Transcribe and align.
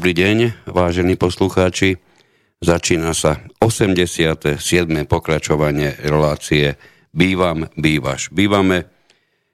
Dobrý 0.00 0.16
deň, 0.16 0.64
vážení 0.64 1.12
poslucháči. 1.12 2.00
Začína 2.64 3.12
sa 3.12 3.36
87. 3.60 4.56
pokračovanie 5.04 5.92
relácie 6.00 6.80
Bývam, 7.12 7.68
bývaš. 7.76 8.32
Bývame, 8.32 8.88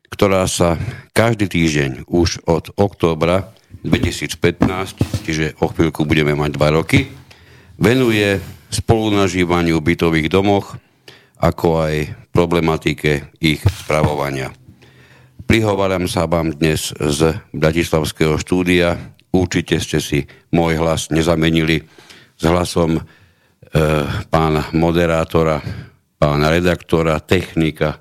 ktorá 0.06 0.46
sa 0.46 0.78
každý 1.10 1.50
týždeň 1.50 2.06
už 2.06 2.46
od 2.46 2.70
októbra 2.78 3.50
2015, 3.82 5.26
čiže 5.26 5.58
o 5.58 5.66
chvíľku 5.66 6.06
budeme 6.06 6.38
mať 6.38 6.54
dva 6.54 6.78
roky, 6.78 7.10
venuje 7.74 8.38
spolunažívaniu 8.70 9.82
v 9.82 9.86
bytových 9.98 10.30
domoch, 10.30 10.78
ako 11.42 11.90
aj 11.90 11.94
problematike 12.30 13.34
ich 13.42 13.66
spravovania. 13.82 14.54
Prihováram 15.50 16.06
sa 16.06 16.30
vám 16.30 16.54
dnes 16.54 16.94
z 16.94 17.34
Bratislavského 17.50 18.38
štúdia. 18.38 19.15
Určite 19.36 19.76
ste 19.76 20.00
si 20.00 20.24
môj 20.56 20.80
hlas 20.80 21.12
nezamenili 21.12 21.84
s 22.36 22.42
hlasom 22.48 22.96
e, 22.96 23.02
pána 24.32 24.72
moderátora, 24.72 25.60
pána 26.16 26.48
redaktora, 26.48 27.20
technika 27.20 28.00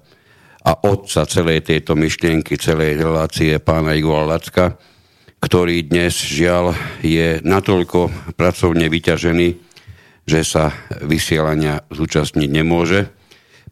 a 0.63 0.71
otca 0.88 1.27
celej 1.27 1.67
tejto 1.67 1.99
myšlienky, 1.99 2.55
celej 2.55 3.04
relácie 3.04 3.59
pána 3.59 3.99
Igora 3.99 4.24
Lacka, 4.24 4.79
ktorý 5.43 5.91
dnes 5.91 6.15
žiaľ 6.15 6.71
je 7.04 7.43
natoľko 7.43 8.34
pracovne 8.40 8.87
vyťažený, 8.87 9.48
že 10.26 10.41
sa 10.41 10.71
vysielania 11.04 11.84
zúčastniť 11.91 12.49
nemôže. 12.49 13.12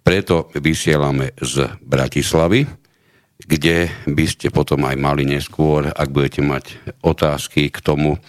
Preto 0.03 0.51
vysielame 0.59 1.31
z 1.39 1.79
Bratislavy 1.79 2.82
kde 3.43 3.91
by 4.07 4.25
ste 4.25 4.47
potom 4.49 4.87
aj 4.87 4.95
mali 4.95 5.27
neskôr, 5.27 5.91
ak 5.91 6.09
budete 6.09 6.41
mať 6.43 6.95
otázky 7.03 7.69
k 7.69 7.77
tomu, 7.83 8.15
e, 8.15 8.19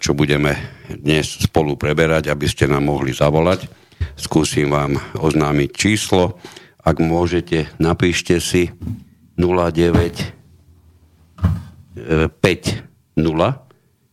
čo 0.00 0.16
budeme 0.16 0.56
dnes 0.88 1.44
spolu 1.44 1.76
preberať, 1.76 2.32
aby 2.32 2.46
ste 2.48 2.68
nám 2.68 2.88
mohli 2.88 3.12
zavolať. 3.12 3.68
Skúsim 4.16 4.72
vám 4.72 4.96
oznámiť 5.16 5.70
číslo. 5.72 6.40
Ak 6.84 7.00
môžete, 7.00 7.72
napíšte 7.80 8.40
si 8.40 8.68
09 9.36 10.34
5 11.94 12.38
0 13.16 13.64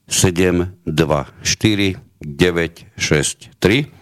7 0.08 0.72
2 0.86 1.26
4 1.44 1.96
9 2.22 2.86
6 3.00 3.50
3. 3.60 4.02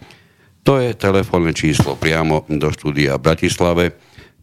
To 0.60 0.76
je 0.76 0.92
telefónne 0.92 1.56
číslo 1.56 1.96
priamo 1.96 2.44
do 2.46 2.68
štúdia 2.68 3.16
v 3.16 3.24
Bratislave 3.24 3.84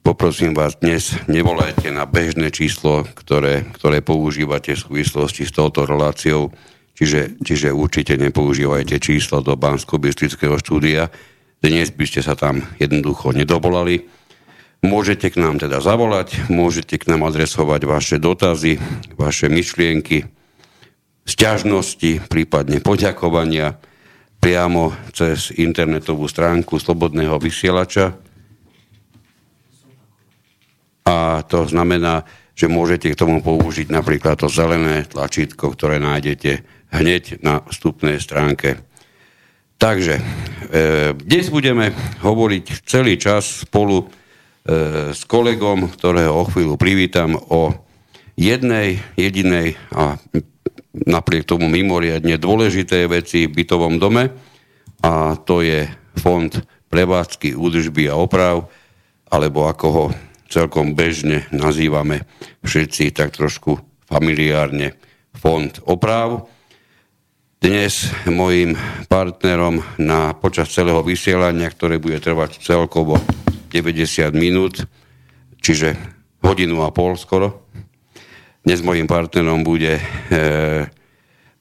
Poprosím 0.04 0.54
vás 0.54 0.78
dnes, 0.78 1.16
nevolajte 1.26 1.90
na 1.90 2.04
bežné 2.06 2.54
číslo, 2.54 3.08
ktoré, 3.18 3.66
ktoré 3.78 4.04
používate 4.04 4.76
v 4.76 4.84
súvislosti 4.84 5.48
s 5.48 5.56
touto 5.56 5.88
reláciou, 5.88 6.54
čiže, 6.94 7.40
čiže 7.42 7.74
určite 7.74 8.18
nepoužívajte 8.18 8.98
číslo 9.00 9.40
do 9.40 9.58
bansko 9.58 9.98
štúdia. 10.60 11.10
Dnes 11.64 11.90
by 11.90 12.06
ste 12.06 12.22
sa 12.22 12.38
tam 12.38 12.62
jednoducho 12.78 13.34
nedovolali. 13.34 14.06
Môžete 14.86 15.34
k 15.34 15.42
nám 15.42 15.58
teda 15.58 15.82
zavolať, 15.82 16.52
môžete 16.54 17.02
k 17.02 17.10
nám 17.10 17.26
adresovať 17.26 17.82
vaše 17.90 18.18
dotazy, 18.22 18.78
vaše 19.18 19.50
myšlienky, 19.50 20.30
sťažnosti, 21.26 22.30
prípadne 22.30 22.80
poďakovania 22.80 23.82
priamo 24.38 24.94
cez 25.12 25.50
internetovú 25.58 26.30
stránku 26.30 26.78
Slobodného 26.78 27.42
vysielača 27.42 28.27
a 31.08 31.40
to 31.48 31.64
znamená, 31.64 32.28
že 32.52 32.68
môžete 32.68 33.16
k 33.16 33.20
tomu 33.20 33.40
použiť 33.40 33.88
napríklad 33.88 34.44
to 34.44 34.52
zelené 34.52 35.08
tlačítko, 35.08 35.72
ktoré 35.72 36.04
nájdete 36.04 36.68
hneď 36.92 37.40
na 37.40 37.64
vstupnej 37.64 38.20
stránke. 38.20 38.84
Takže 39.78 40.20
e, 40.20 40.24
dnes 41.16 41.48
budeme 41.48 41.96
hovoriť 42.20 42.84
celý 42.84 43.16
čas 43.16 43.64
spolu 43.64 44.04
e, 44.04 44.06
s 45.14 45.22
kolegom, 45.24 45.96
ktorého 45.96 46.34
o 46.34 46.44
chvíľu 46.50 46.76
privítam 46.76 47.38
o 47.38 47.72
jednej, 48.36 49.00
jedinej 49.16 49.78
a 49.94 50.18
napriek 51.06 51.46
tomu 51.46 51.70
mimoriadne 51.70 52.42
dôležité 52.42 53.06
veci 53.06 53.46
v 53.46 53.54
bytovom 53.54 54.02
dome 54.02 54.34
a 55.06 55.38
to 55.38 55.62
je 55.62 55.86
fond 56.18 56.50
prevádzky, 56.90 57.54
údržby 57.54 58.10
a 58.10 58.18
oprav, 58.18 58.66
alebo 59.30 59.70
ako 59.70 59.88
ho 59.94 60.06
celkom 60.48 60.96
bežne 60.96 61.46
nazývame 61.52 62.24
všetci 62.64 63.12
tak 63.12 63.36
trošku 63.36 63.80
familiárne 64.08 64.96
fond 65.36 65.72
oprav. 65.86 66.48
Dnes 67.58 68.14
mojim 68.30 68.78
partnerom 69.10 69.82
na 69.98 70.38
počas 70.38 70.70
celého 70.70 71.02
vysielania, 71.02 71.68
ktoré 71.74 71.98
bude 71.98 72.22
trvať 72.22 72.62
celkovo 72.62 73.18
90 73.74 74.30
minút, 74.38 74.86
čiže 75.60 75.98
hodinu 76.46 76.86
a 76.86 76.94
pol 76.94 77.18
skoro. 77.18 77.68
Dnes 78.62 78.84
mojim 78.84 79.08
partnerom 79.08 79.64
bude, 79.64 80.00
e, 80.30 80.86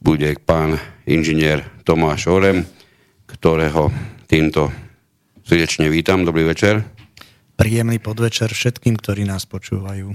bude 0.02 0.28
pán 0.42 0.76
inžinier 1.06 1.64
Tomáš 1.86 2.28
Orem, 2.28 2.66
ktorého 3.30 3.90
týmto 4.26 4.74
srdečne 5.46 5.86
vítam. 5.88 6.26
Dobrý 6.26 6.44
večer. 6.44 6.95
Príjemný 7.56 7.96
podvečer 7.96 8.52
všetkým, 8.52 9.00
ktorí 9.00 9.24
nás 9.24 9.48
počúvajú. 9.48 10.12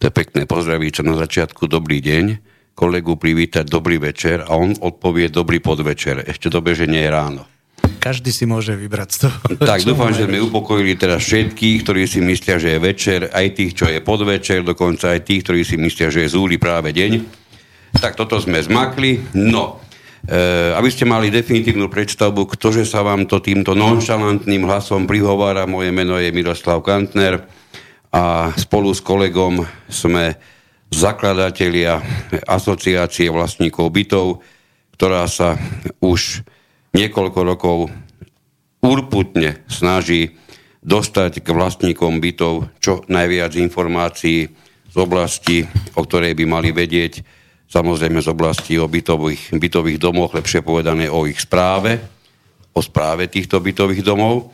To 0.00 0.02
je 0.02 0.12
pekné 0.12 0.42
čo 0.90 1.06
na 1.06 1.14
začiatku. 1.14 1.70
Dobrý 1.70 2.02
deň. 2.02 2.42
Kolegu 2.74 3.14
privítať 3.14 3.70
dobrý 3.70 4.02
večer 4.02 4.42
a 4.42 4.58
on 4.58 4.74
odpovie 4.74 5.30
dobrý 5.30 5.62
podvečer. 5.62 6.26
Ešte 6.26 6.50
dobre, 6.50 6.74
že 6.74 6.90
nie 6.90 7.06
je 7.06 7.10
ráno. 7.12 7.42
Každý 8.00 8.32
si 8.32 8.48
môže 8.48 8.74
vybrať 8.74 9.08
z 9.12 9.18
toho. 9.28 9.38
Tak 9.60 9.84
dúfam, 9.84 10.10
že 10.10 10.24
sme 10.24 10.40
upokojili 10.40 10.96
teraz 10.96 11.20
všetkých, 11.28 11.84
ktorí 11.84 12.08
si 12.08 12.24
myslia, 12.24 12.56
že 12.56 12.74
je 12.74 12.80
večer, 12.80 13.20
aj 13.28 13.46
tých, 13.54 13.72
čo 13.76 13.86
je 13.86 14.00
podvečer, 14.00 14.64
dokonca 14.64 15.12
aj 15.12 15.20
tých, 15.28 15.44
ktorí 15.44 15.60
si 15.62 15.76
myslia, 15.76 16.08
že 16.08 16.24
je 16.24 16.32
zúli 16.32 16.56
práve 16.56 16.96
deň. 16.96 17.20
Tak 18.00 18.16
toto 18.16 18.40
sme 18.40 18.58
zmakli. 18.58 19.36
No, 19.36 19.84
aby 20.76 20.88
ste 20.92 21.08
mali 21.08 21.32
definitívnu 21.32 21.88
predstavu, 21.88 22.44
ktože 22.44 22.84
sa 22.84 23.00
vám 23.00 23.24
to 23.24 23.40
týmto 23.40 23.72
nonšalantným 23.72 24.68
hlasom 24.68 25.08
prihovára. 25.08 25.64
Moje 25.64 25.88
meno 25.94 26.20
je 26.20 26.28
Miroslav 26.28 26.84
Kantner 26.84 27.48
a 28.12 28.52
spolu 28.58 28.92
s 28.92 29.00
kolegom 29.00 29.64
sme 29.88 30.36
zakladatelia 30.90 32.02
asociácie 32.44 33.30
vlastníkov 33.30 33.88
bytov, 33.94 34.26
ktorá 34.98 35.24
sa 35.30 35.56
už 36.02 36.44
niekoľko 36.92 37.40
rokov 37.46 37.78
urputne 38.82 39.62
snaží 39.70 40.36
dostať 40.82 41.44
k 41.44 41.48
vlastníkom 41.48 42.18
bytov 42.18 42.68
čo 42.82 43.04
najviac 43.06 43.54
informácií 43.56 44.50
z 44.90 44.96
oblasti, 44.98 45.62
o 45.94 46.02
ktorej 46.02 46.34
by 46.34 46.44
mali 46.44 46.74
vedieť 46.74 47.39
samozrejme 47.70 48.18
z 48.18 48.28
oblasti 48.34 48.74
o 48.76 48.90
bytových, 48.90 49.54
bytových 49.54 49.98
domoch, 50.02 50.34
lepšie 50.34 50.66
povedané 50.66 51.06
o 51.06 51.24
ich 51.24 51.38
správe, 51.38 52.02
o 52.74 52.80
správe 52.82 53.30
týchto 53.30 53.62
bytových 53.62 54.02
domov. 54.02 54.50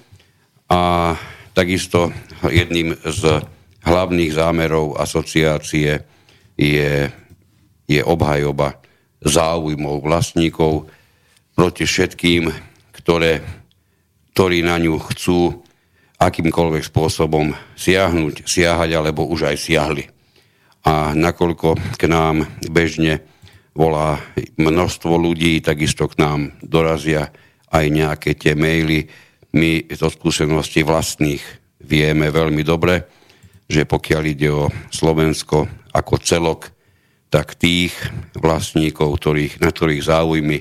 A 0.69 1.15
takisto 1.57 2.13
jedným 2.45 2.93
z 3.01 3.41
hlavných 3.87 4.33
zámerov 4.37 5.01
asociácie 5.01 6.05
je, 6.59 6.93
je 7.89 8.01
obhajoba 8.05 8.77
záujmov 9.25 10.05
vlastníkov 10.05 10.91
proti 11.57 11.89
všetkým, 11.89 12.53
ktoré, 12.93 13.41
ktorí 14.37 14.61
na 14.61 14.77
ňu 14.77 15.01
chcú 15.01 15.65
akýmkoľvek 16.21 16.85
spôsobom 16.85 17.57
siahnuť, 17.79 18.45
siahať 18.45 18.91
alebo 18.93 19.25
už 19.29 19.53
aj 19.53 19.57
siahli 19.57 20.16
a 20.87 21.11
nakoľko 21.19 21.99
k 21.99 22.03
nám 22.07 22.47
bežne 22.71 23.27
volá 23.75 24.23
množstvo 24.55 25.19
ľudí, 25.19 25.59
takisto 25.59 26.07
k 26.07 26.23
nám 26.23 26.55
dorazia 26.63 27.35
aj 27.75 27.85
nejaké 27.91 28.39
tie 28.39 28.55
maily. 28.55 29.11
My 29.53 29.83
zo 29.91 30.09
skúsenosti 30.09 30.87
vlastných 30.87 31.43
vieme 31.83 32.31
veľmi 32.31 32.63
dobre, 32.63 33.03
že 33.67 33.83
pokiaľ 33.83 34.23
ide 34.31 34.49
o 34.55 34.71
Slovensko 34.95 35.91
ako 35.91 36.15
celok, 36.23 36.71
tak 37.27 37.59
tých 37.59 37.93
vlastníkov, 38.39 39.19
ktorých, 39.19 39.59
na 39.59 39.75
ktorých 39.75 40.07
záujmy 40.07 40.59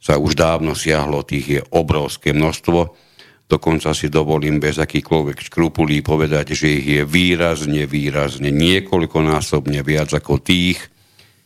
sa 0.00 0.16
už 0.16 0.32
dávno 0.32 0.72
siahlo, 0.72 1.20
tých 1.20 1.46
je 1.46 1.60
obrovské 1.76 2.32
množstvo 2.32 3.05
Dokonca 3.46 3.94
si 3.94 4.10
dovolím 4.10 4.58
bez 4.58 4.82
akýchkoľvek 4.82 5.46
škrupulí 5.46 6.02
povedať, 6.02 6.58
že 6.58 6.82
ich 6.82 6.86
je 6.98 7.02
výrazne, 7.06 7.86
výrazne, 7.86 8.50
niekoľkonásobne 8.50 9.86
viac 9.86 10.10
ako 10.10 10.42
tých, 10.42 10.82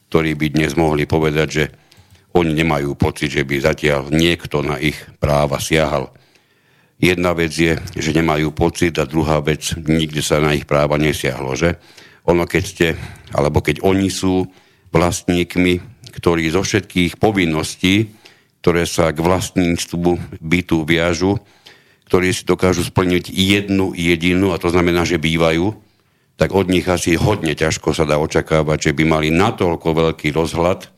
ktorí 0.09 0.33
by 0.33 0.47
dnes 0.57 0.73
mohli 0.81 1.05
povedať, 1.05 1.49
že 1.49 1.65
oni 2.33 2.57
nemajú 2.57 2.97
pocit, 2.97 3.37
že 3.37 3.45
by 3.45 3.61
zatiaľ 3.61 4.09
niekto 4.09 4.65
na 4.65 4.81
ich 4.81 4.97
práva 5.21 5.61
siahal. 5.61 6.09
Jedna 6.97 7.37
vec 7.37 7.53
je, 7.53 7.77
že 7.97 8.17
nemajú 8.17 8.53
pocit 8.57 8.97
a 8.97 9.05
druhá 9.05 9.45
vec, 9.45 9.77
nikde 9.77 10.25
sa 10.25 10.41
na 10.41 10.57
ich 10.57 10.65
práva 10.65 10.97
nesiahlo, 10.97 11.53
že? 11.53 11.77
Ono 12.29 12.45
keď 12.45 12.63
ste, 12.65 12.89
alebo 13.33 13.61
keď 13.61 13.85
oni 13.85 14.09
sú 14.13 14.49
vlastníkmi 14.93 16.01
ktorí 16.11 16.51
zo 16.51 16.67
všetkých 16.67 17.17
povinností, 17.17 18.11
ktoré 18.61 18.85
sa 18.85 19.15
k 19.15 19.23
vlastníctvu 19.23 20.43
bytu 20.43 20.85
viažu, 20.85 21.41
ktorí 22.11 22.35
si 22.35 22.43
dokážu 22.43 22.83
splniť 22.83 23.31
jednu 23.31 23.95
jedinú, 23.95 24.51
a 24.51 24.59
to 24.59 24.67
znamená, 24.67 25.07
že 25.07 25.23
bývajú, 25.23 25.79
tak 26.35 26.51
od 26.51 26.67
nich 26.67 26.83
asi 26.91 27.15
hodne 27.15 27.55
ťažko 27.55 27.95
sa 27.95 28.03
dá 28.03 28.19
očakávať, 28.19 28.91
že 28.91 28.93
by 28.99 29.05
mali 29.07 29.29
natoľko 29.31 29.95
veľký 29.95 30.35
rozhľad 30.35 30.91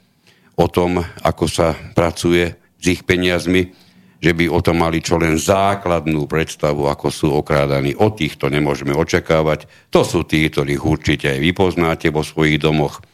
o 0.56 0.66
tom, 0.72 1.04
ako 1.04 1.44
sa 1.44 1.76
pracuje 1.92 2.56
s 2.80 2.84
ich 2.88 3.04
peniazmi, 3.04 3.76
že 4.24 4.32
by 4.32 4.48
o 4.48 4.64
tom 4.64 4.80
mali 4.80 5.04
čo 5.04 5.20
len 5.20 5.36
základnú 5.36 6.24
predstavu, 6.24 6.88
ako 6.88 7.06
sú 7.12 7.28
okrádaní. 7.36 7.92
O 7.98 8.08
týchto 8.14 8.48
nemôžeme 8.48 8.96
očakávať. 8.96 9.68
To 9.92 10.08
sú 10.08 10.24
tí, 10.24 10.48
ktorých 10.48 10.80
určite 10.80 11.28
aj 11.28 11.38
vy 11.44 11.50
poznáte 11.52 12.08
vo 12.08 12.24
svojich 12.24 12.56
domoch. 12.56 13.04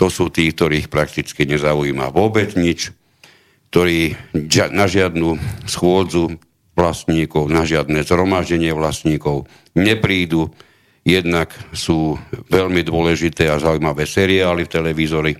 To 0.00 0.08
sú 0.08 0.32
tí, 0.32 0.48
ktorých 0.48 0.88
prakticky 0.88 1.44
nezaujíma 1.44 2.08
vôbec 2.08 2.56
nič, 2.56 2.94
ktorí 3.68 4.16
na 4.72 4.86
žiadnu 4.88 5.36
schôdzu 5.66 6.38
vlastníkov, 6.74 7.50
na 7.50 7.62
žiadne 7.62 8.02
zhromaždenie 8.02 8.74
vlastníkov 8.74 9.46
neprídu. 9.78 10.50
Jednak 11.06 11.52
sú 11.74 12.18
veľmi 12.50 12.82
dôležité 12.82 13.50
a 13.50 13.62
zaujímavé 13.62 14.08
seriály 14.08 14.66
v 14.66 14.72
televízori 14.74 15.34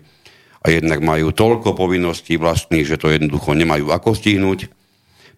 a 0.65 0.71
jednak 0.71 1.01
majú 1.03 1.35
toľko 1.35 1.77
povinností 1.77 2.39
vlastných, 2.39 2.89
že 2.89 3.01
to 3.01 3.11
jednoducho 3.11 3.53
nemajú 3.53 3.91
ako 3.91 4.13
stihnúť 4.17 4.69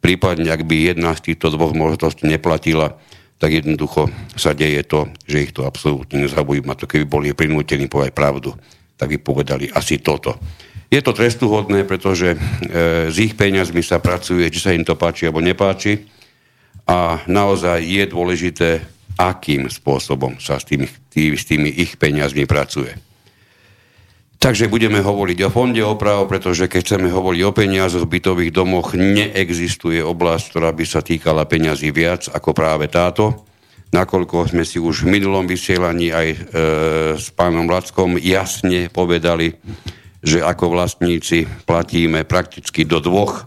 Prípadne, 0.01 0.53
ak 0.53 0.63
by 0.63 0.95
jedna 0.95 1.17
z 1.17 1.33
týchto 1.33 1.51
dvoch 1.51 1.73
možností 1.73 2.29
neplatila, 2.29 2.95
tak 3.43 3.53
jednoducho 3.53 4.09
sa 4.39 4.57
deje 4.57 4.87
to, 4.87 5.11
že 5.29 5.51
ich 5.51 5.53
to 5.53 5.67
absolútne 5.67 6.25
nezaujíma. 6.25 6.79
To 6.79 6.89
keby 6.89 7.05
boli 7.05 7.35
prinútení 7.37 7.91
povedať 7.91 8.15
pravdu, 8.17 8.55
tak 8.97 9.13
by 9.13 9.19
povedali 9.21 9.67
asi 9.73 10.01
toto. 10.01 10.39
Je 10.87 11.03
to 11.03 11.11
trestuhodné, 11.11 11.83
pretože 11.83 12.35
e, 12.35 12.39
s 13.11 13.17
ich 13.19 13.35
peniazmi 13.35 13.83
sa 13.83 13.99
pracuje, 13.99 14.47
či 14.47 14.61
sa 14.63 14.71
im 14.71 14.87
to 14.87 14.95
páči 14.95 15.27
alebo 15.27 15.43
nepáči. 15.43 16.07
A 16.87 17.19
naozaj 17.27 17.83
je 17.83 18.05
dôležité, 18.07 18.69
akým 19.19 19.67
spôsobom 19.67 20.39
sa 20.39 20.63
s 20.63 20.69
tými, 20.71 20.87
tými, 21.11 21.35
s 21.35 21.45
tými 21.49 21.71
ich 21.75 21.99
peniazmi 21.99 22.47
pracuje. 22.47 22.95
Takže 24.37 24.71
budeme 24.71 25.03
hovoriť 25.03 25.49
o 25.49 25.51
fonde 25.51 25.83
oprav, 25.83 26.29
pretože 26.31 26.71
keď 26.71 26.81
chceme 26.87 27.09
hovoriť 27.11 27.41
o 27.43 27.57
peniazoch 27.57 28.07
v 28.07 28.21
bytových 28.21 28.53
domoch, 28.55 28.95
neexistuje 28.95 29.99
oblasť, 30.05 30.45
ktorá 30.55 30.71
by 30.71 30.85
sa 30.87 31.03
týkala 31.03 31.49
peňazí 31.49 31.91
viac 31.91 32.31
ako 32.31 32.55
práve 32.55 32.87
táto. 32.87 33.43
Nakoľko 33.91 34.53
sme 34.53 34.63
si 34.63 34.77
už 34.77 35.03
v 35.03 35.19
minulom 35.19 35.49
vysielaní 35.49 36.13
aj 36.13 36.29
e, 36.31 36.39
s 37.17 37.33
pánom 37.33 37.67
Lackom 37.67 38.21
jasne 38.21 38.93
povedali, 38.93 39.57
že 40.27 40.43
ako 40.43 40.75
vlastníci 40.75 41.47
platíme 41.65 42.27
prakticky 42.27 42.83
do 42.83 42.99
dvoch 42.99 43.47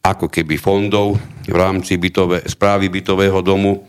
ako 0.00 0.32
keby 0.32 0.56
fondov 0.56 1.20
v 1.44 1.56
rámci 1.56 2.00
bytové, 2.00 2.48
správy 2.48 2.88
bytového 2.88 3.44
domu. 3.44 3.84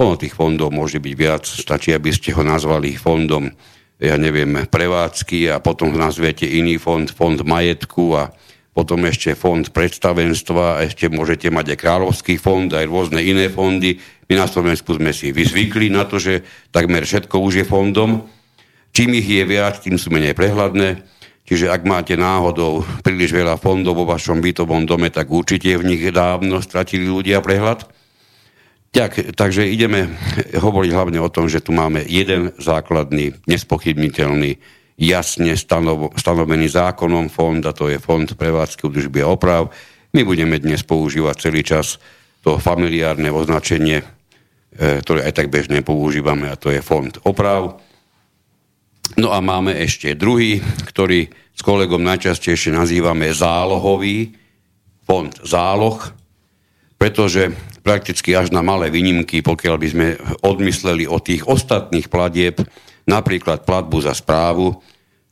Ono 0.00 0.16
tých 0.16 0.32
fondov 0.32 0.72
môže 0.72 0.96
byť 0.96 1.14
viac, 1.14 1.44
stačí, 1.44 1.92
aby 1.92 2.08
ste 2.08 2.32
ho 2.32 2.40
nazvali 2.40 2.96
fondom 2.96 3.52
ja 4.00 4.16
neviem, 4.16 4.64
prevádzky 4.64 5.52
a 5.52 5.60
potom 5.60 5.92
nazviete 5.92 6.48
iný 6.48 6.80
fond, 6.80 7.04
fond 7.12 7.36
majetku 7.36 8.16
a 8.16 8.32
potom 8.72 9.04
ešte 9.04 9.36
fond 9.36 9.60
predstavenstva, 9.60 10.80
a 10.80 10.88
ešte 10.88 11.12
môžete 11.12 11.52
mať 11.52 11.76
aj 11.76 11.78
kráľovský 11.84 12.40
fond, 12.40 12.72
aj 12.72 12.88
rôzne 12.88 13.20
iné 13.20 13.52
fondy. 13.52 14.00
My 14.32 14.40
na 14.40 14.48
Slovensku 14.48 14.96
sme 14.96 15.12
si 15.12 15.36
vyzvykli 15.36 15.92
na 15.92 16.08
to, 16.08 16.16
že 16.16 16.40
takmer 16.72 17.04
všetko 17.04 17.36
už 17.44 17.60
je 17.60 17.64
fondom. 17.68 18.24
Čím 18.96 19.20
ich 19.20 19.28
je 19.28 19.44
viac, 19.44 19.84
tým 19.84 20.00
sú 20.00 20.08
menej 20.08 20.32
prehľadné. 20.32 21.04
Čiže 21.50 21.66
ak 21.66 21.82
máte 21.82 22.14
náhodou 22.14 22.86
príliš 23.02 23.34
veľa 23.34 23.58
fondov 23.58 23.98
vo 23.98 24.06
vašom 24.06 24.38
bytovom 24.38 24.86
dome, 24.86 25.10
tak 25.10 25.26
určite 25.26 25.74
v 25.74 25.82
nich 25.82 26.02
dávno 26.14 26.62
stratili 26.62 27.10
ľudia 27.10 27.42
prehľad. 27.42 27.90
Tak, 28.94 29.34
takže 29.34 29.66
ideme 29.66 30.14
hovoriť 30.54 30.90
hlavne 30.94 31.18
o 31.18 31.26
tom, 31.26 31.50
že 31.50 31.58
tu 31.58 31.74
máme 31.74 32.06
jeden 32.06 32.54
základný, 32.54 33.34
nespochybniteľný, 33.50 34.62
jasne 34.94 35.58
stanov, 35.58 36.14
stanovený 36.14 36.70
zákonom 36.70 37.26
fond, 37.26 37.62
a 37.66 37.74
to 37.74 37.90
je 37.90 37.98
Fond 37.98 38.30
prevádzky 38.30 38.86
údržby 38.86 39.26
a 39.26 39.34
oprav. 39.34 39.74
My 40.14 40.22
budeme 40.22 40.54
dnes 40.62 40.86
používať 40.86 41.50
celý 41.50 41.66
čas 41.66 41.98
to 42.46 42.62
familiárne 42.62 43.26
označenie, 43.34 44.06
e, 44.06 44.06
ktoré 45.02 45.26
aj 45.26 45.34
tak 45.34 45.50
bežne 45.50 45.82
používame, 45.82 46.46
a 46.46 46.54
to 46.54 46.70
je 46.70 46.78
Fond 46.78 47.10
oprav. 47.26 47.82
No 49.18 49.34
a 49.34 49.42
máme 49.42 49.74
ešte 49.74 50.14
druhý, 50.14 50.62
ktorý 50.86 51.26
s 51.56 51.60
kolegom 51.66 52.00
najčastejšie 52.06 52.70
nazývame 52.70 53.34
zálohový, 53.34 54.32
fond 55.02 55.34
záloh, 55.42 55.98
pretože 56.94 57.50
prakticky 57.82 58.36
až 58.36 58.54
na 58.54 58.62
malé 58.62 58.92
výnimky, 58.92 59.42
pokiaľ 59.42 59.76
by 59.80 59.88
sme 59.90 60.08
odmysleli 60.46 61.10
od 61.10 61.24
tých 61.26 61.42
ostatných 61.48 62.06
platieb, 62.06 62.62
napríklad 63.08 63.66
platbu 63.66 63.98
za 64.04 64.14
správu, 64.14 64.78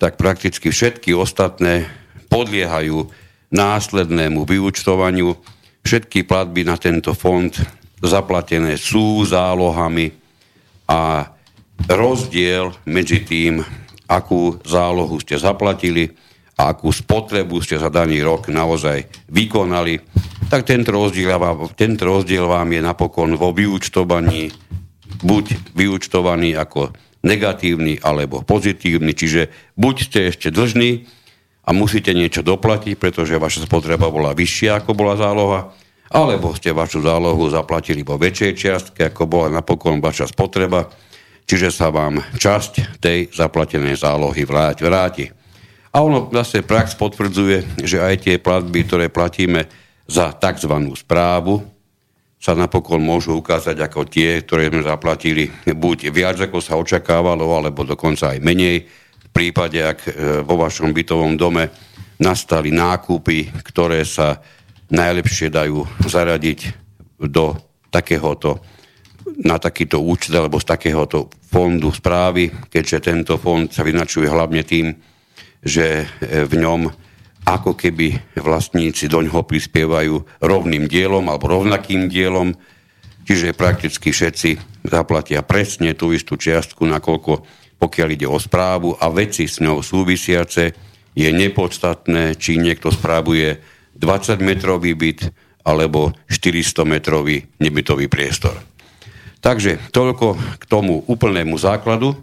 tak 0.01 0.19
prakticky 0.19 0.75
všetky 0.75 1.15
ostatné 1.15 1.87
podliehajú 2.27 3.07
následnému 3.55 4.43
vyučtovaniu. 4.45 5.39
Všetky 5.87 6.27
platby 6.27 6.67
na 6.67 6.75
tento 6.77 7.15
fond 7.15 7.55
zaplatené 8.03 8.75
sú 8.75 9.23
zálohami 9.25 10.11
a 10.91 11.31
rozdiel 11.87 12.75
medzi 12.89 13.23
tým, 13.23 13.63
akú 14.09 14.59
zálohu 14.65 15.21
ste 15.23 15.39
zaplatili 15.39 16.11
a 16.59 16.75
akú 16.75 16.91
spotrebu 16.91 17.63
ste 17.63 17.79
za 17.79 17.93
daný 17.93 18.25
rok 18.25 18.51
naozaj 18.51 19.07
vykonali, 19.31 20.03
tak 20.51 20.67
tento 20.67 20.91
rozdiel, 20.91 21.39
tento 21.79 22.03
rozdiel 22.09 22.51
vám 22.51 22.73
je 22.73 22.81
napokon 22.83 23.39
vo 23.39 23.55
vyúčtovaní 23.55 24.51
buď 25.23 25.75
vyúčtovaný 25.75 26.55
ako 26.55 26.95
negatívny 27.27 27.99
alebo 27.99 28.47
pozitívny, 28.47 29.15
čiže 29.15 29.75
buď 29.75 29.97
ste 29.99 30.19
ešte 30.31 30.49
dlžní 30.55 31.07
a 31.67 31.75
musíte 31.75 32.15
niečo 32.15 32.47
doplatiť, 32.47 32.95
pretože 32.97 33.37
vaša 33.37 33.67
spotreba 33.67 34.09
bola 34.09 34.33
vyššia 34.33 34.83
ako 34.83 34.91
bola 34.95 35.19
záloha, 35.19 35.75
alebo 36.09 36.57
ste 36.57 36.73
vašu 36.73 37.05
zálohu 37.05 37.51
zaplatili 37.53 38.01
vo 38.07 38.17
väčšej 38.17 38.53
čiastke, 38.57 39.13
ako 39.13 39.29
bola 39.29 39.61
napokon 39.61 40.01
vaša 40.01 40.31
spotreba, 40.31 40.89
čiže 41.49 41.73
sa 41.73 41.89
vám 41.89 42.21
časť 42.37 43.01
tej 43.01 43.33
zaplatenej 43.33 43.97
zálohy 43.97 44.45
vráti. 44.45 44.83
vráti. 44.85 45.25
A 45.97 46.05
ono 46.05 46.29
zase 46.29 46.61
prax 46.61 46.93
potvrdzuje, 47.01 47.81
že 47.81 48.05
aj 48.05 48.15
tie 48.29 48.37
platby, 48.37 48.85
ktoré 48.85 49.09
platíme 49.09 49.65
za 50.05 50.37
tzv. 50.37 50.75
správu 50.93 51.65
sa 52.39 52.55
napokon 52.55 53.03
môžu 53.03 53.43
ukázať 53.43 53.75
ako 53.83 54.07
tie, 54.07 54.47
ktoré 54.47 54.71
sme 54.71 54.87
zaplatili 54.87 55.51
buď 55.67 56.15
viac, 56.15 56.39
ako 56.39 56.63
sa 56.63 56.79
očakávalo, 56.79 57.51
alebo 57.51 57.83
dokonca 57.83 58.31
aj 58.31 58.39
menej. 58.39 58.87
V 59.19 59.29
prípade, 59.35 59.83
ak 59.83 59.99
e, 60.07 60.11
vo 60.47 60.55
vašom 60.55 60.95
bytovom 60.95 61.35
dome 61.35 61.67
nastali 62.23 62.71
nákupy, 62.71 63.51
ktoré 63.67 64.07
sa 64.07 64.39
najlepšie 64.89 65.51
dajú 65.51 65.83
zaradiť 66.07 66.61
do 67.27 67.59
takéhoto 67.91 68.63
na 69.45 69.61
takýto 69.61 70.01
účet 70.01 70.35
alebo 70.35 70.61
z 70.61 70.67
takéhoto 70.69 71.33
fondu 71.49 71.93
správy, 71.93 72.51
keďže 72.69 73.13
tento 73.13 73.35
fond 73.37 73.69
sa 73.69 73.85
vyznačuje 73.85 74.29
hlavne 74.29 74.63
tým, 74.65 74.95
že 75.63 76.05
e, 76.05 76.45
v 76.45 76.55
ňom 76.61 76.89
ako 77.49 77.73
keby 77.73 78.37
vlastníci 78.37 79.09
do 79.09 79.25
ňoho 79.25 79.47
prispievajú 79.49 80.45
rovným 80.45 80.85
dielom 80.85 81.25
alebo 81.33 81.49
rovnakým 81.49 82.13
dielom, 82.13 82.53
čiže 83.25 83.57
prakticky 83.57 84.13
všetci 84.13 84.85
zaplatia 84.85 85.41
presne 85.41 85.97
tú 85.97 86.13
istú 86.13 86.37
čiastku, 86.37 86.85
nakoľko 86.85 87.33
pokiaľ 87.79 88.09
ide 88.13 88.27
o 88.27 88.37
správu 88.37 88.99
a 88.99 89.07
veci 89.09 89.47
s 89.47 89.63
ňou 89.63 89.81
súvisiace, 89.81 90.75
je 91.15 91.29
nepodstatné, 91.31 92.39
či 92.39 92.59
niekto 92.59 92.95
správuje 92.95 93.59
20 93.99 94.39
metrový 94.43 94.95
byt 94.95 95.31
alebo 95.67 96.15
400 96.31 96.87
metrový 96.87 97.43
nebytový 97.59 98.07
priestor. 98.07 98.68
Takže 99.39 99.79
toľko 99.95 100.37
k 100.59 100.65
tomu 100.67 101.07
úplnému 101.07 101.55
základu 101.57 102.19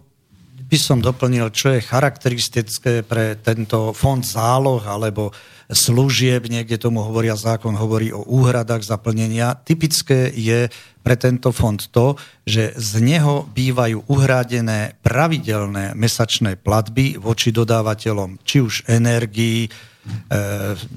by 0.65 0.77
som 0.81 0.97
doplnil, 0.97 1.53
čo 1.53 1.77
je 1.77 1.85
charakteristické 1.85 3.05
pre 3.05 3.37
tento 3.37 3.93
fond 3.93 4.25
záloh 4.25 4.81
alebo 4.81 5.29
služieb, 5.69 6.49
niekde 6.49 6.81
tomu 6.81 7.05
hovoria 7.05 7.37
zákon, 7.37 7.77
hovorí 7.77 8.09
o 8.09 8.25
úhradách 8.25 8.85
zaplnenia. 8.85 9.57
Typické 9.61 10.29
je 10.33 10.69
pre 11.05 11.15
tento 11.17 11.53
fond 11.53 11.77
to, 11.77 12.17
že 12.45 12.73
z 12.77 12.91
neho 13.01 13.45
bývajú 13.53 14.09
uhradené 14.09 14.97
pravidelné 15.05 15.93
mesačné 15.93 16.57
platby 16.57 17.21
voči 17.21 17.53
dodávateľom, 17.53 18.41
či 18.41 18.61
už 18.61 18.89
energii, 18.89 19.65
e, 19.65 19.69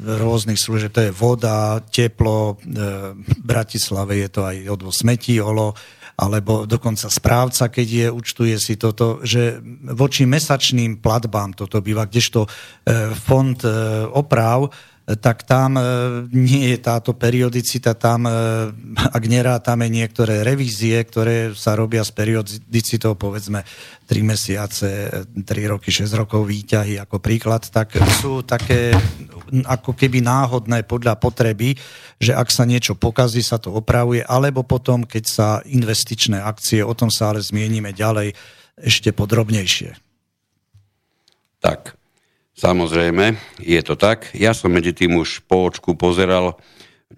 rôznych 0.01 0.57
služieb, 0.57 0.93
to 0.93 1.07
je 1.09 1.13
voda, 1.13 1.81
teplo, 1.93 2.57
e, 2.57 2.75
v 3.15 3.41
Bratislave 3.45 4.21
je 4.25 4.29
to 4.33 4.49
aj 4.49 4.57
odvoz 4.69 4.97
smetí, 5.05 5.41
olo, 5.41 5.77
alebo 6.19 6.67
dokonca 6.67 7.07
správca, 7.07 7.71
keď 7.71 7.89
je, 7.89 8.07
účtuje 8.11 8.57
si 8.59 8.75
toto, 8.75 9.23
že 9.23 9.63
voči 9.95 10.27
mesačným 10.27 10.99
platbám 10.99 11.55
toto 11.55 11.79
býva, 11.79 12.11
kdežto 12.11 12.45
e, 12.45 12.49
fond 13.15 13.55
e, 13.63 13.71
oprav 14.11 14.75
tak 15.17 15.49
tam 15.49 15.81
e, 15.81 15.83
nie 16.37 16.77
je 16.77 16.79
táto 16.85 17.17
periodicita, 17.17 17.97
tam, 17.97 18.29
e, 18.29 18.33
ak 18.93 19.25
nerátame 19.25 19.89
niektoré 19.89 20.45
revízie, 20.45 21.01
ktoré 21.01 21.57
sa 21.57 21.73
robia 21.73 22.05
s 22.05 22.13
periodicitou, 22.13 23.17
povedzme 23.17 23.65
3 24.05 24.21
mesiace, 24.21 24.89
3 25.33 25.73
roky, 25.73 25.89
6 25.89 26.13
rokov 26.13 26.45
výťahy 26.45 27.01
ako 27.01 27.25
príklad, 27.25 27.65
tak 27.73 27.97
sú 28.21 28.45
také 28.45 28.93
ako 29.65 29.97
keby 29.97 30.21
náhodné 30.23 30.85
podľa 30.85 31.17
potreby, 31.17 31.75
že 32.21 32.37
ak 32.37 32.49
sa 32.53 32.69
niečo 32.69 32.95
pokazí, 32.95 33.41
sa 33.41 33.57
to 33.57 33.73
opravuje, 33.75 34.23
alebo 34.23 34.63
potom, 34.63 35.05
keď 35.05 35.25
sa 35.25 35.49
investičné 35.65 36.39
akcie, 36.39 36.85
o 36.85 36.93
tom 36.93 37.09
sa 37.09 37.33
ale 37.33 37.41
zmienime 37.43 37.97
ďalej 37.97 38.37
ešte 38.79 39.11
podrobnejšie. 39.11 39.97
Tak, 41.59 41.99
Samozrejme, 42.59 43.39
je 43.63 43.79
to 43.87 43.95
tak. 43.95 44.35
Ja 44.35 44.51
som 44.51 44.75
medzi 44.75 44.91
tým 44.91 45.15
už 45.15 45.47
po 45.47 45.71
očku 45.71 45.95
pozeral, 45.95 46.59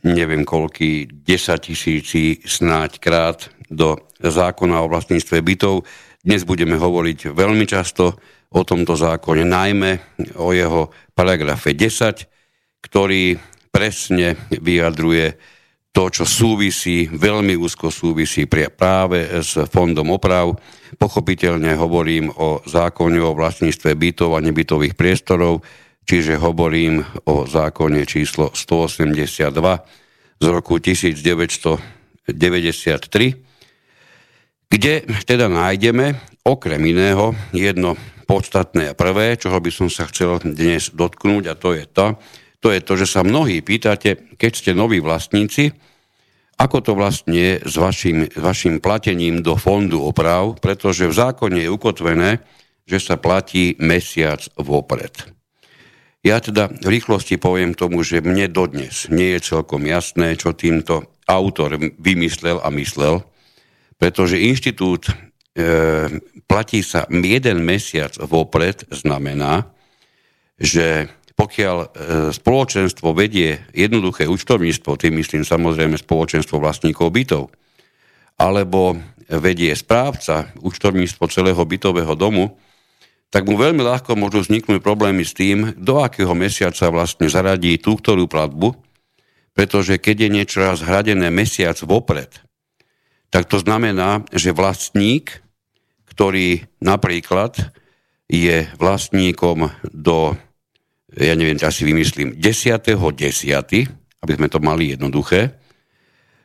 neviem 0.05 0.45
koľký, 0.45 1.09
10 1.25 1.65
tisíci 1.65 2.45
snáď 2.45 3.01
krát 3.01 3.49
do 3.73 3.97
zákona 4.21 4.85
o 4.85 4.91
vlastníctve 4.93 5.41
bytov. 5.41 5.89
Dnes 6.21 6.45
budeme 6.45 6.77
hovoriť 6.77 7.33
veľmi 7.33 7.65
často 7.65 8.21
o 8.53 8.61
tomto 8.69 8.93
zákone, 9.01 9.49
najmä 9.49 9.91
o 10.37 10.53
jeho 10.53 10.93
paragrafe 11.21 11.77
10, 11.77 12.81
ktorý 12.81 13.37
presne 13.69 14.41
vyjadruje 14.49 15.37
to, 15.93 16.09
čo 16.09 16.25
súvisí, 16.25 17.13
veľmi 17.13 17.61
úzko 17.61 17.93
súvisí 17.93 18.49
práve 18.49 19.29
s 19.29 19.61
fondom 19.69 20.17
oprav. 20.17 20.57
Pochopiteľne 20.97 21.77
hovorím 21.77 22.33
o 22.33 22.65
zákone 22.65 23.21
o 23.21 23.37
vlastníctve 23.37 24.01
bytov 24.01 24.33
a 24.33 24.41
nebytových 24.41 24.97
priestorov, 24.97 25.61
čiže 26.09 26.41
hovorím 26.41 27.05
o 27.29 27.45
zákone 27.45 28.09
číslo 28.09 28.57
182 28.57 29.53
z 30.41 30.47
roku 30.49 30.81
1993, 30.81 32.33
kde 34.73 35.05
teda 35.29 35.53
nájdeme 35.53 36.17
okrem 36.49 36.81
iného 36.81 37.37
jedno 37.53 38.01
podstatné 38.31 38.95
a 38.95 38.95
prvé, 38.95 39.35
čoho 39.35 39.59
by 39.59 39.75
som 39.75 39.91
sa 39.91 40.07
chcel 40.07 40.39
dnes 40.39 40.95
dotknúť 40.95 41.51
a 41.51 41.59
to 41.59 41.75
je 41.75 41.83
to, 41.91 42.15
to 42.63 42.71
je 42.71 42.79
to, 42.79 42.93
že 42.95 43.07
sa 43.11 43.27
mnohí 43.27 43.59
pýtate, 43.59 44.39
keď 44.39 44.53
ste 44.55 44.71
noví 44.71 45.03
vlastníci, 45.03 45.75
ako 46.55 46.79
to 46.79 46.93
vlastne 46.95 47.35
je 47.35 47.55
s 47.67 47.75
vašim, 47.75 48.31
vašim 48.31 48.79
platením 48.79 49.43
do 49.43 49.59
fondu 49.59 49.99
oprav, 50.07 50.63
pretože 50.63 51.11
v 51.11 51.19
zákone 51.19 51.67
je 51.67 51.75
ukotvené, 51.75 52.31
že 52.87 53.03
sa 53.03 53.19
platí 53.19 53.75
mesiac 53.83 54.47
vopred. 54.55 55.27
Ja 56.23 56.39
teda 56.39 56.71
v 56.71 57.01
rýchlosti 57.01 57.41
poviem 57.41 57.75
tomu, 57.75 58.07
že 58.07 58.23
mne 58.23 58.47
dodnes 58.47 59.11
nie 59.11 59.35
je 59.35 59.57
celkom 59.57 59.83
jasné, 59.89 60.39
čo 60.39 60.55
týmto 60.55 61.19
autor 61.27 61.81
vymyslel 61.99 62.63
a 62.63 62.69
myslel, 62.71 63.25
pretože 63.97 64.39
inštitút 64.39 65.30
platí 66.47 66.81
sa 66.87 67.11
jeden 67.11 67.67
mesiac 67.67 68.15
vopred, 68.23 68.87
znamená, 68.91 69.67
že 70.61 71.11
pokiaľ 71.35 71.77
e, 71.81 71.89
spoločenstvo 72.37 73.17
vedie 73.17 73.65
jednoduché 73.73 74.29
účtovníctvo, 74.29 75.01
tým 75.01 75.25
myslím 75.25 75.41
samozrejme 75.41 75.97
spoločenstvo 75.97 76.61
vlastníkov 76.61 77.09
bytov, 77.09 77.49
alebo 78.37 79.01
vedie 79.41 79.73
správca 79.73 80.53
účtovníctvo 80.61 81.25
celého 81.33 81.63
bytového 81.65 82.13
domu, 82.13 82.61
tak 83.33 83.47
mu 83.47 83.57
veľmi 83.57 83.81
ľahko 83.81 84.19
môžu 84.19 84.43
vzniknúť 84.43 84.83
problémy 84.83 85.23
s 85.23 85.33
tým, 85.33 85.73
do 85.79 86.03
akého 86.03 86.35
mesiaca 86.35 86.91
vlastne 86.93 87.31
zaradí 87.31 87.79
tú 87.81 87.97
ktorú 87.97 88.27
platbu, 88.27 88.75
pretože 89.55 89.97
keď 89.97 90.27
je 90.27 90.29
niečo 90.29 90.59
raz 90.61 90.83
hradené 90.83 91.31
mesiac 91.31 91.79
vopred, 91.87 92.43
tak 93.31 93.47
to 93.47 93.63
znamená, 93.63 94.27
že 94.35 94.55
vlastník, 94.55 95.43
ktorý 96.11 96.67
napríklad 96.83 97.73
je 98.31 98.67
vlastníkom 98.79 99.71
do 99.91 100.35
ja 101.19 101.35
neviem, 101.35 101.59
teraz 101.59 101.75
si 101.75 101.83
vymyslím, 101.83 102.39
10.10., 102.39 102.95
10., 102.95 104.23
aby 104.23 104.33
sme 104.37 104.47
to 104.47 104.63
mali 104.63 104.95
jednoduché. 104.95 105.59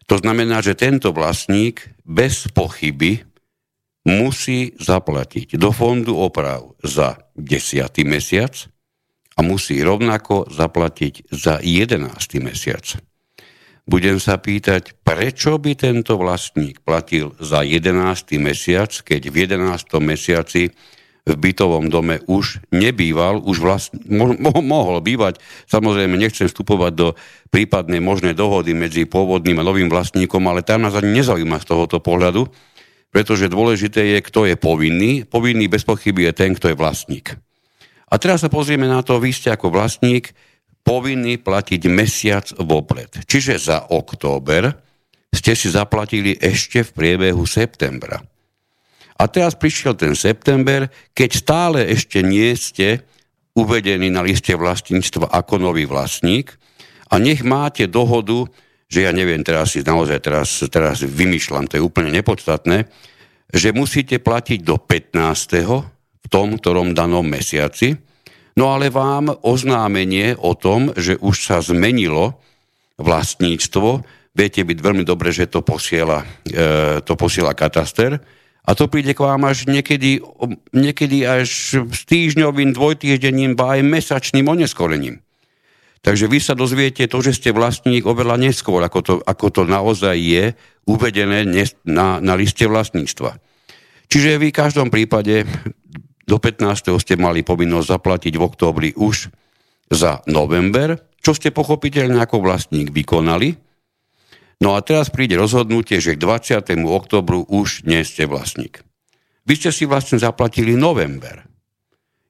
To 0.09 0.17
znamená, 0.17 0.61
že 0.65 0.77
tento 0.77 1.13
vlastník 1.13 1.85
bez 2.05 2.49
pochyby 2.49 3.25
musí 4.05 4.73
zaplatiť 4.77 5.57
do 5.57 5.73
fondu 5.73 6.17
oprav 6.17 6.77
za 6.85 7.17
10. 7.37 8.05
mesiac 8.05 8.53
a 9.35 9.41
musí 9.41 9.81
rovnako 9.81 10.49
zaplatiť 10.49 11.29
za 11.33 11.57
11. 11.59 12.05
mesiac. 12.41 12.85
Budem 13.85 14.17
sa 14.17 14.41
pýtať, 14.41 14.97
prečo 15.05 15.61
by 15.61 15.77
tento 15.77 16.17
vlastník 16.17 16.81
platil 16.81 17.37
za 17.37 17.61
11. 17.61 17.93
mesiac, 18.41 18.89
keď 18.89 19.29
v 19.29 19.35
11. 19.45 20.01
mesiaci 20.01 20.73
v 21.25 21.33
bytovom 21.37 21.89
dome 21.89 22.21
už 22.25 22.65
nebýval, 22.69 23.41
už 23.45 23.57
vlastne, 23.61 24.01
mo, 24.09 24.33
mohol 24.61 25.01
bývať. 25.05 25.41
Samozrejme, 25.69 26.17
nechcem 26.17 26.49
vstupovať 26.49 26.93
do 26.93 27.07
prípadnej 27.49 28.01
možnej 28.01 28.33
dohody 28.37 28.77
medzi 28.77 29.09
pôvodným 29.09 29.61
a 29.61 29.65
novým 29.65 29.89
vlastníkom, 29.89 30.41
ale 30.49 30.65
tam 30.65 30.85
nás 30.85 30.97
ani 30.97 31.21
nezaujíma 31.21 31.61
z 31.61 31.69
tohoto 31.69 31.97
pohľadu, 32.01 32.45
pretože 33.09 33.53
dôležité 33.53 34.17
je, 34.17 34.19
kto 34.21 34.49
je 34.49 34.57
povinný. 34.57 35.25
Povinný 35.29 35.65
bez 35.65 35.85
pochyby 35.85 36.29
je 36.29 36.33
ten, 36.33 36.57
kto 36.57 36.73
je 36.73 36.77
vlastník. 36.77 37.37
A 38.05 38.21
teraz 38.21 38.45
sa 38.45 38.49
pozrieme 38.49 38.85
na 38.85 39.01
to, 39.01 39.17
vy 39.17 39.33
ste 39.33 39.49
ako 39.49 39.73
vlastník 39.73 40.33
povinný 40.85 41.41
platiť 41.41 41.81
mesiac 41.89 42.45
vopred. 42.61 43.25
Čiže 43.25 43.57
za 43.57 43.89
október 43.89 44.69
ste 45.33 45.57
si 45.57 45.73
zaplatili 45.73 46.37
ešte 46.37 46.85
v 46.85 46.93
priebehu 46.93 47.43
septembra. 47.43 48.21
A 49.15 49.23
teraz 49.25 49.57
prišiel 49.57 49.97
ten 49.97 50.13
september, 50.13 50.87
keď 51.17 51.29
stále 51.33 51.79
ešte 51.89 52.21
nie 52.21 52.53
ste 52.53 53.01
uvedení 53.55 54.11
na 54.11 54.21
liste 54.21 54.53
vlastníctva 54.53 55.31
ako 55.31 55.55
nový 55.57 55.87
vlastník 55.87 56.53
a 57.09 57.17
nech 57.17 57.41
máte 57.41 57.87
dohodu, 57.87 58.45
že 58.91 59.07
ja 59.07 59.11
neviem, 59.15 59.41
teraz 59.41 59.73
si 59.73 59.81
naozaj 59.81 60.19
teraz, 60.19 60.61
teraz 60.67 61.01
vymýšľam, 61.01 61.65
to 61.65 61.79
je 61.79 61.83
úplne 61.83 62.11
nepodstatné, 62.11 62.85
že 63.49 63.71
musíte 63.71 64.19
platiť 64.19 64.59
do 64.61 64.75
15. 64.75 65.15
v 66.21 66.27
tom, 66.27 66.59
ktorom 66.59 66.91
danom 66.91 67.23
mesiaci, 67.23 67.95
no 68.55 68.65
ale 68.71 68.91
vám 68.91 69.31
oznámenie 69.43 70.35
o 70.39 70.55
tom, 70.55 70.91
že 70.95 71.19
už 71.19 71.35
sa 71.45 71.57
zmenilo 71.59 72.39
vlastníctvo, 72.99 74.03
viete 74.35 74.63
byť 74.63 74.77
veľmi 74.79 75.03
dobre, 75.03 75.31
že 75.31 75.51
to 75.51 75.63
posiela, 75.63 76.23
e, 76.47 77.03
to 77.03 77.13
posiela 77.15 77.55
kataster, 77.55 78.19
a 78.65 78.73
to 78.73 78.89
príde 78.89 79.13
k 79.13 79.21
vám 79.21 79.45
až 79.45 79.69
niekedy, 79.69 80.25
niekedy 80.73 81.21
až 81.21 81.49
s 81.85 82.01
týždňovým, 82.09 82.73
dvojtýždenním, 82.73 83.53
ba 83.53 83.77
aj 83.77 83.85
mesačným 83.85 84.49
oneskorením. 84.49 85.21
Takže 86.01 86.25
vy 86.29 86.37
sa 86.41 86.57
dozviete 86.57 87.05
to, 87.05 87.17
že 87.21 87.37
ste 87.37 87.49
vlastník 87.53 88.05
oveľa 88.05 88.41
neskôr, 88.41 88.81
ako 88.81 88.99
to, 89.01 89.13
ako 89.25 89.47
to 89.53 89.61
naozaj 89.65 90.17
je 90.17 90.53
uvedené 90.85 91.45
na, 91.85 92.21
na 92.21 92.33
liste 92.37 92.65
vlastníctva. 92.65 93.37
Čiže 94.09 94.37
vy 94.37 94.53
v 94.53 94.59
každom 94.65 94.93
prípade 94.93 95.45
do 96.25 96.37
15. 96.41 96.93
ste 96.97 97.15
mali 97.15 97.45
povinnosť 97.45 97.87
zaplatiť 97.97 98.33
v 98.35 98.43
októbri 98.43 98.89
už 98.97 99.29
za 99.89 100.25
november, 100.25 100.97
čo 101.21 101.37
ste 101.37 101.53
pochopiteľne 101.53 102.17
ako 102.21 102.41
vlastník 102.41 102.89
vykonali, 102.89 103.65
No 104.63 104.75
a 104.75 104.79
teraz 104.79 105.11
príde 105.11 105.35
rozhodnutie, 105.35 105.99
že 105.99 106.15
k 106.15 106.23
20. 106.23 106.87
oktobru 106.87 107.43
už 107.43 107.83
nie 107.83 107.99
ste 108.07 108.23
vlastník. 108.23 108.79
Vy 109.45 109.53
ste 109.59 109.71
si 109.75 109.83
vlastne 109.83 110.17
zaplatili 110.17 110.79
november. 110.79 111.43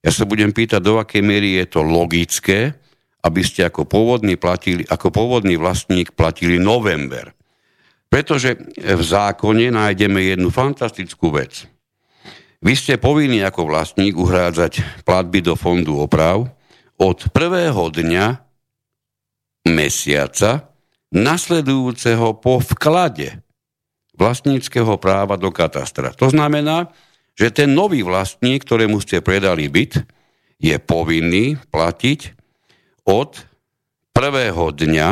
Ja 0.01 0.11
sa 0.13 0.25
budem 0.25 0.53
pýtať, 0.53 0.81
do 0.81 1.01
akej 1.01 1.21
miery 1.21 1.57
je 1.61 1.65
to 1.69 1.81
logické, 1.85 2.77
aby 3.25 3.41
ste 3.41 3.65
ako 3.65 3.89
pôvodný, 3.89 4.37
platili, 4.37 4.85
ako 4.85 5.09
pôvodný 5.09 5.57
vlastník 5.57 6.13
platili 6.13 6.61
november. 6.61 7.33
Pretože 8.05 8.53
v 8.77 9.01
zákone 9.01 9.73
nájdeme 9.73 10.21
jednu 10.29 10.53
fantastickú 10.53 11.33
vec. 11.33 11.65
Vy 12.65 12.73
ste 12.73 12.97
povinní 12.97 13.45
ako 13.45 13.69
vlastník 13.69 14.17
uhrádzať 14.17 15.05
platby 15.05 15.45
do 15.45 15.53
fondu 15.53 16.01
oprav 16.01 16.49
od 16.97 17.17
prvého 17.29 17.93
dňa 17.93 18.41
mesiaca, 19.69 20.73
nasledujúceho 21.13 22.41
po 22.41 22.57
vklade 22.57 23.37
vlastníckého 24.17 24.97
práva 24.97 25.37
do 25.37 25.53
katastra. 25.53 26.09
To 26.17 26.33
znamená, 26.33 26.89
že 27.37 27.53
ten 27.53 27.69
nový 27.69 28.01
vlastník, 28.01 28.65
ktorému 28.65 28.97
ste 28.97 29.21
predali 29.21 29.69
byt, 29.69 30.01
je 30.57 30.73
povinný 30.81 31.61
platiť 31.69 32.33
od 33.05 33.45
prvého 34.09 34.73
dňa 34.73 35.09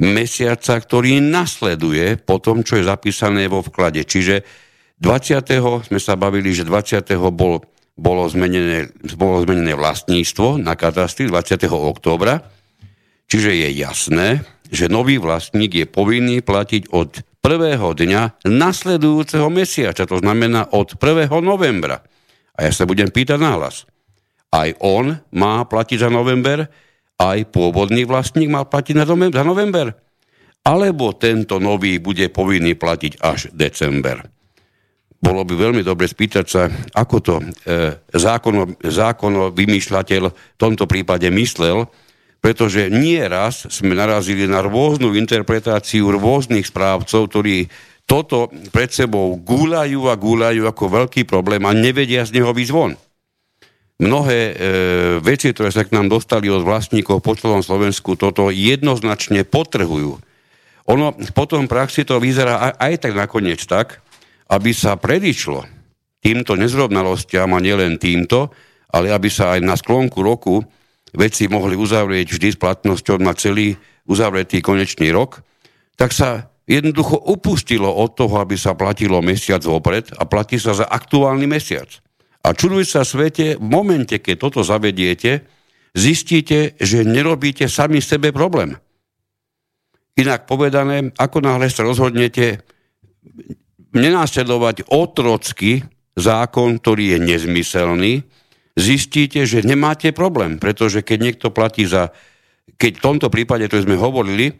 mesiaca, 0.00 0.80
ktorý 0.80 1.20
nasleduje 1.20 2.16
po 2.16 2.40
tom, 2.40 2.64
čo 2.64 2.80
je 2.80 2.88
zapísané 2.88 3.52
vo 3.52 3.60
vklade. 3.60 4.00
Čiže 4.08 4.48
20. 4.98 5.86
sme 5.86 5.98
sa 6.02 6.18
bavili, 6.18 6.50
že 6.50 6.66
20. 6.66 7.06
Bol, 7.30 7.62
bolo, 7.94 8.22
zmenené, 8.26 8.90
bolo 9.14 9.38
zmenené 9.46 9.78
vlastníctvo 9.78 10.58
na 10.58 10.74
katastri 10.74 11.30
20. 11.30 11.70
októbra, 11.70 12.42
čiže 13.30 13.54
je 13.54 13.68
jasné, 13.78 14.42
že 14.68 14.90
nový 14.90 15.22
vlastník 15.22 15.78
je 15.78 15.86
povinný 15.86 16.42
platiť 16.42 16.90
od 16.90 17.22
prvého 17.38 17.94
dňa 17.94 18.44
nasledujúceho 18.44 19.46
mesiaca, 19.48 20.02
to 20.02 20.18
znamená 20.18 20.74
od 20.74 20.98
1. 20.98 21.30
novembra. 21.40 22.02
A 22.58 22.66
ja 22.66 22.72
sa 22.74 22.82
budem 22.82 23.08
pýtať 23.08 23.38
nahlas. 23.38 23.86
Aj 24.50 24.74
on 24.82 25.14
má 25.30 25.62
platiť 25.62 26.08
za 26.08 26.10
november, 26.10 26.66
aj 27.22 27.54
pôvodný 27.54 28.02
vlastník 28.02 28.50
mal 28.50 28.66
platiť 28.66 28.98
na 28.98 29.06
november, 29.06 29.38
za 29.38 29.46
november? 29.46 29.86
Alebo 30.66 31.14
tento 31.14 31.62
nový 31.62 32.02
bude 32.02 32.26
povinný 32.34 32.74
platiť 32.74 33.22
až 33.22 33.54
december? 33.54 34.37
Bolo 35.18 35.42
by 35.42 35.54
veľmi 35.58 35.82
dobre 35.82 36.06
spýtať 36.06 36.46
sa, 36.46 36.70
ako 36.94 37.16
to 37.18 37.34
e, 37.42 37.44
zákono, 38.14 38.78
zákono 38.78 39.50
vymýšľateľ 39.50 40.22
v 40.30 40.58
tomto 40.58 40.86
prípade 40.86 41.26
myslel, 41.26 41.90
pretože 42.38 42.86
nie 42.86 43.18
raz 43.26 43.66
sme 43.66 43.98
narazili 43.98 44.46
na 44.46 44.62
rôznu 44.62 45.18
interpretáciu 45.18 46.14
rôznych 46.14 46.70
správcov, 46.70 47.34
ktorí 47.34 47.66
toto 48.06 48.48
pred 48.70 48.94
sebou 48.94 49.34
gúľajú 49.34 50.06
a 50.06 50.14
gúľajú 50.14 50.62
ako 50.70 50.84
veľký 50.86 51.26
problém 51.26 51.66
a 51.66 51.74
nevedia 51.74 52.22
z 52.22 52.38
neho 52.38 52.54
výzvon 52.54 52.94
mnohé 53.98 54.40
e, 54.40 54.52
veci, 55.18 55.50
ktoré 55.50 55.74
sa 55.74 55.82
k 55.82 55.94
nám 55.94 56.06
dostali 56.06 56.46
od 56.46 56.62
vlastníkov 56.62 57.18
po 57.18 57.34
celom 57.34 57.66
Slovensku, 57.66 58.14
toto 58.14 58.48
jednoznačne 58.54 59.42
potrhujú. 59.42 60.22
Ono 60.88 61.06
potom 61.34 61.68
v 61.68 61.72
praxi 61.72 62.06
to 62.06 62.16
vyzerá 62.22 62.72
aj, 62.72 62.72
aj 62.78 62.94
tak 63.04 63.12
nakoniec 63.18 63.60
tak, 63.66 64.00
aby 64.48 64.70
sa 64.72 64.96
predišlo 64.96 65.64
týmto 66.18 66.58
nezrovnalostiam 66.58 67.52
a 67.54 67.62
nielen 67.62 68.00
týmto, 68.00 68.50
ale 68.90 69.12
aby 69.12 69.28
sa 69.28 69.54
aj 69.54 69.60
na 69.62 69.76
sklonku 69.76 70.18
roku 70.24 70.64
veci 71.12 71.48
mohli 71.48 71.76
uzavrieť 71.76 72.26
vždy 72.32 72.48
s 72.56 72.58
platnosťou 72.60 73.20
na 73.20 73.32
celý 73.36 73.76
uzavretý 74.08 74.64
konečný 74.64 75.12
rok, 75.12 75.44
tak 75.96 76.16
sa 76.16 76.48
jednoducho 76.68 77.16
upustilo 77.28 77.88
od 77.88 78.16
toho, 78.16 78.40
aby 78.40 78.56
sa 78.56 78.76
platilo 78.76 79.20
mesiac 79.24 79.60
vopred 79.64 80.12
a 80.16 80.24
platí 80.28 80.60
sa 80.60 80.76
za 80.76 80.84
aktuálny 80.88 81.48
mesiac. 81.48 81.88
A 82.44 82.52
čuduj 82.52 82.88
sa 82.88 83.04
svete, 83.04 83.56
v 83.56 83.66
momente, 83.66 84.20
keď 84.20 84.36
toto 84.36 84.60
zavediete, 84.64 85.44
zistíte, 85.96 86.76
že 86.80 87.04
nerobíte 87.04 87.68
sami 87.68 88.00
sebe 88.04 88.32
problém. 88.32 88.76
Inak 90.18 90.48
povedané, 90.50 91.14
ako 91.16 91.44
náhle 91.44 91.68
sa 91.70 91.86
rozhodnete 91.86 92.62
nenásledovať 93.92 94.88
otrocky 94.90 95.84
zákon, 96.18 96.82
ktorý 96.82 97.16
je 97.16 97.18
nezmyselný, 97.22 98.12
zistíte, 98.74 99.46
že 99.46 99.64
nemáte 99.64 100.10
problém, 100.10 100.58
pretože 100.58 101.02
keď 101.02 101.18
niekto 101.18 101.46
platí 101.54 101.86
za, 101.86 102.10
keď 102.76 102.92
v 102.98 103.04
tomto 103.04 103.28
prípade, 103.30 103.66
to 103.70 103.80
sme 103.80 103.98
hovorili, 103.98 104.58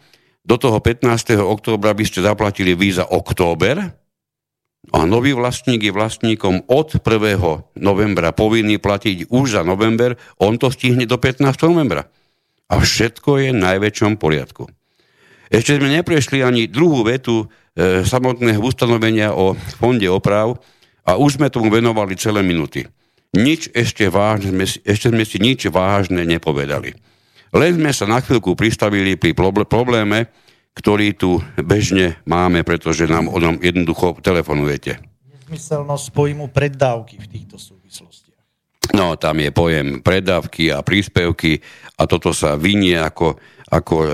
do 0.49 0.57
toho 0.57 0.81
15. 0.81 1.37
októbra 1.45 1.93
by 1.93 2.05
ste 2.09 2.25
zaplatili 2.25 2.73
víza 2.73 3.05
október, 3.05 3.93
a 4.89 5.05
nový 5.05 5.37
vlastník 5.37 5.85
je 5.85 5.93
vlastníkom 5.93 6.65
od 6.71 6.97
1. 6.97 7.77
novembra 7.77 8.33
povinný 8.33 8.81
platiť 8.81 9.29
už 9.29 9.61
za 9.61 9.63
november, 9.67 10.17
on 10.41 10.57
to 10.57 10.73
stihne 10.73 11.05
do 11.05 11.21
15. 11.21 11.45
novembra. 11.69 12.09
A 12.73 12.81
všetko 12.81 13.31
je 13.43 13.49
v 13.53 13.61
najväčšom 13.61 14.17
poriadku. 14.17 14.69
Ešte 15.49 15.81
sme 15.81 15.93
neprešli 15.93 16.45
ani 16.45 16.69
druhú 16.69 17.05
vetu 17.05 17.49
samotného 18.03 18.59
ustanovenia 18.59 19.31
o 19.31 19.55
fonde 19.79 20.11
oprav 20.11 20.59
a 21.07 21.15
už 21.15 21.39
sme 21.39 21.47
tomu 21.47 21.71
venovali 21.71 22.19
celé 22.19 22.43
minuty. 22.43 22.83
Nič 23.39 23.71
ešte 23.71 24.11
vážne, 24.11 24.67
ešte 24.67 25.07
sme 25.15 25.23
si 25.23 25.39
nič 25.39 25.71
vážne 25.71 26.27
nepovedali. 26.27 26.97
Len 27.55 27.73
sme 27.79 27.93
sa 27.95 28.05
na 28.11 28.19
chvíľku 28.21 28.59
pristavili 28.59 29.15
pri 29.15 29.33
probléme, 29.65 30.29
ktorý 30.77 31.17
tu 31.17 31.41
bežne 31.59 32.21
máme, 32.29 32.67
pretože 32.67 33.09
nám 33.09 33.31
o 33.31 33.39
tom 33.41 33.57
jednoducho 33.63 34.19
telefonujete. 34.21 35.01
Nezmyselnosť 35.49 36.13
pojmu 36.13 36.53
preddávky 36.53 37.19
v 37.19 37.27
týchto 37.27 37.57
súvislostiach. 37.57 38.43
No, 38.95 39.17
tam 39.21 39.43
je 39.43 39.53
pojem 39.53 40.01
predávky 40.01 40.73
a 40.73 40.81
príspevky 40.81 41.61
a 42.01 42.09
toto 42.09 42.33
sa 42.33 42.57
vynie 42.57 42.97
ako, 42.97 43.37
ako 43.69 43.95
e, 44.05 44.09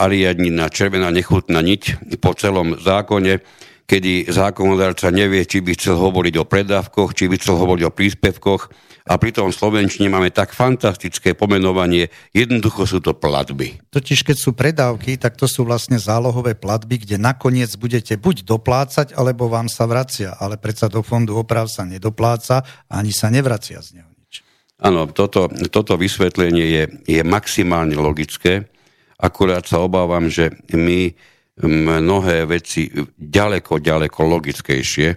ariadnina, 0.00 0.72
červená 0.72 1.12
nechutná 1.12 1.60
niť 1.60 2.16
po 2.20 2.32
celom 2.34 2.76
zákone 2.80 3.40
kedy 3.84 4.32
zákonodárca 4.32 5.12
nevie, 5.12 5.44
či 5.44 5.60
by 5.60 5.76
chcel 5.76 6.00
hovoriť 6.00 6.34
o 6.40 6.48
predávkoch, 6.48 7.12
či 7.12 7.28
by 7.28 7.36
chcel 7.36 7.60
hovoriť 7.60 7.84
o 7.84 7.92
príspevkoch 7.92 8.62
a 9.04 9.20
pritom 9.20 9.52
v 9.52 9.58
Slovenčine 9.60 10.08
máme 10.08 10.32
tak 10.32 10.56
fantastické 10.56 11.36
pomenovanie, 11.36 12.08
jednoducho 12.32 12.88
sú 12.88 13.04
to 13.04 13.12
platby. 13.12 13.76
Totiž 13.92 14.24
keď 14.24 14.36
sú 14.40 14.56
predávky, 14.56 15.20
tak 15.20 15.36
to 15.36 15.44
sú 15.44 15.68
vlastne 15.68 16.00
zálohové 16.00 16.56
platby, 16.56 17.04
kde 17.04 17.20
nakoniec 17.20 17.68
budete 17.76 18.16
buď 18.16 18.48
doplácať, 18.48 19.12
alebo 19.12 19.52
vám 19.52 19.68
sa 19.68 19.84
vracia, 19.84 20.32
ale 20.40 20.56
predsa 20.56 20.88
do 20.88 21.04
fondu 21.04 21.36
oprav 21.36 21.68
sa 21.68 21.84
nedopláca 21.84 22.64
ani 22.88 23.12
sa 23.12 23.28
nevracia 23.28 23.84
z 23.84 24.00
neho 24.00 24.08
nič. 24.16 24.40
Áno, 24.80 25.04
toto, 25.12 25.52
toto 25.68 26.00
vysvetlenie 26.00 26.64
je, 26.64 26.84
je 27.04 27.20
maximálne 27.20 27.92
logické, 28.00 28.72
akurát 29.18 29.64
sa 29.66 29.82
obávam, 29.82 30.26
že 30.26 30.50
my 30.74 31.14
mnohé 31.62 32.50
veci 32.50 32.90
ďaleko, 33.14 33.78
ďaleko 33.78 34.20
logickejšie 34.26 35.08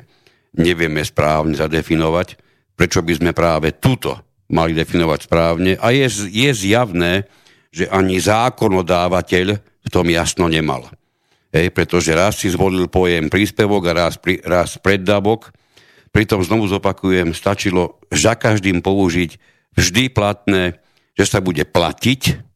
nevieme 0.62 1.02
správne 1.02 1.58
zadefinovať, 1.58 2.28
prečo 2.78 3.02
by 3.02 3.14
sme 3.18 3.32
práve 3.34 3.78
túto 3.82 4.14
mali 4.54 4.78
definovať 4.78 5.20
správne. 5.26 5.72
A 5.82 5.92
je, 5.92 6.08
je 6.30 6.52
zjavné, 6.54 7.26
že 7.74 7.90
ani 7.90 8.22
zákonodávateľ 8.22 9.48
v 9.58 9.90
tom 9.90 10.08
jasno 10.08 10.48
nemal. 10.48 10.88
Hej, 11.52 11.74
pretože 11.74 12.14
raz 12.14 12.38
si 12.38 12.52
zvolil 12.52 12.92
pojem 12.92 13.32
príspevok 13.32 13.92
a 13.92 14.08
raz, 14.08 14.16
raz 14.46 14.78
preddavok, 14.78 15.50
pritom 16.12 16.44
znovu 16.44 16.70
zopakujem, 16.70 17.34
stačilo 17.34 17.98
za 18.14 18.36
každým 18.36 18.84
použiť 18.84 19.40
vždy 19.74 20.04
platné, 20.12 20.78
že 21.18 21.26
sa 21.26 21.40
bude 21.42 21.66
platiť 21.66 22.47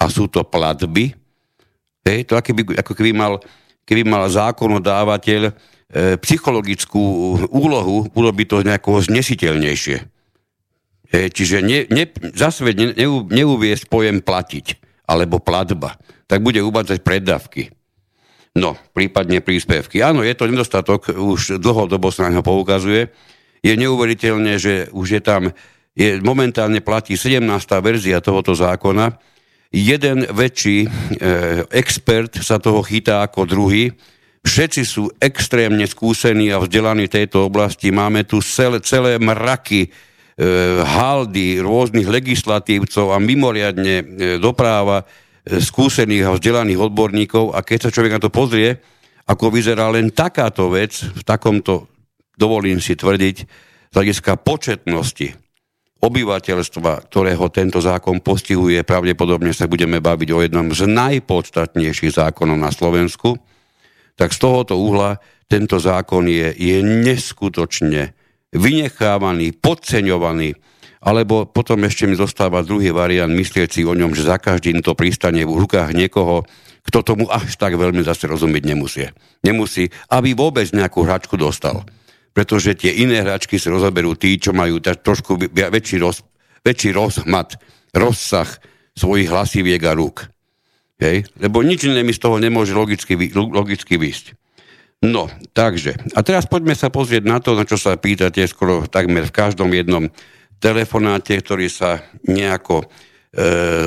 a 0.00 0.08
sú 0.08 0.32
to 0.32 0.40
platby, 0.42 1.20
Hej, 2.04 2.32
to 2.32 2.32
ako, 2.36 2.50
by, 2.56 2.62
ako 2.80 2.92
keby 2.96 3.12
mal, 3.12 3.32
keby 3.84 4.02
mal 4.08 4.24
zákonodávateľ 4.32 5.42
e, 5.46 5.52
psychologickú 6.16 7.00
úlohu 7.52 8.08
urobiť 8.16 8.46
to 8.48 8.56
nejako 8.64 9.04
znesiteľnejšie. 9.04 9.96
Hej, 11.10 11.26
čiže 11.34 11.56
ne, 11.60 11.84
ne, 11.92 12.08
zase 12.32 12.64
ne, 12.72 12.96
ne, 12.96 13.06
neuviesť 13.10 13.90
pojem 13.90 14.24
platiť 14.24 14.80
alebo 15.10 15.42
platba, 15.42 15.98
tak 16.30 16.40
bude 16.40 16.62
uvádzať 16.62 17.02
preddavky. 17.02 17.74
No, 18.54 18.74
prípadne 18.94 19.42
príspevky. 19.42 20.02
Áno, 20.02 20.26
je 20.26 20.34
to 20.34 20.50
nedostatok, 20.50 21.14
už 21.14 21.62
dlhodobo 21.62 22.10
sa 22.10 22.26
na 22.26 22.38
ňo 22.38 22.42
poukazuje. 22.42 23.10
Je 23.62 23.74
neuveriteľné, 23.76 24.58
že 24.58 24.74
už 24.90 25.06
je 25.18 25.22
tam, 25.22 25.54
je, 25.94 26.18
momentálne 26.22 26.82
platí 26.82 27.14
17. 27.14 27.46
verzia 27.78 28.18
tohoto 28.18 28.54
zákona, 28.54 29.29
jeden 29.70 30.26
väčší 30.26 30.86
e, 30.86 30.88
expert 31.70 32.42
sa 32.42 32.58
toho 32.58 32.82
chytá 32.82 33.22
ako 33.22 33.46
druhý. 33.46 33.94
Všetci 34.42 34.82
sú 34.82 35.06
extrémne 35.22 35.86
skúsení 35.86 36.50
a 36.50 36.58
vzdelaní 36.58 37.06
v 37.06 37.16
tejto 37.22 37.46
oblasti. 37.46 37.94
Máme 37.94 38.26
tu 38.26 38.42
celé, 38.42 38.82
celé 38.82 39.22
mraky 39.22 39.86
e, 39.86 39.88
haldy 40.82 41.62
rôznych 41.62 42.10
legislatívcov 42.10 43.14
a 43.14 43.22
mimoriadne 43.22 43.94
e, 44.02 44.04
dopráva 44.42 45.06
e, 45.06 45.62
skúsených 45.62 46.26
a 46.26 46.34
vzdelaných 46.34 46.90
odborníkov 46.90 47.54
a 47.54 47.62
keď 47.62 47.78
sa 47.88 47.92
človek 47.94 48.18
na 48.18 48.22
to 48.22 48.30
pozrie, 48.34 48.74
ako 49.30 49.54
vyzerá 49.54 49.86
len 49.94 50.10
takáto 50.10 50.66
vec 50.74 50.98
v 50.98 51.22
takomto, 51.22 51.86
dovolím 52.34 52.82
si 52.82 52.98
tvrdiť, 52.98 53.36
z 53.90 53.94
hľadiska 53.94 54.38
početnosti 54.42 55.49
obyvateľstva, 56.00 57.12
ktorého 57.12 57.46
tento 57.52 57.78
zákon 57.78 58.24
postihuje, 58.24 58.80
pravdepodobne 58.82 59.52
sa 59.52 59.68
budeme 59.68 60.00
baviť 60.00 60.28
o 60.32 60.38
jednom 60.40 60.66
z 60.72 60.88
najpodstatnejších 60.88 62.16
zákonov 62.16 62.56
na 62.56 62.72
Slovensku, 62.72 63.36
tak 64.16 64.32
z 64.32 64.38
tohoto 64.40 64.80
uhla 64.80 65.20
tento 65.48 65.76
zákon 65.76 66.24
je, 66.24 66.56
je 66.56 66.80
neskutočne 66.80 68.16
vynechávaný, 68.56 69.54
podceňovaný, 69.60 70.56
alebo 71.00 71.48
potom 71.48 71.80
ešte 71.84 72.04
mi 72.08 72.16
zostáva 72.16 72.64
druhý 72.64 72.92
variant, 72.92 73.32
myslieť 73.32 73.68
si 73.68 73.80
o 73.84 73.96
ňom, 73.96 74.12
že 74.12 74.28
za 74.28 74.36
každým 74.36 74.84
to 74.84 74.96
pristane 74.96 75.44
v 75.44 75.52
rukách 75.52 75.96
niekoho, 75.96 76.44
kto 76.84 77.04
tomu 77.04 77.24
až 77.28 77.56
tak 77.60 77.76
veľmi 77.76 78.00
zase 78.04 78.24
rozumieť 78.24 78.64
nemusí. 78.64 79.04
Nemusí, 79.44 79.92
aby 80.08 80.32
vôbec 80.32 80.68
nejakú 80.72 81.04
hračku 81.04 81.36
dostal 81.36 81.84
pretože 82.30 82.78
tie 82.78 83.02
iné 83.02 83.22
hračky 83.26 83.58
si 83.58 83.66
rozoberú 83.66 84.14
tí, 84.14 84.38
čo 84.38 84.54
majú 84.54 84.78
trošku 84.80 85.36
väčší, 85.50 85.96
roz, 85.98 86.22
väčší 86.62 86.94
rozhmat, 86.94 87.58
rozsah 87.94 88.48
svojich 88.94 89.30
hlasiviek 89.30 89.82
a 89.86 89.92
rúk. 89.94 90.30
Hej? 91.00 91.26
Lebo 91.40 91.64
nič 91.64 91.88
iné 91.88 92.04
mi 92.04 92.14
z 92.14 92.22
toho 92.22 92.36
nemôže 92.36 92.76
logicky, 92.76 93.16
logicky 93.34 93.96
výsť. 93.96 94.36
No, 95.00 95.32
takže. 95.56 95.96
A 96.12 96.20
teraz 96.20 96.44
poďme 96.44 96.76
sa 96.76 96.92
pozrieť 96.92 97.24
na 97.24 97.40
to, 97.40 97.56
na 97.56 97.64
čo 97.64 97.80
sa 97.80 97.96
pýtate 97.96 98.44
skoro 98.44 98.84
takmer 98.84 99.24
v 99.24 99.32
každom 99.32 99.72
jednom 99.72 100.12
telefonáte, 100.60 101.40
ktorý 101.40 101.72
sa 101.72 102.04
nejako 102.28 102.84
e, 102.84 102.86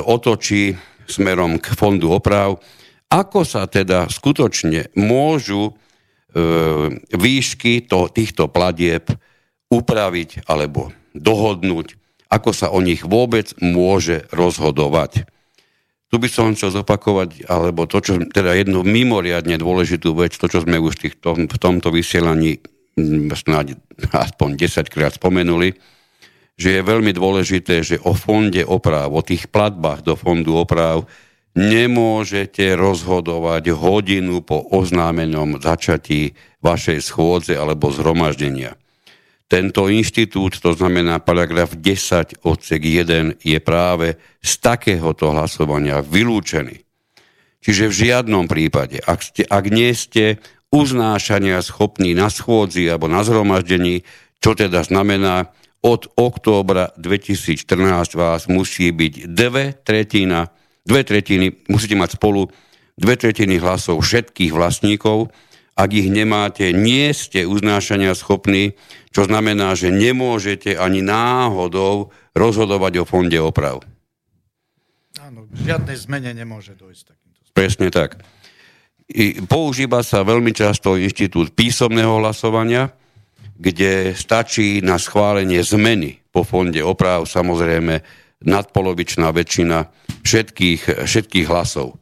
otočí 0.02 0.74
smerom 1.06 1.62
k 1.62 1.70
fondu 1.78 2.10
oprav. 2.10 2.58
Ako 3.14 3.46
sa 3.46 3.70
teda 3.70 4.10
skutočne 4.10 4.90
môžu 4.98 5.78
výšky 7.14 7.86
to, 7.86 8.10
týchto 8.10 8.50
platieb 8.50 9.06
upraviť 9.70 10.46
alebo 10.50 10.90
dohodnúť, 11.14 11.98
ako 12.30 12.50
sa 12.54 12.74
o 12.74 12.82
nich 12.82 13.06
vôbec 13.06 13.54
môže 13.62 14.26
rozhodovať. 14.34 15.30
Tu 16.14 16.22
by 16.22 16.30
som 16.30 16.54
chcel 16.54 16.70
zopakovať, 16.70 17.50
alebo 17.50 17.90
to, 17.90 17.98
čo 17.98 18.22
teda 18.22 18.54
jednu 18.54 18.86
mimoriadne 18.86 19.58
dôležitú 19.58 20.14
vec, 20.14 20.38
to, 20.38 20.46
čo 20.46 20.62
sme 20.62 20.78
už 20.78 21.02
v, 21.02 21.10
týchto, 21.10 21.34
v 21.34 21.58
tomto 21.58 21.90
vysielaní 21.90 22.62
mm, 22.98 23.34
snáď 23.34 23.82
aspoň 24.30 24.50
10 24.58 24.94
krát 24.94 25.18
spomenuli, 25.18 25.74
že 26.54 26.78
je 26.78 26.82
veľmi 26.86 27.18
dôležité, 27.18 27.82
že 27.82 27.98
o 28.06 28.14
fonde 28.14 28.62
oprav, 28.62 29.10
o 29.10 29.26
tých 29.26 29.50
platbách 29.50 30.06
do 30.06 30.14
fondu 30.14 30.54
oprav 30.54 31.10
nemôžete 31.54 32.74
rozhodovať 32.74 33.74
hodinu 33.78 34.42
po 34.42 34.62
oznámenom 34.74 35.62
začatí 35.62 36.34
vašej 36.66 37.00
schôdze 37.06 37.54
alebo 37.54 37.94
zhromaždenia. 37.94 38.74
Tento 39.46 39.86
inštitút, 39.86 40.58
to 40.58 40.74
znamená 40.74 41.22
paragraf 41.22 41.78
10 41.78 42.42
odsek 42.42 42.82
1, 42.82 43.38
je 43.38 43.60
práve 43.62 44.18
z 44.42 44.52
takéhoto 44.58 45.30
hlasovania 45.30 46.02
vylúčený. 46.02 46.82
Čiže 47.62 47.86
v 47.86 47.98
žiadnom 48.10 48.50
prípade, 48.50 48.98
ak, 49.06 49.20
ste, 49.22 49.46
ak 49.46 49.66
nie 49.70 49.94
ste 49.94 50.42
uznášania 50.74 51.62
schopní 51.62 52.18
na 52.18 52.34
schôdzi 52.34 52.90
alebo 52.90 53.06
na 53.06 53.22
zhromaždení, 53.22 54.02
čo 54.42 54.58
teda 54.58 54.82
znamená, 54.82 55.54
od 55.84 56.10
októbra 56.16 56.96
2014 56.98 57.68
vás 58.16 58.48
musí 58.50 58.90
byť 58.90 59.14
dve 59.30 59.76
tretina, 59.86 60.50
dve 60.84 61.02
tretiny, 61.08 61.66
musíte 61.72 61.96
mať 61.96 62.20
spolu 62.20 62.52
dve 63.00 63.16
tretiny 63.18 63.58
hlasov 63.58 64.04
všetkých 64.04 64.54
vlastníkov, 64.54 65.32
ak 65.74 65.90
ich 65.90 66.10
nemáte, 66.14 66.70
nie 66.70 67.10
ste 67.18 67.50
uznášania 67.50 68.14
schopní, 68.14 68.78
čo 69.10 69.26
znamená, 69.26 69.74
že 69.74 69.90
nemôžete 69.90 70.78
ani 70.78 71.02
náhodou 71.02 72.14
rozhodovať 72.38 73.02
o 73.02 73.06
fonde 73.10 73.42
oprav. 73.42 73.82
Áno, 75.18 75.50
žiadnej 75.50 75.98
zmene 75.98 76.30
nemôže 76.38 76.78
dojsť 76.78 77.04
takýmto 77.18 77.40
spôsobom. 77.42 77.58
Presne 77.58 77.88
tak. 77.90 78.22
I 79.10 79.42
používa 79.46 80.06
sa 80.06 80.22
veľmi 80.22 80.54
často 80.54 80.94
inštitút 80.94 81.58
písomného 81.58 82.22
hlasovania, 82.22 82.94
kde 83.58 84.14
stačí 84.14 84.82
na 84.82 85.02
schválenie 85.02 85.62
zmeny 85.62 86.22
po 86.34 86.42
fonde 86.46 86.82
oprav 86.82 87.26
samozrejme 87.26 88.02
nadpolovičná 88.46 89.30
väčšina 89.30 89.78
všetkých, 90.24 91.06
všetkých 91.06 91.48
hlasov. 91.48 92.00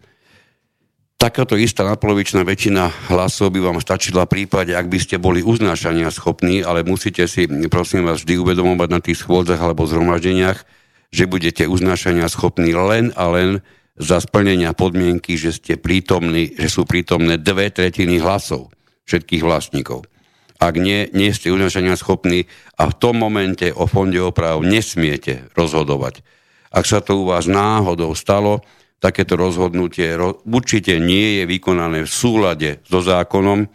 Takáto 1.22 1.54
istá 1.54 1.86
nadpolovičná 1.86 2.42
väčšina 2.42 3.14
hlasov 3.14 3.54
by 3.54 3.62
vám 3.62 3.78
stačila 3.78 4.26
v 4.26 4.42
prípade, 4.42 4.74
ak 4.74 4.90
by 4.90 4.98
ste 4.98 5.22
boli 5.22 5.46
uznášania 5.46 6.10
schopní, 6.10 6.66
ale 6.66 6.82
musíte 6.82 7.30
si, 7.30 7.46
prosím 7.70 8.10
vás, 8.10 8.26
vždy 8.26 8.42
uvedomovať 8.42 8.90
na 8.90 8.98
tých 8.98 9.22
schôdzach 9.22 9.62
alebo 9.62 9.86
zhromaždeniach, 9.86 10.66
že 11.14 11.30
budete 11.30 11.70
uznášania 11.70 12.26
schopní 12.26 12.74
len 12.74 13.14
a 13.14 13.30
len 13.30 13.62
za 14.02 14.18
splnenia 14.18 14.74
podmienky, 14.74 15.38
že 15.38 15.54
ste 15.54 15.78
prítomní, 15.78 16.58
že 16.58 16.74
sú 16.74 16.90
prítomné 16.90 17.38
dve 17.38 17.70
tretiny 17.70 18.18
hlasov 18.18 18.74
všetkých 19.06 19.46
vlastníkov. 19.46 20.10
Ak 20.58 20.74
nie, 20.78 21.06
nie 21.14 21.30
ste 21.38 21.54
uznášania 21.54 22.02
schopní 22.02 22.50
a 22.82 22.90
v 22.90 22.98
tom 22.98 23.22
momente 23.22 23.70
o 23.70 23.86
fonde 23.86 24.18
oprav 24.18 24.58
nesmiete 24.66 25.50
rozhodovať. 25.54 26.26
Ak 26.72 26.88
sa 26.88 27.04
to 27.04 27.22
u 27.22 27.24
vás 27.28 27.52
náhodou 27.52 28.16
stalo, 28.16 28.64
takéto 29.04 29.36
rozhodnutie 29.36 30.16
určite 30.48 30.96
nie 31.02 31.42
je 31.42 31.44
vykonané 31.50 32.08
v 32.08 32.12
súlade 32.12 32.80
so 32.88 33.04
zákonom 33.04 33.68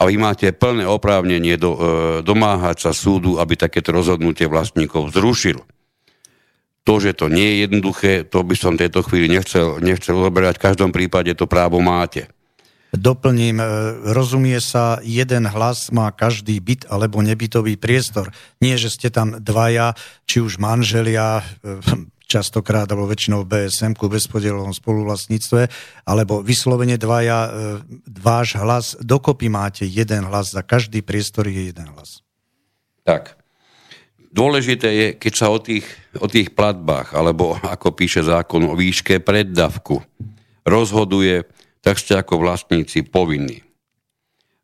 a 0.00 0.08
vy 0.08 0.16
máte 0.16 0.48
plné 0.56 0.88
oprávnenie 0.88 1.60
do, 1.60 1.76
e, 1.76 1.80
domáhať 2.24 2.88
sa 2.88 2.92
súdu, 2.96 3.36
aby 3.36 3.58
takéto 3.60 3.92
rozhodnutie 3.92 4.48
vlastníkov 4.48 5.12
zrušil. 5.12 5.60
To, 6.88 6.94
že 6.96 7.12
to 7.12 7.28
nie 7.28 7.44
je 7.44 7.56
jednoduché, 7.68 8.24
to 8.24 8.40
by 8.40 8.56
som 8.56 8.80
v 8.80 8.88
tejto 8.88 9.04
chvíli 9.04 9.28
nechcel, 9.28 9.76
nechcel 9.84 10.16
oberať. 10.16 10.56
V 10.56 10.64
každom 10.72 10.90
prípade 10.96 11.36
to 11.36 11.44
právo 11.44 11.84
máte. 11.84 12.32
Doplním, 12.96 13.60
e, 13.60 13.66
rozumie 14.16 14.56
sa, 14.64 14.96
jeden 15.04 15.44
hlas 15.50 15.92
má 15.92 16.08
každý 16.14 16.56
byt 16.64 16.88
alebo 16.88 17.20
nebytový 17.20 17.76
priestor. 17.76 18.32
Nie, 18.64 18.80
že 18.80 18.88
ste 18.88 19.12
tam 19.12 19.36
dvaja, 19.36 19.92
či 20.24 20.40
už 20.40 20.56
manželia, 20.56 21.44
e, 21.60 21.76
častokrát 22.30 22.86
alebo 22.86 23.10
väčšinou 23.10 23.42
BSM, 23.42 23.98
ku 23.98 24.06
bezpodielovom 24.06 24.70
spoluvlastníctve, 24.70 25.66
alebo 26.06 26.46
vyslovene 26.46 26.94
dvaja, 26.94 27.40
e, 27.42 27.50
váš 28.06 28.54
hlas, 28.54 28.94
dokopy 29.02 29.50
máte 29.50 29.82
jeden 29.82 30.30
hlas, 30.30 30.54
za 30.54 30.62
každý 30.62 31.02
priestor 31.02 31.50
je 31.50 31.74
jeden 31.74 31.90
hlas. 31.90 32.22
Tak. 33.02 33.34
Dôležité 34.30 34.88
je, 34.94 35.06
keď 35.18 35.32
sa 35.34 35.50
o 35.50 35.58
tých, 35.58 35.82
o 36.14 36.30
tých 36.30 36.54
platbách, 36.54 37.18
alebo 37.18 37.58
ako 37.58 37.90
píše 37.90 38.22
zákon 38.22 38.62
o 38.70 38.78
výške 38.78 39.18
preddavku, 39.18 39.98
rozhoduje, 40.62 41.42
tak 41.82 41.98
ste 41.98 42.14
ako 42.14 42.38
vlastníci 42.38 43.02
povinní. 43.02 43.66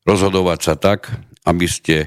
Rozhodovať 0.06 0.60
sa 0.62 0.74
tak, 0.78 1.10
aby 1.42 1.66
ste 1.66 2.06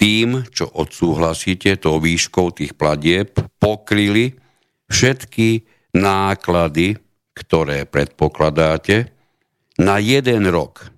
tým, 0.00 0.48
čo 0.48 0.68
odsúhlasíte, 0.72 1.76
tou 1.76 2.00
výškou 2.00 2.56
tých 2.56 2.72
platieb, 2.72 3.36
pokryli 3.60 4.45
všetky 4.90 5.66
náklady, 5.96 6.98
ktoré 7.36 7.84
predpokladáte, 7.84 9.12
na 9.76 10.00
jeden 10.00 10.48
rok. 10.48 10.88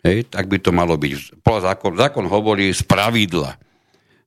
Hej, 0.00 0.32
tak 0.32 0.48
by 0.48 0.58
to 0.62 0.70
malo 0.72 0.96
byť. 0.96 1.42
Zákon, 1.44 1.92
zákon 1.98 2.24
hovorí 2.24 2.72
z 2.72 2.86
pravidla 2.86 3.58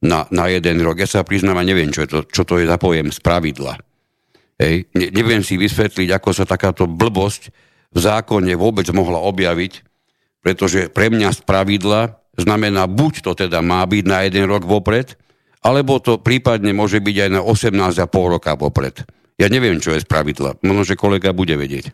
na, 0.04 0.28
na 0.30 0.46
jeden 0.52 0.84
rok. 0.84 1.02
Ja 1.02 1.10
sa 1.10 1.26
priznám 1.26 1.58
a 1.58 1.66
neviem, 1.66 1.90
čo, 1.90 2.06
je 2.06 2.10
to, 2.12 2.20
čo 2.28 2.44
to 2.46 2.62
je 2.62 2.70
za 2.70 2.78
pojem 2.78 3.10
z 3.10 3.18
pravidla. 3.24 3.80
Hej, 4.62 4.86
ne, 4.94 5.08
neviem 5.10 5.42
si 5.42 5.58
vysvetliť, 5.58 6.14
ako 6.14 6.30
sa 6.30 6.46
takáto 6.46 6.86
blbosť 6.86 7.50
v 7.94 7.98
zákone 7.98 8.54
vôbec 8.54 8.86
mohla 8.94 9.18
objaviť, 9.22 9.82
pretože 10.46 10.92
pre 10.94 11.10
mňa 11.10 11.30
z 11.34 11.42
pravidla 11.42 12.22
znamená, 12.38 12.86
buď 12.86 13.14
to 13.26 13.32
teda 13.34 13.62
má 13.66 13.82
byť 13.86 14.04
na 14.06 14.26
jeden 14.26 14.46
rok 14.46 14.66
vopred, 14.66 15.18
alebo 15.64 15.98
to 16.04 16.20
prípadne 16.20 16.76
môže 16.76 17.00
byť 17.00 17.16
aj 17.24 17.30
na 17.32 17.42
18,5 17.42 18.34
roka 18.36 18.54
popred. 18.60 19.08
Ja 19.40 19.48
neviem, 19.50 19.80
čo 19.82 19.96
je 19.96 20.04
z 20.04 20.08
pravidla. 20.08 20.60
Možno, 20.62 20.84
že 20.86 21.00
kolega 21.00 21.34
bude 21.34 21.56
vedieť. 21.58 21.90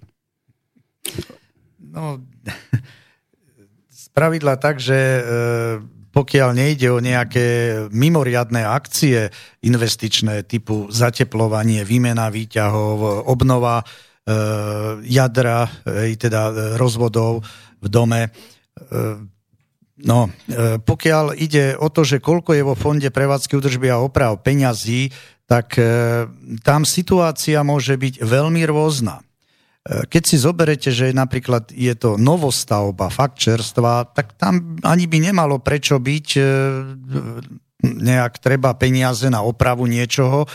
No, 1.80 2.20
z 3.88 4.06
pravidla 4.12 4.60
tak, 4.60 4.84
že 4.84 4.98
e, 4.98 5.22
pokiaľ 6.10 6.50
nejde 6.58 6.90
o 6.90 7.00
nejaké 7.00 7.48
mimoriadné 7.94 8.66
akcie 8.66 9.30
investičné 9.64 10.44
typu 10.50 10.90
zateplovanie, 10.90 11.86
výmena 11.86 12.28
výťahov, 12.34 13.30
obnova 13.30 13.82
e, 13.82 13.86
jadra, 15.08 15.70
e, 15.86 16.18
teda 16.18 16.76
rozvodov 16.76 17.46
v 17.80 17.88
dome, 17.88 18.22
e, 18.28 18.30
No, 20.00 20.32
e, 20.48 20.80
pokiaľ 20.80 21.36
ide 21.36 21.76
o 21.76 21.92
to, 21.92 22.08
že 22.08 22.24
koľko 22.24 22.56
je 22.56 22.64
vo 22.64 22.76
fonde 22.76 23.12
prevádzky 23.12 23.60
údržby 23.60 23.92
a 23.92 24.00
oprav 24.00 24.40
peňazí, 24.40 25.12
tak 25.44 25.76
e, 25.76 26.24
tam 26.64 26.88
situácia 26.88 27.60
môže 27.68 28.00
byť 28.00 28.24
veľmi 28.24 28.64
rôzna. 28.64 29.20
E, 29.20 29.24
keď 30.08 30.24
si 30.24 30.38
zoberete, 30.40 30.90
že 30.96 31.12
napríklad 31.12 31.76
je 31.76 31.92
to 32.00 32.16
novostavba, 32.16 33.12
fakt 33.12 33.44
čerstva, 33.44 34.08
tak 34.08 34.40
tam 34.40 34.80
ani 34.88 35.04
by 35.04 35.18
nemalo 35.20 35.60
prečo 35.60 36.00
byť 36.00 36.28
nejak 37.80 38.44
treba 38.44 38.76
peniaze 38.76 39.28
na 39.32 39.44
opravu 39.44 39.88
niečoho 39.88 40.48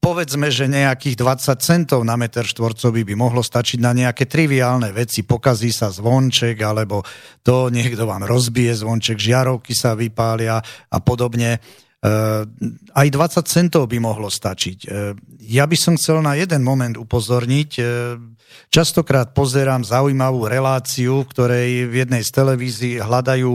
povedzme, 0.00 0.48
že 0.48 0.66
nejakých 0.66 1.14
20 1.20 1.60
centov 1.60 2.00
na 2.02 2.16
meter 2.16 2.42
štvorcový 2.48 3.04
by 3.04 3.14
mohlo 3.14 3.44
stačiť 3.44 3.78
na 3.78 3.92
nejaké 3.92 4.24
triviálne 4.24 4.88
veci. 4.96 5.22
Pokazí 5.22 5.70
sa 5.70 5.92
zvonček, 5.92 6.56
alebo 6.64 7.04
to 7.44 7.68
niekto 7.68 8.08
vám 8.08 8.24
rozbije 8.24 8.80
zvonček, 8.80 9.20
žiarovky 9.20 9.76
sa 9.76 9.92
vypália 9.92 10.58
a 10.88 10.98
podobne. 11.04 11.60
Aj 12.00 13.08
20 13.12 13.44
centov 13.44 13.84
by 13.92 14.00
mohlo 14.00 14.32
stačiť. 14.32 14.78
Uh, 14.88 15.12
ja 15.44 15.68
by 15.68 15.76
som 15.76 16.00
chcel 16.00 16.24
na 16.24 16.32
jeden 16.32 16.64
moment 16.64 16.96
upozorniť. 16.96 17.70
Uh, 17.76 18.16
častokrát 18.72 19.36
pozerám 19.36 19.84
zaujímavú 19.84 20.48
reláciu, 20.48 21.20
v 21.20 21.30
ktorej 21.30 21.68
v 21.92 21.94
jednej 22.00 22.24
z 22.24 22.30
televízií 22.32 22.94
hľadajú 23.04 23.52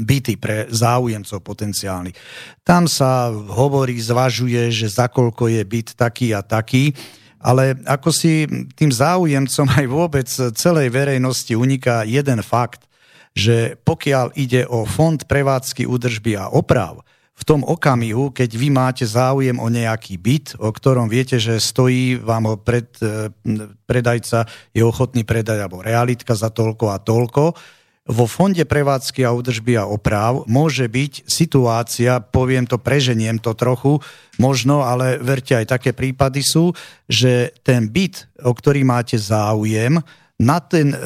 byty 0.00 0.34
pre 0.40 0.64
záujemcov 0.72 1.38
potenciálnych. 1.44 2.16
Tam 2.64 2.88
sa 2.88 3.28
hovorí, 3.30 4.00
zvažuje, 4.00 4.72
že 4.72 4.88
za 4.88 5.12
koľko 5.12 5.52
je 5.52 5.62
byt 5.62 5.94
taký 6.00 6.32
a 6.32 6.40
taký 6.40 6.96
Ale 7.44 7.76
ako 7.84 8.08
si 8.08 8.48
tým 8.72 8.88
záujemcom 8.88 9.68
aj 9.68 9.86
vôbec 9.92 10.28
celej 10.32 10.88
verejnosti 10.88 11.52
uniká 11.52 12.00
jeden 12.08 12.40
fakt, 12.40 12.88
že 13.36 13.76
pokiaľ 13.84 14.32
ide 14.32 14.64
o 14.64 14.88
fond 14.88 15.20
prevádzky, 15.20 15.84
údržby 15.84 16.40
a 16.40 16.48
oprav, 16.48 17.04
v 17.44 17.52
tom 17.52 17.60
okamihu, 17.60 18.32
keď 18.32 18.56
vy 18.56 18.72
máte 18.72 19.04
záujem 19.04 19.60
o 19.60 19.68
nejaký 19.68 20.16
byt, 20.16 20.56
o 20.56 20.72
ktorom 20.72 21.12
viete, 21.12 21.36
že 21.36 21.60
stojí 21.60 22.16
vám 22.16 22.48
ho 22.48 22.56
pred, 22.56 22.88
e, 23.04 23.28
predajca, 23.84 24.48
je 24.72 24.80
ochotný 24.80 25.28
predať, 25.28 25.60
alebo 25.60 25.84
realitka 25.84 26.32
za 26.32 26.48
toľko 26.48 26.88
a 26.88 26.96
toľko, 26.96 27.52
vo 28.08 28.24
fonde 28.24 28.64
prevádzky 28.64 29.28
a 29.28 29.36
údržby 29.36 29.76
a 29.76 29.84
oprav 29.84 30.48
môže 30.48 30.88
byť 30.88 31.28
situácia, 31.28 32.24
poviem 32.24 32.64
to, 32.64 32.80
preženiem 32.80 33.36
to 33.36 33.52
trochu, 33.52 34.00
možno, 34.40 34.80
ale 34.80 35.20
verte, 35.20 35.52
aj 35.52 35.68
také 35.68 35.92
prípady 35.92 36.40
sú, 36.40 36.72
že 37.04 37.52
ten 37.60 37.92
byt, 37.92 38.24
o 38.40 38.56
ktorý 38.56 38.88
máte 38.88 39.20
záujem, 39.20 40.00
na, 40.40 40.58
ten, 40.64 40.96
e, 40.96 40.98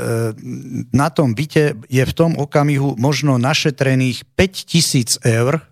na 0.95 1.11
tom 1.11 1.35
byte 1.35 1.77
je 1.91 2.05
v 2.07 2.17
tom 2.17 2.39
okamihu 2.39 2.95
možno 2.97 3.43
našetrených 3.43 4.23
5000 4.39 5.19
eur, 5.27 5.68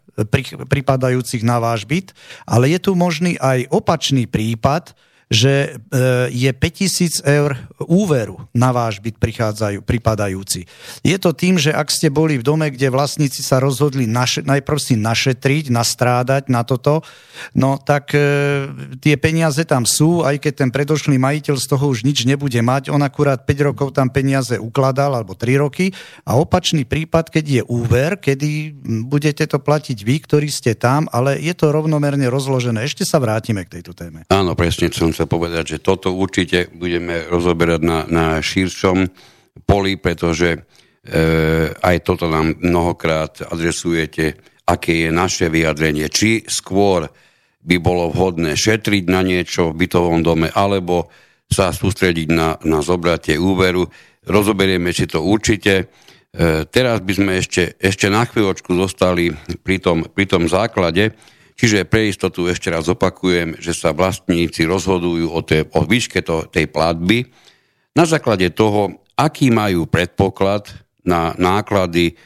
pripadajúcich 0.68 1.44
na 1.44 1.60
váš 1.60 1.84
byt, 1.84 2.16
ale 2.48 2.72
je 2.72 2.80
tu 2.80 2.96
možný 2.96 3.36
aj 3.36 3.68
opačný 3.68 4.24
prípad, 4.24 4.96
že 5.26 5.74
e, 5.90 5.98
je 6.30 6.50
5000 6.54 7.26
eur 7.26 7.58
úveru 7.82 8.46
na 8.54 8.70
váš 8.70 9.02
byt 9.02 9.18
prichádzajú, 9.18 9.82
pripadajúci. 9.82 10.70
Je 11.02 11.16
to 11.18 11.34
tým, 11.34 11.58
že 11.58 11.74
ak 11.74 11.90
ste 11.90 12.14
boli 12.14 12.38
v 12.38 12.46
dome, 12.46 12.70
kde 12.70 12.94
vlastníci 12.94 13.42
sa 13.42 13.58
rozhodli 13.58 14.06
naše, 14.06 14.46
najprv 14.46 14.78
si 14.78 14.94
našetriť, 14.94 15.74
nastrádať 15.74 16.46
na 16.46 16.62
toto, 16.62 17.02
no 17.58 17.74
tak 17.74 18.14
e, 18.14 18.70
tie 19.02 19.18
peniaze 19.18 19.66
tam 19.66 19.82
sú, 19.82 20.22
aj 20.22 20.38
keď 20.38 20.52
ten 20.62 20.70
predošlý 20.70 21.18
majiteľ 21.18 21.58
z 21.58 21.66
toho 21.66 21.90
už 21.90 22.06
nič 22.06 22.22
nebude 22.22 22.62
mať, 22.62 22.94
on 22.94 23.02
akurát 23.02 23.42
5 23.42 23.66
rokov 23.66 23.98
tam 23.98 24.06
peniaze 24.14 24.54
ukladal, 24.62 25.10
alebo 25.10 25.34
3 25.34 25.58
roky, 25.58 25.90
a 26.22 26.38
opačný 26.38 26.86
prípad, 26.86 27.34
keď 27.34 27.44
je 27.44 27.62
úver, 27.66 28.14
kedy 28.22 28.78
budete 29.10 29.42
to 29.50 29.58
platiť 29.58 29.98
vy, 30.06 30.22
ktorí 30.22 30.46
ste 30.54 30.78
tam, 30.78 31.10
ale 31.10 31.42
je 31.42 31.50
to 31.50 31.74
rovnomerne 31.74 32.30
rozložené. 32.30 32.86
Ešte 32.86 33.02
sa 33.02 33.18
vrátime 33.18 33.66
k 33.66 33.82
tejto 33.82 33.90
téme. 33.90 34.22
Áno, 34.30 34.54
presne 34.54 34.86
som 34.94 35.15
chcel 35.16 35.32
povedať, 35.32 35.64
že 35.64 35.78
toto 35.80 36.12
určite 36.12 36.68
budeme 36.76 37.24
rozoberať 37.24 37.80
na, 37.80 37.98
na 38.04 38.26
širšom 38.44 39.08
poli, 39.64 39.96
pretože 39.96 40.52
e, 40.52 40.58
aj 41.72 41.96
toto 42.04 42.28
nám 42.28 42.60
mnohokrát 42.60 43.48
adresujete, 43.48 44.36
aké 44.68 45.08
je 45.08 45.10
naše 45.10 45.48
vyjadrenie. 45.48 46.12
Či 46.12 46.44
skôr 46.44 47.08
by 47.64 47.76
bolo 47.80 48.12
vhodné 48.12 48.52
šetriť 48.60 49.08
na 49.08 49.24
niečo 49.24 49.72
v 49.72 49.88
bytovom 49.88 50.20
dome, 50.20 50.52
alebo 50.52 51.08
sa 51.48 51.72
sústrediť 51.72 52.28
na, 52.28 52.60
na 52.68 52.84
zobratie 52.84 53.40
úveru. 53.40 53.88
Rozoberieme 54.28 54.92
si 54.92 55.08
to 55.08 55.24
určite. 55.24 55.72
E, 55.80 55.84
teraz 56.68 57.00
by 57.00 57.12
sme 57.16 57.32
ešte, 57.40 57.72
ešte 57.80 58.12
na 58.12 58.28
chvíľočku 58.28 58.68
zostali 58.76 59.32
pri 59.64 59.80
tom, 59.80 60.04
pri 60.04 60.28
tom 60.28 60.44
základe, 60.44 61.16
Čiže 61.56 61.88
pre 61.88 62.12
istotu 62.12 62.44
ešte 62.52 62.68
raz 62.68 62.84
opakujem, 62.84 63.56
že 63.56 63.72
sa 63.72 63.96
vlastníci 63.96 64.68
rozhodujú 64.68 65.32
o, 65.32 65.40
tej, 65.40 65.64
o 65.72 65.80
výške 65.88 66.20
to, 66.20 66.44
tej 66.52 66.68
platby 66.68 67.32
na 67.96 68.04
základe 68.04 68.52
toho, 68.52 69.00
aký 69.16 69.48
majú 69.48 69.88
predpoklad 69.88 70.68
na 71.00 71.32
náklady, 71.40 72.20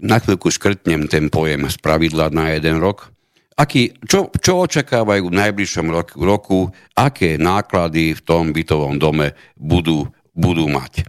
na 0.00 0.16
chvíľku 0.16 0.48
škrtnem 0.48 1.12
ten 1.12 1.28
pojem 1.28 1.68
z 1.68 1.76
pravidla 1.76 2.32
na 2.32 2.56
jeden 2.56 2.80
rok, 2.80 3.12
aký, 3.52 3.92
čo, 4.08 4.32
čo 4.32 4.64
očakávajú 4.64 5.28
v 5.28 5.38
najbližšom 5.38 5.86
roku, 5.92 6.16
roku, 6.24 6.58
aké 6.96 7.36
náklady 7.36 8.16
v 8.16 8.20
tom 8.24 8.56
bytovom 8.56 8.96
dome 8.96 9.36
budú, 9.60 10.08
budú 10.32 10.72
mať. 10.72 11.04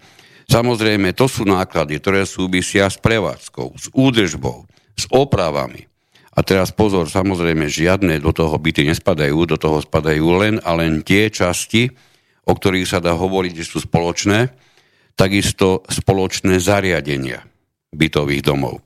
Samozrejme, 0.51 1.15
to 1.15 1.31
sú 1.31 1.47
náklady, 1.47 2.03
ktoré 2.03 2.27
súvisia 2.27 2.91
s 2.91 2.99
prevádzkou, 2.99 3.79
s 3.79 3.87
údržbou, 3.95 4.67
s 4.99 5.07
opravami, 5.07 5.87
a 6.33 6.39
teraz 6.41 6.73
pozor, 6.73 7.05
samozrejme, 7.05 7.69
žiadne 7.69 8.17
do 8.17 8.33
toho 8.33 8.57
byty 8.57 8.89
nespadajú, 8.89 9.45
do 9.45 9.57
toho 9.61 9.85
spadajú 9.85 10.25
len 10.41 10.57
a 10.65 10.73
len 10.73 11.05
tie 11.05 11.29
časti, 11.29 11.93
o 12.49 12.57
ktorých 12.57 12.89
sa 12.89 12.97
dá 12.97 13.13
hovoriť, 13.13 13.53
že 13.61 13.69
sú 13.69 13.77
spoločné, 13.85 14.49
takisto 15.13 15.85
spoločné 15.85 16.57
zariadenia 16.57 17.45
bytových 17.93 18.41
domov. 18.41 18.81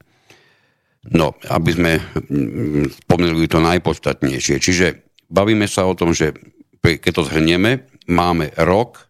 No, 1.08 1.40
aby 1.48 1.72
sme 1.72 1.92
mm, 2.04 3.08
spomenuli 3.08 3.48
to 3.48 3.64
najpodstatnejšie. 3.64 4.60
Čiže 4.60 4.86
bavíme 5.32 5.64
sa 5.72 5.88
o 5.88 5.96
tom, 5.96 6.12
že 6.12 6.36
keď 6.84 7.12
to 7.16 7.24
zhrnieme, 7.32 7.88
máme 8.12 8.52
rok, 8.60 9.08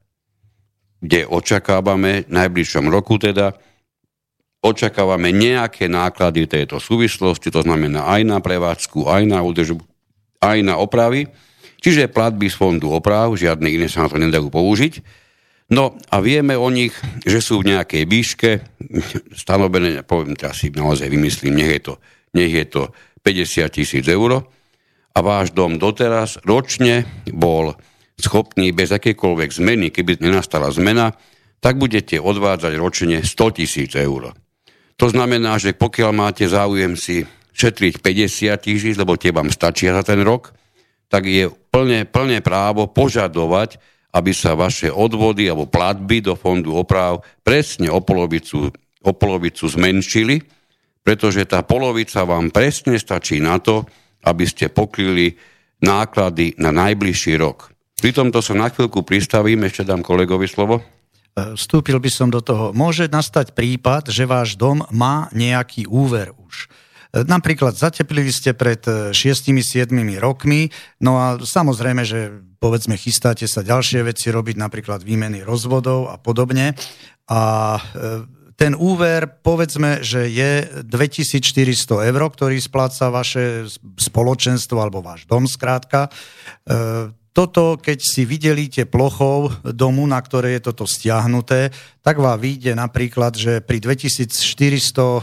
kde 1.01 1.25
očakávame, 1.25 2.29
najbližšom 2.29 2.85
roku 2.89 3.17
teda, 3.17 3.57
očakávame 4.67 5.31
nejaké 5.31 5.87
náklady 5.87 6.45
tejto 6.45 6.83
súvislosti, 6.83 7.47
to 7.47 7.63
znamená 7.63 8.03
aj 8.03 8.21
na 8.27 8.37
prevádzku, 8.43 9.07
aj 9.07 9.23
na 9.23 9.39
údržbu, 9.39 9.79
aj 10.43 10.57
na 10.61 10.75
opravy, 10.75 11.31
čiže 11.79 12.11
platby 12.11 12.51
z 12.51 12.59
fondu 12.59 12.91
oprav, 12.91 13.31
žiadne 13.33 13.71
iné 13.71 13.87
sa 13.87 14.05
na 14.05 14.11
to 14.11 14.19
nedajú 14.19 14.51
použiť. 14.51 15.25
No 15.67 15.99
a 16.11 16.23
vieme 16.23 16.55
o 16.55 16.71
nich, 16.71 16.95
že 17.27 17.43
sú 17.43 17.59
v 17.59 17.75
nejakej 17.75 18.03
výške, 18.07 18.51
stanovené, 19.35 20.03
poviem 20.07 20.35
teraz 20.35 20.63
si 20.63 20.71
naozaj 20.71 21.11
vymyslím, 21.11 21.59
nech 21.59 21.71
je 21.79 21.81
to, 21.91 21.93
nech 22.35 22.51
je 22.51 22.65
to 22.67 22.81
50 23.23 23.67
tisíc 23.75 24.05
eur 24.07 24.47
a 25.11 25.19
váš 25.19 25.51
dom 25.51 25.75
doteraz 25.75 26.39
ročne 26.47 27.03
bol 27.35 27.75
schopný 28.15 28.71
bez 28.71 28.95
akékoľvek 28.95 29.49
zmeny, 29.51 29.87
keby 29.91 30.23
nenastala 30.23 30.71
zmena, 30.71 31.11
tak 31.59 31.75
budete 31.75 32.21
odvádzať 32.21 32.73
ročne 32.79 33.17
100 33.25 33.57
tisíc 33.57 33.91
eur. 33.97 34.31
To 34.97 35.07
znamená, 35.13 35.61
že 35.61 35.77
pokiaľ 35.77 36.11
máte 36.13 36.45
záujem 36.49 36.97
si 36.97 37.21
šetriť 37.53 38.01
50 38.01 38.65
tisíc, 38.65 38.95
lebo 38.97 39.13
tie 39.13 39.29
vám 39.29 39.53
stačia 39.53 39.93
za 39.93 40.01
ten 40.01 40.21
rok, 40.25 40.53
tak 41.09 41.29
je 41.29 41.49
plne, 41.69 42.05
plne 42.09 42.41
právo 42.41 42.89
požadovať, 42.89 43.77
aby 44.13 44.31
sa 44.33 44.57
vaše 44.57 44.89
odvody 44.89 45.45
alebo 45.45 45.69
platby 45.69 46.25
do 46.25 46.33
fondu 46.33 46.73
oprav 46.73 47.21
presne 47.45 47.93
o 47.93 48.01
polovicu, 48.01 48.73
o 49.05 49.11
polovicu 49.13 49.69
zmenšili, 49.69 50.41
pretože 51.05 51.45
tá 51.45 51.61
polovica 51.61 52.25
vám 52.25 52.49
presne 52.49 52.97
stačí 52.97 53.37
na 53.37 53.61
to, 53.61 53.85
aby 54.25 54.43
ste 54.49 54.73
pokryli 54.73 55.37
náklady 55.79 56.57
na 56.57 56.73
najbližší 56.73 57.37
rok. 57.37 57.69
Pri 58.01 58.13
tomto 58.13 58.41
sa 58.41 58.57
na 58.57 58.69
chvíľku 58.73 59.05
pristavím, 59.05 59.65
ešte 59.65 59.85
dám 59.85 60.01
kolegovi 60.01 60.49
slovo. 60.49 60.96
E, 61.37 61.53
vstúpil 61.53 62.01
by 62.01 62.09
som 62.09 62.33
do 62.33 62.41
toho. 62.41 62.73
Môže 62.73 63.05
nastať 63.05 63.53
prípad, 63.53 64.09
že 64.09 64.25
váš 64.25 64.57
dom 64.57 64.81
má 64.89 65.29
nejaký 65.37 65.85
úver 65.85 66.33
už. 66.33 66.65
E, 67.13 67.21
napríklad 67.21 67.77
zateplili 67.77 68.33
ste 68.33 68.57
pred 68.57 68.81
6-7 69.13 69.53
e, 69.93 70.17
rokmi, 70.17 70.73
no 70.97 71.21
a 71.21 71.37
samozrejme, 71.37 72.01
že 72.01 72.41
povedzme 72.57 72.97
chystáte 72.97 73.45
sa 73.45 73.61
ďalšie 73.61 74.01
veci 74.01 74.33
robiť, 74.33 74.57
napríklad 74.57 75.05
výmeny 75.05 75.45
rozvodov 75.45 76.09
a 76.09 76.17
podobne. 76.17 76.73
A 77.29 77.77
ten 78.57 78.73
úver, 78.73 79.29
povedzme, 79.29 80.01
že 80.01 80.25
je 80.31 80.81
2400 80.81 82.07
eur, 82.09 82.21
ktorý 82.33 82.57
spláca 82.57 83.13
vaše 83.13 83.69
spoločenstvo 83.99 84.79
alebo 84.81 85.05
váš 85.05 85.29
dom 85.29 85.45
skrátka 85.45 86.09
toto, 87.37 87.77
keď 87.77 88.01
si 88.01 88.25
vydelíte 88.25 88.89
plochou 88.89 89.53
domu, 89.61 90.09
na 90.09 90.17
ktoré 90.17 90.57
je 90.57 90.73
toto 90.73 90.89
stiahnuté, 90.89 91.69
tak 92.01 92.17
vám 92.17 92.33
vyjde 92.41 92.73
napríklad, 92.73 93.37
že 93.37 93.61
pri 93.61 93.77
2400 93.77 94.25
e, 94.25 95.21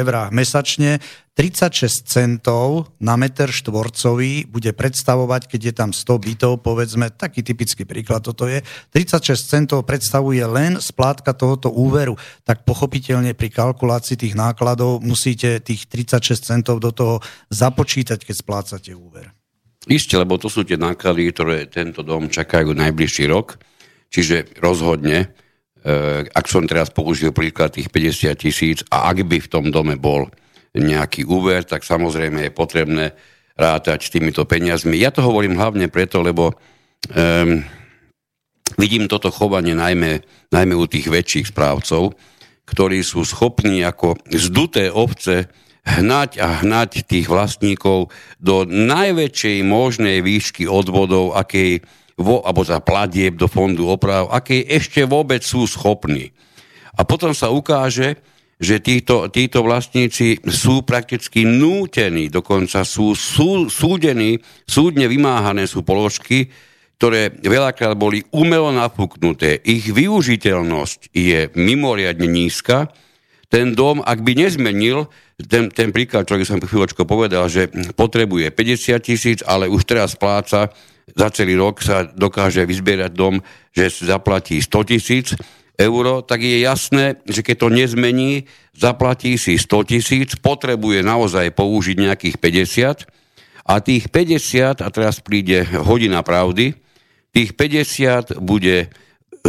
eurách 0.00 0.32
mesačne 0.32 0.96
36 1.36 2.08
centov 2.08 2.96
na 2.96 3.20
meter 3.20 3.52
štvorcový 3.52 4.48
bude 4.48 4.72
predstavovať, 4.72 5.52
keď 5.52 5.60
je 5.60 5.74
tam 5.76 5.90
100 5.92 6.24
bytov, 6.24 6.52
povedzme, 6.64 7.12
taký 7.12 7.44
typický 7.44 7.84
príklad 7.84 8.24
toto 8.24 8.48
je, 8.48 8.64
36 8.96 9.36
centov 9.36 9.84
predstavuje 9.84 10.40
len 10.48 10.80
splátka 10.80 11.36
tohoto 11.36 11.68
úveru, 11.68 12.16
tak 12.48 12.64
pochopiteľne 12.64 13.36
pri 13.36 13.52
kalkulácii 13.52 14.16
tých 14.16 14.32
nákladov 14.32 15.04
musíte 15.04 15.60
tých 15.60 15.84
36 15.84 16.48
centov 16.48 16.80
do 16.80 16.96
toho 16.96 17.20
započítať, 17.52 18.24
keď 18.24 18.36
splácate 18.40 18.96
úver. 18.96 19.41
Isté, 19.90 20.14
lebo 20.14 20.38
to 20.38 20.46
sú 20.46 20.62
tie 20.62 20.78
náklady, 20.78 21.34
ktoré 21.34 21.66
tento 21.66 22.06
dom 22.06 22.30
čakajú 22.30 22.70
najbližší 22.70 23.26
rok. 23.26 23.58
Čiže 24.12 24.62
rozhodne, 24.62 25.34
e, 25.82 26.22
ak 26.28 26.46
som 26.46 26.62
teraz 26.68 26.94
použil 26.94 27.34
príklad 27.34 27.74
tých 27.74 27.90
50 27.90 28.38
tisíc 28.38 28.78
a 28.92 29.10
ak 29.10 29.26
by 29.26 29.42
v 29.42 29.50
tom 29.50 29.74
dome 29.74 29.98
bol 29.98 30.30
nejaký 30.76 31.26
úver, 31.26 31.66
tak 31.66 31.82
samozrejme 31.82 32.46
je 32.46 32.52
potrebné 32.54 33.06
rátať 33.58 34.08
s 34.08 34.12
týmito 34.12 34.46
peniazmi. 34.46 34.96
Ja 34.96 35.10
to 35.10 35.26
hovorím 35.26 35.58
hlavne 35.58 35.90
preto, 35.92 36.24
lebo 36.24 36.56
um, 37.12 37.60
vidím 38.80 39.04
toto 39.10 39.28
chovanie 39.28 39.76
najmä, 39.76 40.24
najmä 40.48 40.74
u 40.76 40.88
tých 40.88 41.12
väčších 41.12 41.52
správcov, 41.52 42.16
ktorí 42.64 43.04
sú 43.04 43.26
schopní 43.28 43.84
ako 43.84 44.16
zduté 44.32 44.88
ovce 44.88 45.52
hnať 45.82 46.38
a 46.38 46.62
hnať 46.62 47.06
tých 47.10 47.26
vlastníkov 47.26 48.14
do 48.38 48.62
najväčšej 48.66 49.58
možnej 49.66 50.22
výšky 50.22 50.70
odvodov, 50.70 51.34
akej, 51.34 51.82
vo, 52.14 52.42
alebo 52.46 52.62
za 52.62 52.78
platieb 52.78 53.34
do 53.34 53.50
fondu 53.50 53.90
oprav, 53.90 54.30
aké 54.30 54.62
ešte 54.62 55.02
vôbec 55.02 55.42
sú 55.42 55.66
schopní. 55.66 56.30
A 56.94 57.02
potom 57.02 57.34
sa 57.34 57.50
ukáže, 57.50 58.20
že 58.62 58.78
títo, 58.78 59.26
títo 59.26 59.66
vlastníci 59.66 60.38
sú 60.46 60.86
prakticky 60.86 61.42
nútení, 61.42 62.30
dokonca 62.30 62.86
sú, 62.86 63.18
sú 63.18 63.66
súdení, 63.66 64.38
súdne 64.62 65.10
vymáhané 65.10 65.66
sú 65.66 65.82
položky, 65.82 66.46
ktoré 67.02 67.34
veľakrát 67.42 67.98
boli 67.98 68.22
umelo 68.30 68.70
napuknuté. 68.70 69.58
Ich 69.66 69.90
využiteľnosť 69.90 71.10
je 71.10 71.50
mimoriadne 71.58 72.30
nízka. 72.30 72.94
Ten 73.52 73.76
dom, 73.76 74.00
ak 74.00 74.24
by 74.24 74.32
nezmenil, 74.32 75.12
ten, 75.36 75.68
ten 75.68 75.92
príklad, 75.92 76.24
ktorý 76.24 76.48
som 76.48 76.56
chvíľočko 76.56 77.04
povedal, 77.04 77.52
že 77.52 77.68
potrebuje 77.92 78.48
50 78.48 78.96
tisíc, 79.04 79.38
ale 79.44 79.68
už 79.68 79.84
teraz 79.84 80.16
pláca, 80.16 80.72
za 81.12 81.28
celý 81.28 81.60
rok 81.60 81.84
sa 81.84 82.08
dokáže 82.08 82.64
vyzbierať 82.64 83.12
dom, 83.12 83.44
že 83.76 83.92
zaplatí 84.08 84.56
100 84.56 84.88
tisíc, 84.88 85.36
euro, 85.76 86.24
tak 86.24 86.40
je 86.40 86.64
jasné, 86.64 87.20
že 87.28 87.44
keď 87.44 87.56
to 87.60 87.68
nezmení, 87.68 88.48
zaplatí 88.72 89.36
si 89.36 89.60
100 89.60 89.90
tisíc, 89.90 90.28
potrebuje 90.40 91.04
naozaj 91.04 91.52
použiť 91.52 91.96
nejakých 91.98 92.36
50 92.40 93.68
a 93.68 93.74
tých 93.84 94.08
50, 94.08 94.80
a 94.80 94.88
teraz 94.88 95.20
príde 95.20 95.64
hodina 95.86 96.24
pravdy, 96.24 96.72
tých 97.32 97.56
50 97.56 98.42
bude 98.42 98.76
e, 98.84 98.88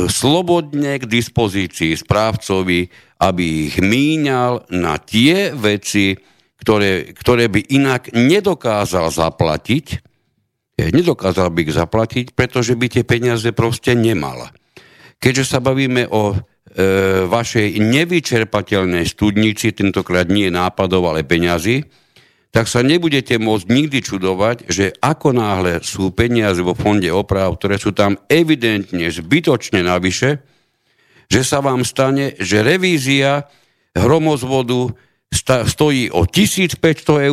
slobodne 0.08 1.02
k 1.02 1.06
dispozícii 1.06 1.98
správcovi, 1.98 2.88
aby 3.24 3.72
ich 3.72 3.80
míňal 3.80 4.68
na 4.76 5.00
tie 5.00 5.56
veci, 5.56 6.20
ktoré, 6.60 7.16
ktoré 7.16 7.48
by 7.48 7.72
inak 7.72 8.12
nedokázal 8.12 9.08
zaplatiť, 9.12 9.86
e, 10.76 10.92
nedokázal 10.92 11.48
by 11.56 11.60
ich 11.64 11.76
zaplatiť, 11.76 12.26
pretože 12.36 12.76
by 12.76 12.88
tie 12.92 13.04
peniaze 13.08 13.48
proste 13.56 13.96
nemal. 13.96 14.52
Keďže 15.24 15.56
sa 15.56 15.60
bavíme 15.64 16.12
o 16.12 16.36
e, 16.36 16.38
vašej 17.32 17.80
nevyčerpateľnej 17.80 19.08
studnici, 19.08 19.72
tentokrát 19.72 20.28
nie 20.28 20.52
nápadov, 20.52 21.16
ale 21.16 21.24
peňazí, 21.24 21.88
tak 22.54 22.70
sa 22.70 22.86
nebudete 22.86 23.42
môcť 23.42 23.66
nikdy 23.66 24.00
čudovať, 24.06 24.70
že 24.70 24.94
ako 25.02 25.34
náhle 25.34 25.82
sú 25.82 26.14
peniaze 26.14 26.62
vo 26.62 26.78
fonde 26.78 27.10
oprav, 27.10 27.58
ktoré 27.58 27.82
sú 27.82 27.98
tam 27.98 28.14
evidentne 28.30 29.10
zbytočne 29.10 29.82
navyše, 29.82 30.53
že 31.34 31.42
sa 31.42 31.66
vám 31.66 31.82
stane, 31.82 32.38
že 32.38 32.62
revízia 32.62 33.50
hromozvodu 33.98 34.94
stojí 35.66 36.14
o 36.14 36.30
1500 36.30 36.78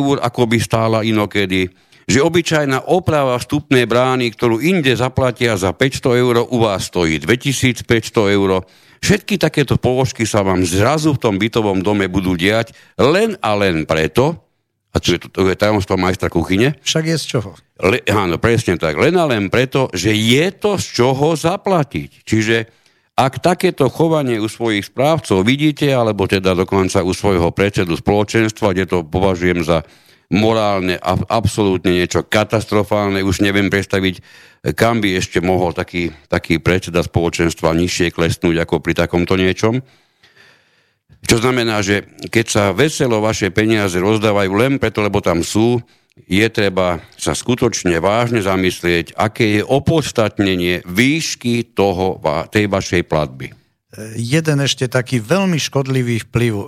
eur, 0.01 0.17
ako 0.25 0.49
by 0.49 0.57
stála 0.57 1.05
inokedy, 1.05 1.69
že 2.09 2.25
obyčajná 2.25 2.89
oprava 2.89 3.37
vstupnej 3.37 3.85
brány, 3.85 4.33
ktorú 4.33 4.57
inde 4.57 4.89
zaplatia 4.97 5.53
za 5.53 5.69
500 5.69 6.17
eur, 6.17 6.35
u 6.49 6.57
vás 6.57 6.89
stojí 6.89 7.21
2500 7.21 7.85
eur. 8.33 8.65
Všetky 9.05 9.37
takéto 9.37 9.77
položky 9.77 10.25
sa 10.25 10.41
vám 10.41 10.65
zrazu 10.65 11.13
v 11.13 11.21
tom 11.21 11.37
bytovom 11.37 11.85
dome 11.85 12.09
budú 12.09 12.33
diať 12.33 12.73
len 12.97 13.37
a 13.37 13.53
len 13.53 13.85
preto, 13.85 14.49
a 14.91 14.97
to 14.97 15.15
je, 15.15 15.19
to 15.29 15.45
je 15.45 15.55
tajomstvo 15.55 15.95
majstra 15.95 16.27
kuchyne. 16.27 16.73
Však 16.81 17.05
je 17.05 17.17
z 17.21 17.25
čoho. 17.37 17.53
Le, 17.79 18.01
áno, 18.11 18.41
presne 18.41 18.75
tak. 18.75 18.97
Len 18.97 19.13
a 19.15 19.29
len 19.29 19.47
preto, 19.47 19.87
že 19.93 20.11
je 20.11 20.51
to 20.57 20.75
z 20.75 20.85
čoho 20.99 21.37
zaplatiť. 21.37 22.27
Čiže 22.27 22.80
ak 23.21 23.37
takéto 23.37 23.85
chovanie 23.85 24.41
u 24.41 24.49
svojich 24.49 24.89
správcov 24.89 25.45
vidíte, 25.45 25.93
alebo 25.93 26.25
teda 26.25 26.57
dokonca 26.57 27.05
u 27.05 27.13
svojho 27.13 27.53
predsedu 27.53 27.93
spoločenstva, 27.93 28.73
kde 28.73 28.85
to 28.89 28.97
považujem 29.05 29.61
za 29.61 29.85
morálne 30.33 30.97
a 30.97 31.21
absolútne 31.29 31.93
niečo 31.93 32.25
katastrofálne. 32.25 33.21
Už 33.21 33.45
neviem 33.45 33.69
predstaviť, 33.69 34.25
kam 34.73 35.05
by 35.05 35.21
ešte 35.21 35.37
mohol 35.37 35.69
taký, 35.77 36.09
taký 36.33 36.57
predseda 36.57 37.05
spoločenstva 37.05 37.77
nižšie 37.77 38.09
klesnúť 38.09 38.65
ako 38.65 38.81
pri 38.81 38.97
takomto 38.97 39.37
niečom. 39.37 39.85
Čo 41.21 41.37
znamená, 41.37 41.85
že 41.85 42.09
keď 42.33 42.45
sa 42.49 42.63
veselo 42.73 43.21
vaše 43.21 43.53
peniaze 43.53 44.01
rozdávajú 44.01 44.51
len 44.57 44.81
preto, 44.81 45.05
lebo 45.05 45.21
tam 45.21 45.45
sú, 45.45 45.77
je 46.27 46.47
treba 46.51 47.01
sa 47.15 47.33
skutočne 47.37 47.97
vážne 48.03 48.41
zamyslieť, 48.43 49.15
aké 49.15 49.59
je 49.59 49.61
opodstatnenie 49.63 50.85
výšky 50.85 51.73
toho, 51.73 52.19
tej 52.51 52.67
vašej 52.67 53.03
platby 53.07 53.61
jeden 54.15 54.63
ešte 54.63 54.87
taký 54.87 55.19
veľmi 55.19 55.59
škodlivý 55.59 56.23
vplyv. 56.31 56.53
E, 56.55 56.65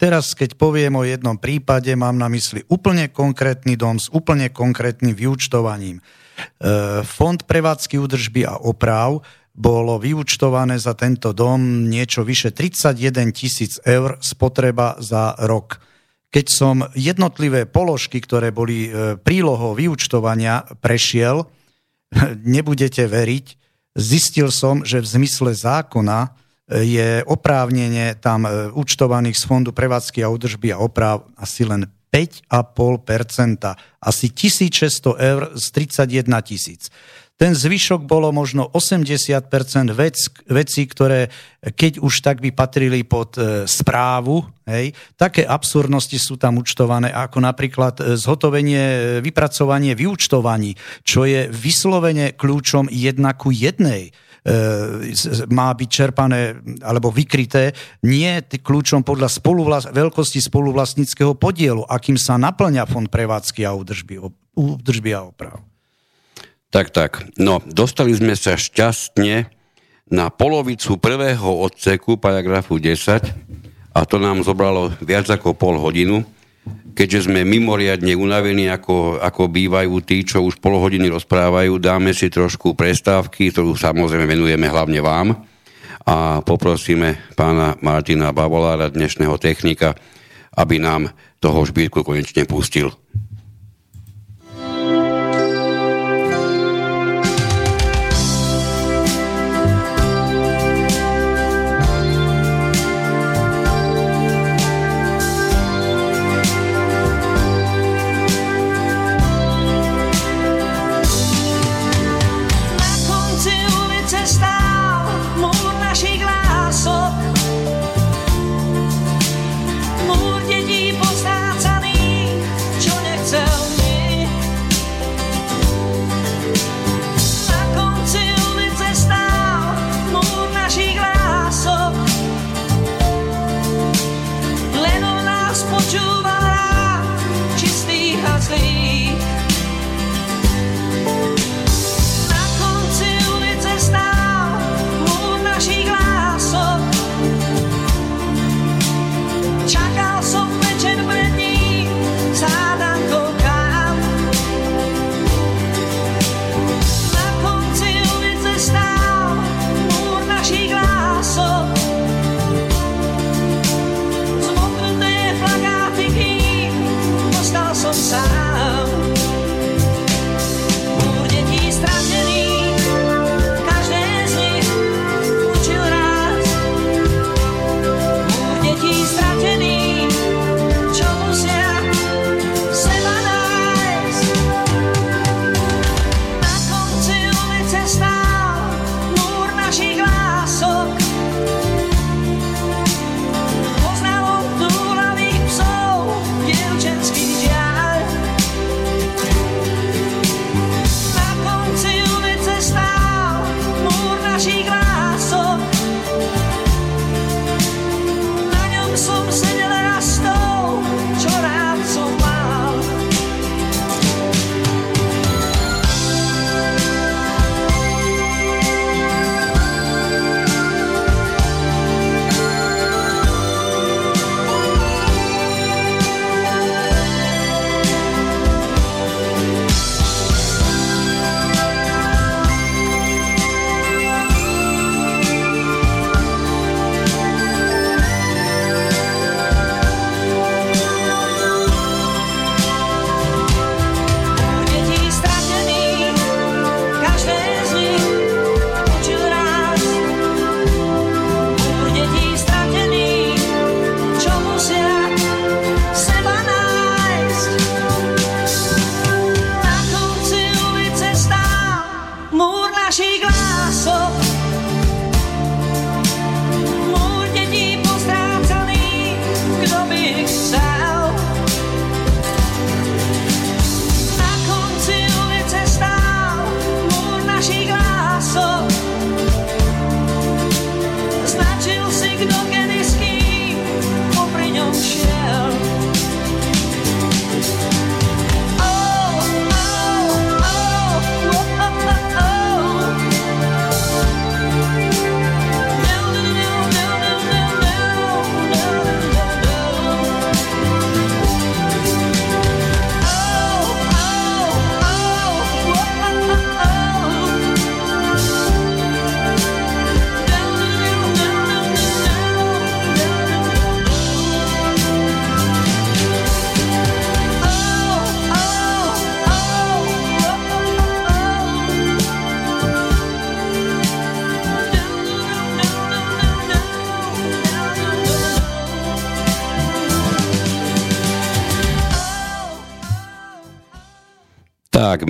teraz, 0.00 0.32
keď 0.32 0.56
poviem 0.56 0.96
o 0.96 1.04
jednom 1.04 1.36
prípade, 1.36 1.92
mám 1.92 2.16
na 2.16 2.32
mysli 2.32 2.64
úplne 2.72 3.12
konkrétny 3.12 3.76
dom 3.76 4.00
s 4.00 4.08
úplne 4.08 4.48
konkrétnym 4.48 5.12
vyučtovaním. 5.12 6.00
E, 6.00 6.02
Fond 7.04 7.44
prevádzky 7.44 8.00
údržby 8.00 8.48
a 8.48 8.56
oprav 8.56 9.20
bolo 9.52 10.00
vyučtované 10.00 10.80
za 10.80 10.96
tento 10.96 11.36
dom 11.36 11.92
niečo 11.92 12.24
vyše 12.24 12.56
31 12.56 13.36
tisíc 13.36 13.76
eur 13.84 14.16
spotreba 14.24 14.96
za 14.96 15.36
rok. 15.44 15.76
Keď 16.32 16.46
som 16.48 16.88
jednotlivé 16.96 17.68
položky, 17.68 18.24
ktoré 18.24 18.48
boli 18.48 18.88
e, 18.88 19.20
prílohou 19.20 19.76
vyučtovania, 19.76 20.64
prešiel, 20.80 21.44
nebudete 22.56 23.04
veriť, 23.04 23.46
zistil 23.92 24.48
som, 24.48 24.80
že 24.80 25.04
v 25.04 25.10
zmysle 25.20 25.52
zákona 25.52 26.32
je 26.72 27.20
oprávnenie 27.28 28.16
tam 28.16 28.48
e, 28.48 28.72
účtovaných 28.72 29.36
z 29.36 29.44
Fondu 29.44 29.76
prevádzky 29.76 30.24
a 30.24 30.32
údržby 30.32 30.72
a 30.72 30.80
oprav 30.80 31.28
asi 31.36 31.68
len 31.68 31.84
5,5%, 32.12 33.76
asi 34.00 34.26
1600 34.28 35.16
eur 35.16 35.42
z 35.56 35.64
31 35.68 36.40
tisíc. 36.44 36.88
Ten 37.40 37.58
zvyšok 37.58 38.06
bolo 38.06 38.30
možno 38.30 38.70
80% 38.70 39.90
vec, 39.98 40.16
vecí, 40.46 40.82
ktoré 40.86 41.26
keď 41.62 41.98
už 41.98 42.22
tak 42.22 42.38
by 42.38 42.54
patrili 42.54 43.02
pod 43.02 43.34
e, 43.34 43.66
správu, 43.66 44.46
hej, 44.66 44.94
také 45.18 45.42
absurdnosti 45.42 46.14
sú 46.22 46.38
tam 46.38 46.62
účtované, 46.62 47.10
ako 47.10 47.42
napríklad 47.42 47.98
e, 47.98 48.14
zhotovenie, 48.14 48.84
e, 48.84 49.00
vypracovanie 49.26 49.98
vyúčtovaní, 49.98 50.78
čo 51.02 51.26
je 51.26 51.50
vyslovene 51.50 52.34
kľúčom 52.38 52.86
jedna 52.90 53.34
ku 53.34 53.50
jednej 53.50 54.14
E, 54.42 55.14
má 55.54 55.70
byť 55.70 55.86
čerpané 55.86 56.58
alebo 56.82 57.14
vykryté 57.14 57.70
nie 58.02 58.42
kľúčom 58.42 59.06
podľa 59.06 59.30
spoluvlast, 59.30 59.94
veľkosti 59.94 60.42
spoluvlastníckého 60.42 61.38
podielu, 61.38 61.86
akým 61.86 62.18
sa 62.18 62.34
naplňa 62.42 62.82
fond 62.90 63.06
prevádzky 63.06 63.62
a 63.62 63.70
údržby, 63.70 64.18
údržby 64.58 65.14
a 65.14 65.30
oprav. 65.30 65.62
Tak, 66.72 66.88
tak. 66.88 67.28
No, 67.36 67.60
dostali 67.68 68.16
sme 68.16 68.32
sa 68.32 68.56
šťastne 68.56 69.44
na 70.08 70.32
polovicu 70.32 70.96
prvého 70.96 71.62
odseku 71.68 72.16
paragrafu 72.16 72.80
10 72.80 73.28
a 73.92 74.00
to 74.08 74.16
nám 74.16 74.40
zobralo 74.40 74.88
viac 75.04 75.28
ako 75.28 75.52
pol 75.52 75.76
hodinu 75.76 76.24
keďže 76.92 77.28
sme 77.28 77.42
mimoriadne 77.42 78.12
unavení, 78.14 78.68
ako, 78.68 79.18
ako 79.18 79.48
bývajú 79.48 79.94
tí, 80.04 80.22
čo 80.22 80.44
už 80.44 80.60
pol 80.60 80.78
hodiny 80.78 81.08
rozprávajú, 81.08 81.80
dáme 81.80 82.12
si 82.12 82.28
trošku 82.28 82.76
prestávky, 82.76 83.50
ktorú 83.50 83.74
samozrejme 83.74 84.28
venujeme 84.28 84.68
hlavne 84.68 85.00
vám 85.00 85.28
a 86.04 86.42
poprosíme 86.44 87.32
pána 87.34 87.78
Martina 87.80 88.30
Bavolára, 88.30 88.92
dnešného 88.92 89.38
technika, 89.40 89.96
aby 90.54 90.76
nám 90.78 91.10
toho 91.40 91.64
šbírku 91.64 92.04
konečne 92.04 92.44
pustil. 92.44 92.92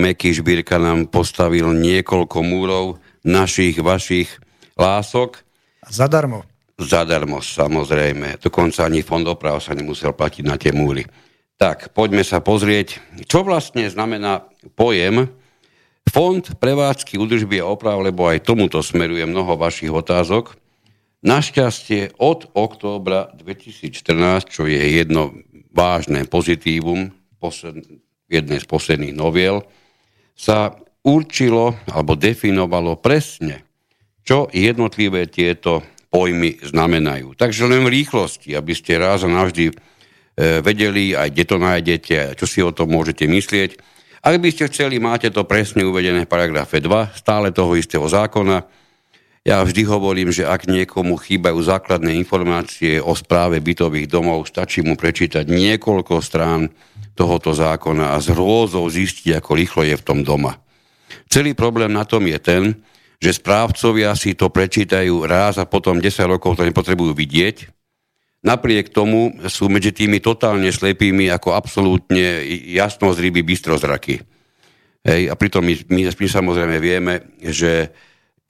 Meky 0.03 0.35
Žbírka 0.35 0.75
nám 0.75 1.07
postavil 1.07 1.71
niekoľko 1.71 2.43
múrov 2.43 2.99
našich, 3.23 3.79
vašich 3.79 4.35
lások. 4.75 5.39
Zadarmo. 5.87 6.43
Zadarmo, 6.75 7.39
samozrejme. 7.39 8.35
Dokonca 8.43 8.83
ani 8.83 8.99
fond 8.99 9.23
oprav 9.23 9.63
sa 9.63 9.71
nemusel 9.71 10.11
platiť 10.11 10.43
na 10.43 10.59
tie 10.59 10.75
múry. 10.75 11.07
Tak, 11.55 11.95
poďme 11.95 12.27
sa 12.27 12.43
pozrieť, 12.43 12.99
čo 13.31 13.47
vlastne 13.47 13.87
znamená 13.87 14.43
pojem 14.75 15.31
Fond 16.11 16.43
prevádzky 16.59 17.15
údržby 17.15 17.63
a 17.63 17.71
oprav, 17.71 18.03
lebo 18.03 18.27
aj 18.27 18.43
tomuto 18.43 18.83
smeruje 18.83 19.23
mnoho 19.23 19.55
vašich 19.55 19.87
otázok. 19.87 20.59
Našťastie 21.23 22.19
od 22.19 22.51
októbra 22.51 23.31
2014, 23.39 24.51
čo 24.51 24.67
je 24.67 24.83
jedno 24.83 25.31
vážne 25.71 26.27
pozitívum, 26.27 27.15
posled, 27.39 27.87
jednej 28.27 28.59
z 28.59 28.67
posledných 28.67 29.15
noviel, 29.15 29.63
sa 30.33 30.73
určilo 31.03 31.77
alebo 31.87 32.17
definovalo 32.17 32.97
presne, 32.97 33.63
čo 34.23 34.47
jednotlivé 34.49 35.27
tieto 35.27 35.83
pojmy 36.13 36.61
znamenajú. 36.61 37.33
Takže 37.33 37.65
len 37.65 37.81
v 37.83 37.93
rýchlosti, 38.01 38.53
aby 38.53 38.73
ste 38.77 39.01
raz 39.01 39.25
a 39.25 39.29
navždy 39.29 39.69
e, 39.69 39.73
vedeli, 40.61 41.17
aj 41.17 41.33
kde 41.33 41.43
to 41.49 41.57
nájdete, 41.57 42.17
čo 42.37 42.45
si 42.45 42.61
o 42.61 42.69
tom 42.69 42.93
môžete 42.93 43.25
myslieť. 43.25 43.81
Ak 44.23 44.39
by 44.39 44.49
ste 44.53 44.69
chceli, 44.71 45.01
máte 45.01 45.33
to 45.33 45.43
presne 45.43 45.83
uvedené 45.83 46.23
v 46.23 46.31
paragrafe 46.31 46.79
2, 46.79 47.17
stále 47.17 47.51
toho 47.51 47.75
istého 47.75 48.05
zákona. 48.05 48.63
Ja 49.43 49.59
vždy 49.59 49.83
hovorím, 49.83 50.31
že 50.31 50.47
ak 50.47 50.71
niekomu 50.71 51.19
chýbajú 51.19 51.59
základné 51.59 52.15
informácie 52.15 53.03
o 53.03 53.11
správe 53.11 53.59
bytových 53.59 54.07
domov, 54.07 54.47
stačí 54.47 54.79
mu 54.79 54.95
prečítať 54.95 55.43
niekoľko 55.43 56.23
strán 56.23 56.71
tohoto 57.13 57.53
zákona 57.53 58.13
a 58.13 58.21
z 58.21 58.33
hrôzou 58.33 58.85
zistiť, 58.89 59.37
ako 59.37 59.51
rýchlo 59.53 59.81
je 59.85 59.95
v 59.97 60.05
tom 60.05 60.19
doma. 60.25 60.57
Celý 61.29 61.53
problém 61.53 61.93
na 61.93 62.05
tom 62.05 62.25
je 62.25 62.37
ten, 62.41 62.63
že 63.21 63.39
správcovia 63.39 64.11
si 64.17 64.35
to 64.35 64.51
prečítajú 64.51 65.23
raz 65.23 65.55
a 65.55 65.69
potom 65.69 66.01
10 66.01 66.11
rokov 66.27 66.59
to 66.59 66.67
nepotrebujú 66.67 67.15
vidieť. 67.15 67.71
Napriek 68.43 68.91
tomu 68.91 69.31
sú 69.47 69.71
medzi 69.71 69.95
tými 69.95 70.19
totálne 70.19 70.67
slepými 70.67 71.31
ako 71.31 71.55
absolútne 71.55 72.43
jasnozryby 72.75 73.39
bystrozraky. 73.39 74.19
Hej, 75.03 75.31
a 75.31 75.33
pritom 75.39 75.63
my, 75.63 75.75
my, 75.87 76.01
my 76.11 76.27
samozrejme 76.27 76.77
vieme, 76.83 77.23
že 77.39 77.95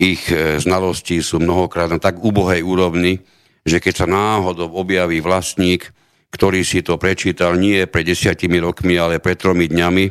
ich 0.02 0.26
e, 0.34 0.58
znalosti 0.58 1.22
sú 1.22 1.38
mnohokrát 1.38 1.90
na 1.94 2.02
tak 2.02 2.18
ubohej 2.18 2.66
úrovni, 2.66 3.22
že 3.62 3.78
keď 3.78 3.94
sa 3.94 4.08
náhodou 4.10 4.74
objaví 4.74 5.22
vlastník, 5.22 5.94
ktorý 6.34 6.66
si 6.66 6.82
to 6.82 6.98
prečítal 6.98 7.54
nie 7.54 7.86
pred 7.86 8.10
desiatimi 8.10 8.58
rokmi, 8.58 8.98
ale 8.98 9.22
pred 9.22 9.38
tromi 9.38 9.70
dňami, 9.70 10.06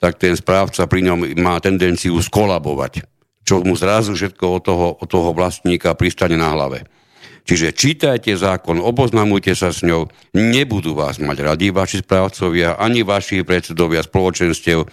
tak 0.00 0.16
ten 0.16 0.32
správca 0.32 0.88
pri 0.88 1.04
ňom 1.12 1.36
má 1.36 1.60
tendenciu 1.60 2.16
skolabovať 2.16 3.18
čo 3.48 3.64
mu 3.64 3.72
zrazu 3.72 4.12
všetko 4.12 4.44
od 4.44 4.62
toho, 4.68 4.88
od 5.00 5.08
toho 5.08 5.32
vlastníka 5.32 5.96
pristane 5.96 6.36
na 6.36 6.52
hlave. 6.52 6.84
Čiže 7.48 7.72
čítajte 7.72 8.36
zákon, 8.36 8.76
oboznamujte 8.76 9.56
sa 9.56 9.72
s 9.72 9.80
ňou, 9.80 10.12
nebudú 10.36 10.92
vás 10.92 11.16
mať 11.16 11.38
radi 11.40 11.72
vaši 11.72 12.04
správcovia, 12.04 12.76
ani 12.76 13.00
vaši 13.00 13.40
predsedovia 13.40 14.04
spoločenstiev, 14.04 14.84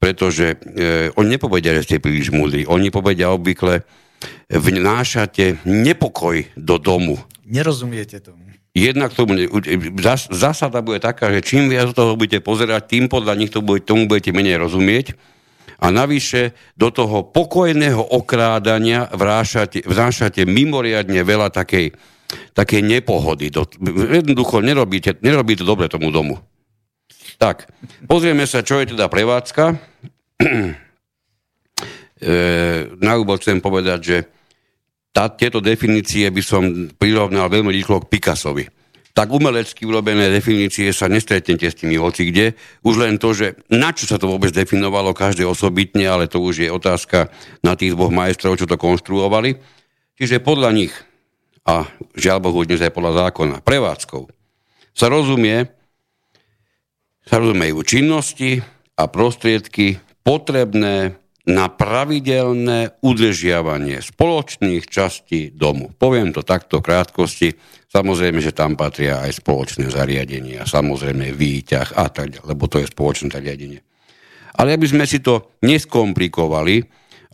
pretože 0.00 0.56
e, 0.56 1.12
oni 1.12 1.36
nepovedia, 1.36 1.76
že 1.76 1.84
ste 1.84 2.00
príliš 2.00 2.32
múdri. 2.32 2.64
Oni 2.64 2.88
povedia 2.88 3.28
obvykle, 3.28 3.84
vnášate 4.48 5.60
nepokoj 5.68 6.40
do 6.56 6.80
domu. 6.80 7.20
Nerozumiete 7.44 8.16
tomu. 8.24 8.49
Jednak 8.70 9.10
tomu, 9.10 9.34
zásada 10.30 10.78
bude 10.78 11.02
taká, 11.02 11.34
že 11.34 11.42
čím 11.42 11.66
viac 11.66 11.90
toho 11.90 12.14
budete 12.14 12.38
pozerať, 12.38 12.86
tým 12.86 13.04
podľa 13.10 13.34
nich 13.34 13.50
to 13.50 13.58
bude, 13.66 13.82
tomu 13.82 14.06
budete 14.06 14.30
menej 14.30 14.62
rozumieť 14.62 15.18
a 15.80 15.88
navyše 15.88 16.52
do 16.76 16.92
toho 16.92 17.24
pokojného 17.24 17.98
okrádania 17.98 19.08
vrášate, 19.10 19.82
vnášate 19.82 20.44
mimoriadne 20.44 21.24
veľa 21.24 21.48
takej, 21.50 21.96
takej 22.52 22.80
nepohody. 22.84 23.48
Do, 23.48 23.64
jednoducho 24.12 24.60
nerobíte, 24.60 25.16
nerobíte 25.24 25.64
dobre 25.64 25.88
tomu 25.88 26.12
domu. 26.12 26.38
Tak, 27.40 27.72
pozrieme 28.04 28.44
sa, 28.44 28.60
čo 28.60 28.78
je 28.84 28.92
teda 28.92 29.08
prevádzka. 29.08 29.64
e, 32.20 32.36
na 33.06 33.12
úvod 33.16 33.40
chcem 33.40 33.58
povedať, 33.64 33.98
že 34.04 34.16
tá, 35.10 35.30
tieto 35.30 35.58
definície 35.58 36.26
by 36.30 36.42
som 36.42 36.62
prirovnal 36.94 37.50
veľmi 37.50 37.70
rýchlo 37.74 38.02
k 38.02 38.10
Picassovi 38.18 38.64
tak 39.10 39.36
umelecky 39.36 39.82
urobené 39.84 40.30
definície 40.30 40.94
sa 40.94 41.10
nestretnete 41.10 41.66
s 41.66 41.78
tými 41.82 41.98
hoci 41.98 42.30
kde. 42.30 42.54
Už 42.86 42.94
len 43.02 43.18
to, 43.18 43.34
že 43.34 43.58
na 43.68 43.90
čo 43.90 44.06
sa 44.06 44.22
to 44.22 44.30
vôbec 44.30 44.54
definovalo, 44.54 45.10
každé 45.12 45.42
osobitne, 45.42 46.06
ale 46.06 46.30
to 46.30 46.38
už 46.38 46.64
je 46.64 46.68
otázka 46.70 47.28
na 47.60 47.74
tých 47.74 47.98
dvoch 47.98 48.14
majstrov, 48.14 48.54
čo 48.54 48.70
to 48.70 48.78
konštruovali. 48.78 49.58
Čiže 50.14 50.40
podľa 50.40 50.70
nich, 50.72 50.94
a 51.66 51.84
žiaľ 52.14 52.38
Bohu 52.48 52.62
dnes 52.62 52.80
aj 52.80 52.94
podľa 52.94 53.28
zákona, 53.28 53.66
prevádzkou, 53.66 54.30
sa 54.94 55.06
rozumie, 55.10 55.68
sa 57.26 57.42
rozumejú 57.42 57.82
činnosti 57.82 58.62
a 58.94 59.04
prostriedky 59.10 59.98
potrebné 60.22 61.18
na 61.48 61.72
pravidelné 61.72 63.00
udržiavanie 63.00 64.04
spoločných 64.04 64.84
častí 64.84 65.48
domu. 65.48 65.88
Poviem 65.96 66.36
to 66.36 66.44
takto 66.44 66.84
v 66.84 66.86
krátkosti. 66.92 67.48
Samozrejme, 67.90 68.44
že 68.44 68.52
tam 68.52 68.76
patria 68.76 69.24
aj 69.24 69.40
spoločné 69.40 69.88
zariadenia, 69.88 70.68
samozrejme 70.68 71.32
výťah 71.32 71.96
a 71.96 72.06
tak 72.12 72.36
ďalej, 72.36 72.48
lebo 72.54 72.64
to 72.68 72.78
je 72.78 72.92
spoločné 72.92 73.32
zariadenie. 73.32 73.80
Ale 74.60 74.76
aby 74.76 74.86
sme 74.86 75.08
si 75.08 75.24
to 75.24 75.56
neskomplikovali, 75.64 76.84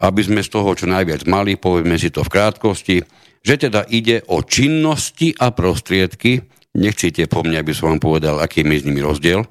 aby 0.01 0.21
sme 0.23 0.41
z 0.41 0.49
toho 0.49 0.71
čo 0.73 0.87
najviac 0.87 1.27
mali, 1.29 1.59
povieme 1.59 1.99
si 1.99 2.09
to 2.09 2.23
v 2.23 2.33
krátkosti, 2.33 2.97
že 3.43 3.55
teda 3.59 3.85
ide 3.91 4.23
o 4.31 4.41
činnosti 4.41 5.35
a 5.37 5.51
prostriedky, 5.53 6.41
nechcete 6.77 7.27
po 7.27 7.43
mne, 7.43 7.61
aby 7.61 7.73
som 7.77 7.93
vám 7.93 8.01
povedal, 8.01 8.39
aký 8.39 8.63
je 8.63 8.71
medzi 8.71 8.85
nimi 8.89 9.03
rozdiel, 9.05 9.45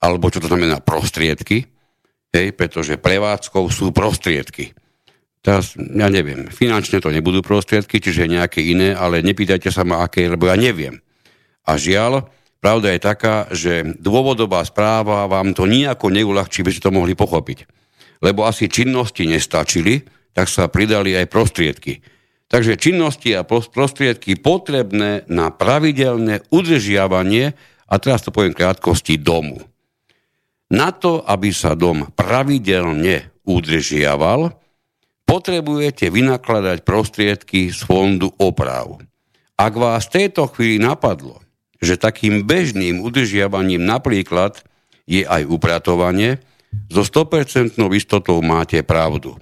alebo 0.00 0.32
čo 0.32 0.40
to 0.40 0.48
znamená 0.48 0.80
prostriedky, 0.80 1.68
hej, 2.34 2.54
pretože 2.54 2.98
prevádzkou 2.98 3.66
sú 3.70 3.90
prostriedky. 3.90 4.74
Teraz, 5.40 5.72
ja 5.72 6.12
neviem, 6.12 6.52
finančne 6.52 7.00
to 7.00 7.08
nebudú 7.08 7.40
prostriedky, 7.40 7.96
čiže 7.96 8.28
nejaké 8.28 8.60
iné, 8.60 8.92
ale 8.92 9.24
nepýtajte 9.24 9.72
sa 9.72 9.88
ma 9.88 10.04
aké, 10.04 10.28
lebo 10.28 10.44
ja 10.44 10.56
neviem. 10.56 11.00
A 11.64 11.80
žiaľ, 11.80 12.28
pravda 12.60 12.92
je 12.92 13.00
taká, 13.00 13.48
že 13.48 13.96
dôvodová 13.96 14.60
správa 14.68 15.24
vám 15.24 15.56
to 15.56 15.64
nejako 15.64 16.12
neulahčí, 16.12 16.60
by 16.60 16.70
ste 16.76 16.84
to 16.84 16.92
mohli 16.92 17.16
pochopiť. 17.16 17.64
Lebo 18.20 18.44
asi 18.44 18.68
činnosti 18.68 19.24
nestačili, 19.24 20.04
tak 20.36 20.52
sa 20.52 20.68
pridali 20.68 21.16
aj 21.16 21.32
prostriedky. 21.32 22.04
Takže 22.50 22.76
činnosti 22.76 23.32
a 23.32 23.46
prostriedky 23.46 24.36
potrebné 24.36 25.24
na 25.30 25.48
pravidelné 25.48 26.44
udržiavanie, 26.52 27.56
a 27.88 27.94
teraz 27.96 28.26
to 28.26 28.34
poviem 28.34 28.52
krátkosti, 28.52 29.16
domu. 29.16 29.69
Na 30.70 30.94
to, 30.94 31.26
aby 31.26 31.50
sa 31.50 31.74
dom 31.74 32.06
pravidelne 32.14 33.34
udržiaval, 33.42 34.54
potrebujete 35.26 36.10
vynakladať 36.10 36.86
prostriedky 36.86 37.74
z 37.74 37.80
fondu 37.82 38.30
oprav. 38.38 39.02
Ak 39.58 39.74
vás 39.74 40.06
v 40.06 40.14
tejto 40.24 40.46
chvíli 40.46 40.78
napadlo, 40.78 41.42
že 41.82 41.98
takým 41.98 42.46
bežným 42.46 43.02
udržiavaním 43.02 43.82
napríklad 43.82 44.62
je 45.10 45.26
aj 45.26 45.42
upratovanie, 45.50 46.38
so 46.86 47.02
100% 47.02 47.74
istotou 47.98 48.38
máte 48.38 48.78
pravdu. 48.86 49.34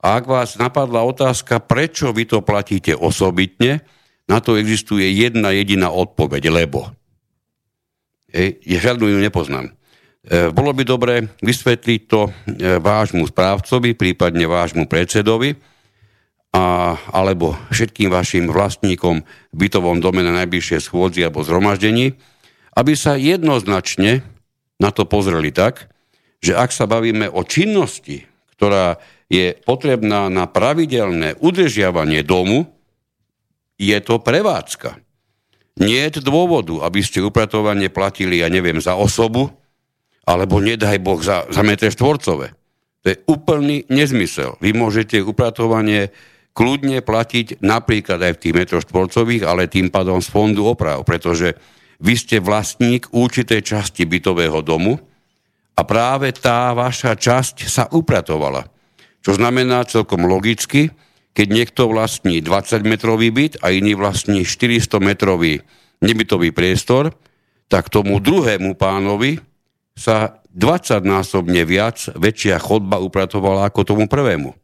A 0.00 0.16
ak 0.16 0.24
vás 0.24 0.56
napadla 0.56 1.04
otázka, 1.04 1.60
prečo 1.60 2.08
vy 2.08 2.24
to 2.24 2.40
platíte 2.40 2.96
osobitne, 2.96 3.84
na 4.24 4.40
to 4.40 4.56
existuje 4.56 5.04
jedna 5.12 5.52
jediná 5.52 5.92
odpoveď, 5.92 6.48
lebo. 6.48 6.88
Ej, 8.32 8.64
žiadnu 8.64 9.12
ju 9.12 9.18
nepoznám. 9.20 9.76
E, 10.20 10.52
bolo 10.52 10.76
by 10.76 10.82
dobre 10.84 11.32
vysvetliť 11.40 12.00
to 12.04 12.28
e, 12.28 12.30
vášmu 12.76 13.24
správcovi, 13.32 13.96
prípadne 13.96 14.44
vášmu 14.44 14.84
predsedovi, 14.84 15.56
a, 16.52 16.98
alebo 17.14 17.56
všetkým 17.72 18.12
vašim 18.12 18.44
vlastníkom 18.50 19.24
v 19.24 19.56
bytovom 19.56 20.02
dome 20.02 20.20
na 20.20 20.44
najbližšie 20.44 20.82
schôdzi 20.82 21.24
alebo 21.24 21.40
zhromaždení, 21.40 22.20
aby 22.76 22.92
sa 22.92 23.16
jednoznačne 23.16 24.20
na 24.76 24.90
to 24.92 25.08
pozreli 25.08 25.54
tak, 25.54 25.88
že 26.44 26.52
ak 26.52 26.68
sa 26.68 26.84
bavíme 26.84 27.28
o 27.32 27.40
činnosti, 27.44 28.28
ktorá 28.56 29.00
je 29.30 29.56
potrebná 29.62 30.28
na 30.28 30.44
pravidelné 30.44 31.38
udržiavanie 31.40 32.20
domu, 32.26 32.68
je 33.80 33.96
to 34.04 34.20
prevádzka. 34.20 35.00
Nie 35.80 36.12
je 36.12 36.20
dôvodu, 36.20 36.84
aby 36.84 37.00
ste 37.00 37.24
upratovanie 37.24 37.88
platili, 37.88 38.44
ja 38.44 38.52
neviem, 38.52 38.82
za 38.82 38.98
osobu, 38.98 39.48
alebo 40.24 40.60
nedaj 40.60 41.00
Boh 41.00 41.20
za, 41.20 41.48
za 41.48 41.62
metre 41.64 41.88
štvorcové. 41.88 42.52
To 43.00 43.06
je 43.08 43.16
úplný 43.24 43.88
nezmysel. 43.88 44.60
Vy 44.60 44.76
môžete 44.76 45.24
upratovanie 45.24 46.12
kľudne 46.52 47.00
platiť 47.00 47.64
napríklad 47.64 48.20
aj 48.20 48.32
v 48.36 48.40
tých 48.42 48.56
metroch 48.56 48.84
štvorcových, 48.84 49.48
ale 49.48 49.70
tým 49.70 49.88
pádom 49.88 50.20
z 50.20 50.28
fondu 50.28 50.68
oprav, 50.68 51.00
pretože 51.08 51.56
vy 52.00 52.14
ste 52.16 52.44
vlastník 52.44 53.08
určitej 53.12 53.60
časti 53.64 54.04
bytového 54.04 54.60
domu 54.60 55.00
a 55.76 55.80
práve 55.84 56.32
tá 56.36 56.76
vaša 56.76 57.16
časť 57.16 57.56
sa 57.64 57.88
upratovala. 57.88 58.68
Čo 59.20 59.36
znamená 59.36 59.84
celkom 59.84 60.24
logicky, 60.28 60.92
keď 61.32 61.46
niekto 61.48 61.88
vlastní 61.88 62.44
20-metrový 62.44 63.28
byt 63.32 63.52
a 63.64 63.72
iný 63.72 63.96
vlastní 63.96 64.44
400-metrový 64.44 65.64
nebytový 66.04 66.50
priestor, 66.50 67.16
tak 67.70 67.92
tomu 67.92 68.18
druhému 68.18 68.74
pánovi 68.74 69.38
sa 69.94 70.40
20-násobne 70.54 71.62
viac 71.62 72.10
väčšia 72.18 72.58
chodba 72.58 72.98
upratovala 72.98 73.70
ako 73.70 73.80
tomu 73.86 74.04
prvému. 74.10 74.56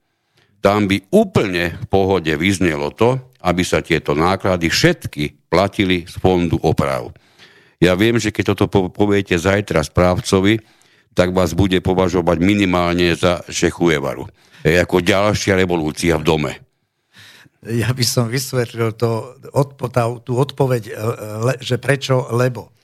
Tam 0.59 0.91
by 0.91 0.99
úplne 1.15 1.79
v 1.79 1.87
pohode 1.87 2.33
vyznelo 2.35 2.91
to, 2.91 3.21
aby 3.39 3.63
sa 3.63 3.79
tieto 3.85 4.19
náklady 4.19 4.67
všetky 4.67 5.47
platili 5.47 6.03
z 6.09 6.19
fondu 6.19 6.59
oprav. 6.59 7.15
Ja 7.79 7.95
viem, 7.95 8.19
že 8.19 8.35
keď 8.35 8.57
toto 8.57 8.91
poviete 8.91 9.37
zajtra 9.37 9.85
správcovi, 9.85 10.59
tak 11.17 11.33
vás 11.33 11.57
bude 11.57 11.79
považovať 11.81 12.43
minimálne 12.43 13.15
za 13.17 13.41
Šechujevaru. 13.47 14.29
Je 14.67 14.77
ako 14.77 15.01
ďalšia 15.01 15.55
revolúcia 15.57 16.19
v 16.19 16.27
dome. 16.27 16.53
Ja 17.67 17.91
by 17.91 18.05
som 18.05 18.29
vysvetlil 18.29 18.95
to, 18.95 19.41
tú 20.23 20.33
odpoveď, 20.37 20.83
e, 20.87 20.93
že 21.59 21.81
prečo, 21.81 22.29
lebo. 22.31 22.76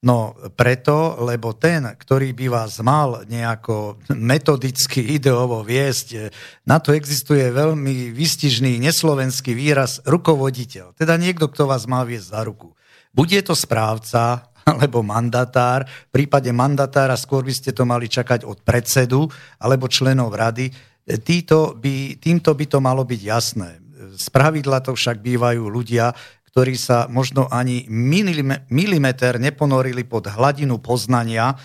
No 0.00 0.32
preto, 0.56 1.20
lebo 1.20 1.52
ten, 1.52 1.84
ktorý 1.84 2.32
by 2.32 2.46
vás 2.48 2.80
mal 2.80 3.28
nejako 3.28 4.00
metodicky, 4.16 5.04
ideovo 5.20 5.60
viesť, 5.60 6.32
na 6.64 6.80
to 6.80 6.96
existuje 6.96 7.52
veľmi 7.52 8.08
vystižný 8.08 8.80
neslovenský 8.80 9.52
výraz 9.52 10.00
rukovoditeľ. 10.08 10.96
Teda 10.96 11.20
niekto, 11.20 11.52
kto 11.52 11.68
vás 11.68 11.84
má 11.84 12.00
viesť 12.00 12.32
za 12.32 12.40
ruku. 12.48 12.72
Bude 13.12 13.36
to 13.44 13.52
správca, 13.52 14.50
alebo 14.64 15.04
mandatár. 15.04 15.84
V 15.84 16.10
prípade 16.24 16.48
mandatára 16.52 17.16
skôr 17.16 17.44
by 17.44 17.54
ste 17.54 17.76
to 17.76 17.84
mali 17.88 18.08
čakať 18.08 18.44
od 18.44 18.60
predsedu 18.64 19.28
alebo 19.60 19.88
členov 19.88 20.32
rady. 20.32 20.70
Týto 21.24 21.74
by, 21.74 22.20
týmto 22.20 22.54
by 22.54 22.64
to 22.68 22.78
malo 22.78 23.02
byť 23.02 23.20
jasné. 23.20 23.70
Z 24.16 24.32
pravidla 24.32 24.80
to 24.80 24.96
však 24.96 25.20
bývajú 25.20 25.68
ľudia, 25.68 26.12
ktorí 26.50 26.74
sa 26.74 27.06
možno 27.06 27.46
ani 27.46 27.86
milimeter 28.70 29.38
neponorili 29.38 30.02
pod 30.02 30.26
hladinu 30.26 30.82
poznania 30.82 31.54
e, 31.54 31.56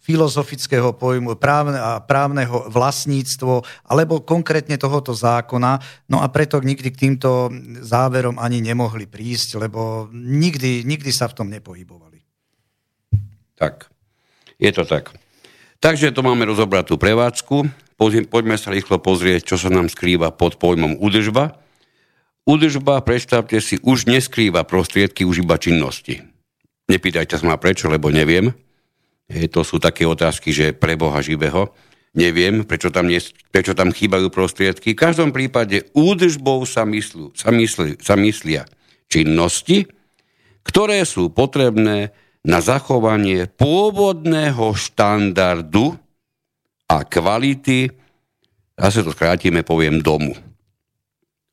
filozofického 0.00 0.96
pojmu 0.96 1.36
právne, 1.36 1.76
a 1.76 2.00
právneho 2.00 2.68
vlastníctvo 2.72 3.64
alebo 3.88 4.24
konkrétne 4.24 4.80
tohoto 4.80 5.12
zákona. 5.12 5.80
No 6.08 6.24
a 6.24 6.28
preto 6.32 6.60
nikdy 6.64 6.88
k 6.92 7.00
týmto 7.08 7.52
záverom 7.84 8.40
ani 8.40 8.64
nemohli 8.64 9.04
prísť, 9.04 9.60
lebo 9.60 10.08
nikdy, 10.12 10.84
nikdy 10.84 11.12
sa 11.12 11.28
v 11.28 11.36
tom 11.36 11.48
nepohybovali. 11.52 12.24
Tak, 13.54 13.88
je 14.60 14.72
to 14.72 14.84
tak. 14.84 15.12
Takže 15.84 16.16
to 16.16 16.24
máme 16.24 16.48
rozobratú 16.48 16.96
prevádzku. 16.96 17.68
Poďme 18.32 18.56
sa 18.56 18.72
rýchlo 18.72 18.98
pozrieť, 18.98 19.54
čo 19.54 19.56
sa 19.60 19.68
nám 19.68 19.92
skrýva 19.92 20.32
pod 20.32 20.56
pojmom 20.56 20.96
údržba. 20.96 21.63
Údržba, 22.44 23.00
predstavte 23.00 23.56
si, 23.64 23.80
už 23.80 24.04
neskrýva 24.04 24.68
prostriedky, 24.68 25.24
už 25.24 25.48
iba 25.48 25.56
činnosti. 25.56 26.20
Nepýtajte 26.92 27.40
sa 27.40 27.48
ma 27.48 27.56
prečo, 27.56 27.88
lebo 27.88 28.12
neviem. 28.12 28.52
Je, 29.24 29.48
to 29.48 29.64
sú 29.64 29.80
také 29.80 30.04
otázky, 30.04 30.52
že 30.52 30.76
pre 30.76 31.00
Boha 31.00 31.24
živého. 31.24 31.72
Neviem, 32.12 32.68
prečo 32.68 32.92
tam, 32.92 33.08
nie, 33.08 33.18
prečo 33.48 33.72
tam 33.72 33.90
chýbajú 33.90 34.28
prostriedky. 34.28 34.92
V 34.92 35.02
každom 35.02 35.32
prípade 35.32 35.88
údržbou 35.96 36.62
sa, 36.68 36.84
myslú, 36.84 37.32
sa, 37.32 37.48
myslí, 37.48 37.98
sa 38.04 38.14
myslia 38.20 38.68
činnosti, 39.08 39.88
ktoré 40.62 41.02
sú 41.08 41.32
potrebné 41.32 42.12
na 42.44 42.60
zachovanie 42.60 43.48
pôvodného 43.48 44.76
štandardu 44.76 45.96
a 46.92 47.08
kvality, 47.08 47.88
zase 48.76 49.00
to 49.00 49.16
skrátime, 49.16 49.64
poviem, 49.64 50.04
domu. 50.04 50.36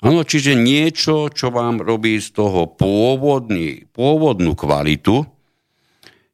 Áno, 0.01 0.25
čiže 0.25 0.57
niečo, 0.57 1.29
čo 1.29 1.53
vám 1.53 1.77
robí 1.77 2.17
z 2.17 2.33
toho 2.33 2.65
pôvodný, 2.65 3.85
pôvodnú 3.93 4.57
kvalitu, 4.57 5.29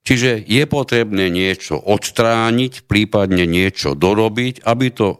čiže 0.08 0.40
je 0.48 0.64
potrebné 0.64 1.28
niečo 1.28 1.76
odstrániť, 1.76 2.88
prípadne 2.88 3.44
niečo 3.44 3.92
dorobiť, 3.92 4.64
aby 4.64 4.86
to 4.96 5.20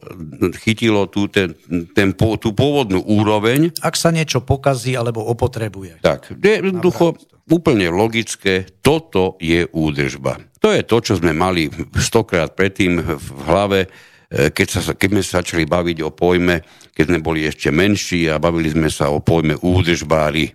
chytilo 0.64 1.12
tú, 1.12 1.28
ten, 1.28 1.60
ten, 1.92 2.16
tú 2.16 2.50
pôvodnú 2.56 3.04
úroveň. 3.04 3.76
Ak 3.84 4.00
sa 4.00 4.16
niečo 4.16 4.40
pokazí 4.40 4.96
alebo 4.96 5.28
opotrebuje. 5.28 6.00
Tak, 6.00 6.40
jednoducho 6.40 7.20
úplne 7.52 7.92
logické, 7.92 8.64
toto 8.80 9.36
je 9.44 9.68
údržba. 9.76 10.40
To 10.64 10.72
je 10.72 10.88
to, 10.88 10.98
čo 11.04 11.20
sme 11.20 11.36
mali 11.36 11.68
stokrát 12.00 12.56
predtým 12.56 13.04
v 13.04 13.28
hlave, 13.44 13.92
keď, 14.28 14.68
sa, 14.68 14.82
keď 14.92 15.10
sme 15.12 15.24
sa 15.24 15.40
začali 15.40 15.64
baviť 15.64 15.98
o 16.04 16.12
pojme, 16.12 16.60
keď 16.92 17.06
sme 17.08 17.20
boli 17.24 17.48
ešte 17.48 17.72
menší 17.72 18.28
a 18.28 18.42
bavili 18.42 18.68
sme 18.72 18.92
sa 18.92 19.08
o 19.08 19.24
pojme 19.24 19.56
údržbári. 19.64 20.52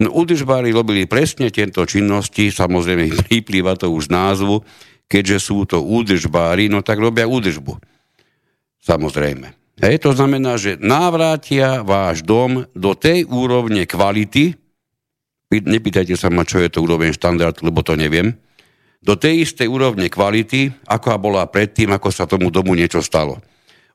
No 0.00 0.16
údržbári 0.16 0.72
robili 0.72 1.04
presne 1.04 1.52
tieto 1.52 1.84
činnosti, 1.84 2.48
samozrejme 2.48 3.12
vyplýva 3.28 3.76
to 3.76 3.92
už 3.92 4.08
z 4.08 4.14
názvu, 4.16 4.64
keďže 5.04 5.38
sú 5.42 5.68
to 5.68 5.84
údržbári, 5.84 6.72
no 6.72 6.80
tak 6.80 6.96
robia 6.96 7.28
údržbu. 7.28 7.76
Samozrejme. 8.80 9.60
Hej, 9.80 10.04
to 10.04 10.12
znamená, 10.12 10.60
že 10.60 10.76
návrátia 10.76 11.80
váš 11.80 12.20
dom 12.24 12.68
do 12.76 12.92
tej 12.92 13.24
úrovne 13.28 13.88
kvality, 13.88 14.56
nepýtajte 15.50 16.16
sa 16.16 16.28
ma, 16.28 16.44
čo 16.44 16.60
je 16.60 16.68
to 16.68 16.84
úroveň 16.84 17.16
štandard, 17.16 17.56
lebo 17.64 17.80
to 17.80 17.96
neviem, 17.96 18.36
do 19.00 19.16
tej 19.16 19.48
istej 19.48 19.64
úrovne 19.64 20.12
kvality, 20.12 20.68
ako 20.84 21.16
bola 21.16 21.48
predtým, 21.48 21.88
ako 21.96 22.08
sa 22.12 22.28
tomu 22.28 22.52
domu 22.52 22.76
niečo 22.76 23.00
stalo. 23.00 23.40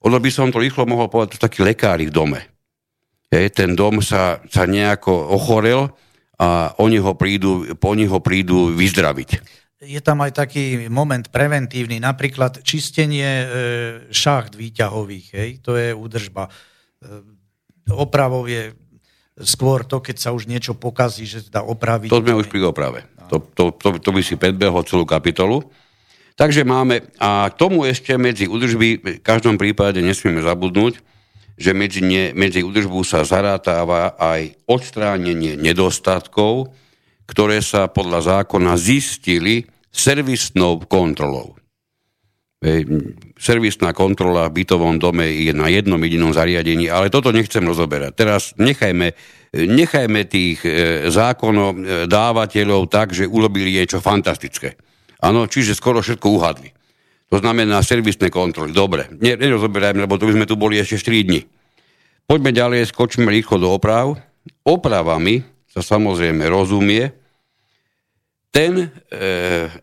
Ono 0.01 0.17
by 0.17 0.29
som 0.33 0.49
to 0.49 0.61
rýchlo 0.61 0.85
mohol 0.89 1.09
povedať, 1.09 1.37
to 1.37 1.45
takí 1.45 1.61
lekári 1.61 2.09
v 2.09 2.13
dome. 2.13 2.41
Je, 3.29 3.49
ten 3.49 3.73
dom 3.73 4.01
sa, 4.01 4.41
sa 4.49 4.69
nejako 4.69 5.13
ochorel 5.33 5.89
a 6.37 6.73
oni 6.81 7.01
ho 7.01 7.13
prídu, 7.17 7.65
oni 7.81 8.05
ho 8.05 8.21
prídu 8.21 8.73
vyzdraviť. 8.73 9.29
Je 9.85 10.01
tam 10.01 10.25
aj 10.25 10.45
taký 10.45 10.89
moment 10.89 11.29
preventívny, 11.29 12.01
napríklad 12.01 12.65
čistenie 12.65 13.27
e, 13.27 13.47
šacht 14.09 14.57
výťahových, 14.57 15.27
hej, 15.35 15.49
to 15.61 15.77
je 15.77 15.93
údržba. 15.93 16.49
E, 16.49 16.51
opravov 17.93 18.49
je 18.49 18.73
skôr 19.43 19.83
to, 19.83 19.99
keď 19.99 20.15
sa 20.15 20.29
už 20.31 20.47
niečo 20.47 20.73
pokazí, 20.79 21.27
že 21.27 21.45
dá 21.51 21.61
opraviť. 21.61 22.09
To 22.09 22.23
sme 22.23 22.39
už 22.39 22.47
pri 22.47 22.63
oprave. 22.65 23.03
To, 23.29 23.41
to, 23.41 23.75
to, 23.75 23.99
to 24.01 24.09
by 24.13 24.21
si 24.21 24.35
predbehol 24.35 24.85
celú 24.85 25.03
kapitolu. 25.07 25.65
Takže 26.35 26.67
máme, 26.67 27.07
a 27.15 27.47
k 27.47 27.55
tomu 27.55 27.87
ešte 27.87 28.11
medzi 28.19 28.45
údržby, 28.51 28.89
v 28.99 29.23
každom 29.23 29.55
prípade 29.55 30.03
nesmieme 30.03 30.43
zabudnúť, 30.43 30.99
že 31.55 31.71
medzi, 31.71 32.03
ne, 32.03 32.35
medzi 32.35 32.59
údržbu 32.59 32.99
sa 33.07 33.23
zarátáva 33.23 34.19
aj 34.19 34.59
odstránenie 34.67 35.55
nedostatkov, 35.55 36.75
ktoré 37.23 37.63
sa 37.63 37.87
podľa 37.87 38.43
zákona 38.43 38.75
zistili 38.75 39.63
servisnou 39.95 40.83
kontrolou. 40.83 41.55
Servisná 43.39 43.93
kontrola 43.93 44.49
v 44.49 44.65
bytovom 44.65 44.97
dome 44.97 45.29
je 45.29 45.53
na 45.53 45.69
jednom 45.69 46.01
jedinom 46.01 46.33
zariadení, 46.33 46.89
ale 46.89 47.13
toto 47.13 47.29
nechcem 47.29 47.61
rozoberať. 47.61 48.11
Teraz 48.17 48.51
nechajme 48.57 49.15
nechajme 49.55 50.27
tých 50.27 50.59
e, 50.67 50.71
zákonov 51.07 52.05
dávateľov 52.11 52.91
tak, 52.91 53.15
že 53.15 53.23
urobili 53.23 53.71
niečo 53.71 54.03
fantastické. 54.03 54.75
Áno, 55.23 55.47
čiže 55.47 55.73
skoro 55.73 56.03
všetko 56.03 56.27
uhadli. 56.27 56.69
To 57.33 57.41
znamená 57.41 57.81
servisné 57.81 58.29
kontroly. 58.29 58.75
Dobre, 58.75 59.09
nerozoberajme, 59.17 60.05
lebo 60.05 60.19
to 60.19 60.29
by 60.29 60.35
sme 60.37 60.45
tu 60.45 60.55
boli 60.59 60.77
ešte 60.77 61.01
4 61.01 61.27
dní. 61.27 61.41
Poďme 62.25 62.51
ďalej, 62.53 62.89
skočíme 62.89 63.29
rýchlo 63.29 63.57
do 63.57 63.69
oprav. 63.73 64.17
Opravami 64.65 65.41
sa 65.69 65.81
samozrejme 65.81 66.45
rozumie 66.45 67.09
ten 68.53 68.87
e, 68.87 68.87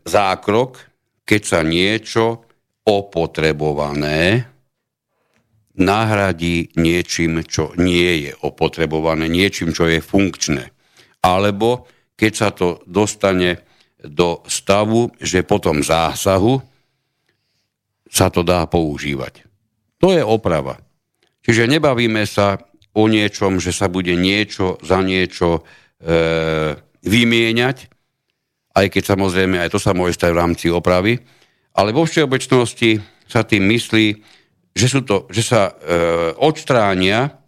zákrok, 0.07 0.81
keď 1.27 1.43
sa 1.43 1.61
niečo 1.61 2.47
opotrebované 2.83 4.52
nahradí 5.79 6.73
niečím, 6.77 7.45
čo 7.49 7.73
nie 7.81 8.29
je 8.29 8.33
opotrebované, 8.45 9.29
niečím, 9.29 9.73
čo 9.73 9.89
je 9.89 10.05
funkčné. 10.05 10.69
Alebo 11.25 11.89
keď 12.19 12.33
sa 12.33 12.49
to 12.53 12.85
dostane 12.85 13.65
do 14.03 14.43
stavu, 14.51 15.15
že 15.23 15.47
potom 15.47 15.81
zásahu 15.81 16.61
sa 18.13 18.29
to 18.29 18.45
dá 18.45 18.69
používať. 18.69 19.47
To 20.03 20.13
je 20.13 20.21
oprava. 20.21 20.77
Čiže 21.43 21.71
nebavíme 21.71 22.27
sa 22.29 22.61
o 22.93 23.09
niečom, 23.09 23.57
že 23.57 23.73
sa 23.73 23.89
bude 23.89 24.13
niečo 24.13 24.77
za 24.85 25.01
niečo 25.01 25.63
e, 26.03 26.77
vymieňať, 27.03 27.89
aj 28.77 28.87
keď 28.93 29.03
samozrejme 29.17 29.57
aj 29.63 29.73
to 29.73 29.81
sa 29.81 29.97
môže 29.97 30.21
stať 30.21 30.31
v 30.37 30.41
rámci 30.41 30.67
opravy, 30.69 31.17
ale 31.73 31.97
vo 31.97 32.05
všeobecnosti 32.05 33.01
sa 33.25 33.49
tým 33.49 33.65
myslí, 33.73 34.07
že, 34.73 34.87
sú 34.89 35.01
to, 35.05 35.29
že 35.29 35.43
sa 35.45 35.71
e, 35.71 35.73
odstránia 36.41 37.43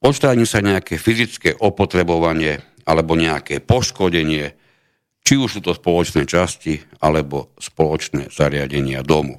odstráni 0.00 0.48
sa 0.48 0.64
nejaké 0.64 0.96
fyzické 0.96 1.52
opotrebovanie 1.60 2.64
alebo 2.88 3.14
nejaké 3.14 3.60
poškodenie, 3.60 4.56
či 5.20 5.34
už 5.36 5.60
sú 5.60 5.60
to 5.60 5.76
spoločné 5.76 6.24
časti 6.24 6.80
alebo 7.04 7.52
spoločné 7.60 8.32
zariadenia 8.32 9.04
domu. 9.04 9.36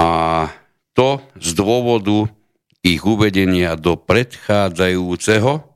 A 0.00 0.48
to 0.96 1.20
z 1.36 1.52
dôvodu 1.52 2.32
ich 2.80 3.04
uvedenia 3.04 3.76
do 3.76 4.00
predchádzajúceho, 4.00 5.68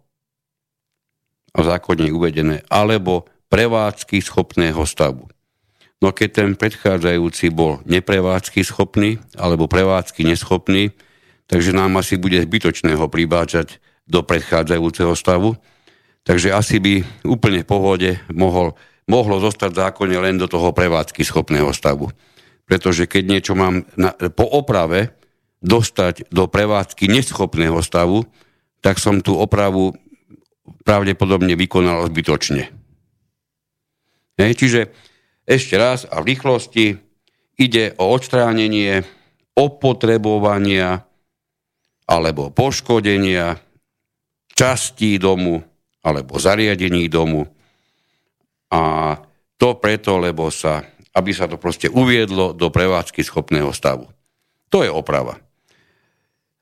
a 1.55 1.59
zákone 1.63 2.11
uvedené, 2.11 2.67
alebo 2.67 3.31
prevádzky 3.47 4.19
schopného 4.19 4.83
stavu. 4.83 5.31
No 6.03 6.11
keď 6.11 6.29
ten 6.31 6.51
predchádzajúci 6.59 7.55
bol 7.55 7.81
neprevádzky 7.87 8.61
schopný 8.67 9.23
alebo 9.39 9.71
prevádzky 9.71 10.27
neschopný, 10.27 10.91
takže 11.47 11.77
nám 11.77 12.01
asi 12.01 12.19
bude 12.19 12.41
zbytočné 12.41 12.97
ho 12.99 13.07
pribáčať 13.07 13.79
do 14.05 14.21
predchádzajúceho 14.25 15.15
stavu. 15.17 15.57
Takže 16.25 16.57
asi 16.57 16.81
by 16.81 17.05
úplne 17.25 17.61
v 17.65 17.69
pohode 17.69 18.11
mohol, 18.33 18.73
mohlo 19.05 19.37
zostať 19.41 19.77
zákone 19.77 20.17
len 20.17 20.41
do 20.41 20.49
toho 20.49 20.73
prevádzky 20.73 21.21
schopného 21.21 21.69
stavu. 21.77 22.09
Pretože 22.65 23.05
keď 23.05 23.23
niečo 23.29 23.53
mám 23.53 23.85
na, 23.97 24.17
po 24.33 24.49
oprave 24.49 25.13
dostať 25.61 26.29
do 26.33 26.49
prevádzky 26.49 27.09
neschopného 27.13 27.81
stavu, 27.85 28.25
tak 28.81 29.01
som 29.01 29.21
tú 29.21 29.37
opravu 29.37 29.97
pravdepodobne 30.85 31.57
vykonal 31.57 32.09
zbytočne. 32.09 32.73
Hej, 34.37 34.53
čiže 34.61 34.81
ešte 35.45 35.77
raz 35.77 36.09
a 36.09 36.21
v 36.21 36.35
rýchlosti 36.35 36.97
ide 37.61 37.95
o 38.01 38.17
odstránenie 38.17 39.05
opotrebovania 39.55 41.05
alebo 42.05 42.51
poškodenia 42.51 43.61
častí 44.53 45.17
domu 45.17 45.63
alebo 46.05 46.37
zariadení 46.37 47.09
domu. 47.09 47.49
A 48.75 49.15
to 49.57 49.79
preto, 49.79 50.19
lebo 50.19 50.51
sa, 50.51 50.85
aby 51.15 51.31
sa 51.31 51.47
to 51.47 51.57
proste 51.57 51.89
uviedlo 51.89 52.53
do 52.53 52.69
prevádzky 52.69 53.23
schopného 53.23 53.71
stavu. 53.73 54.11
To 54.69 54.83
je 54.83 54.91
oprava. 54.91 55.39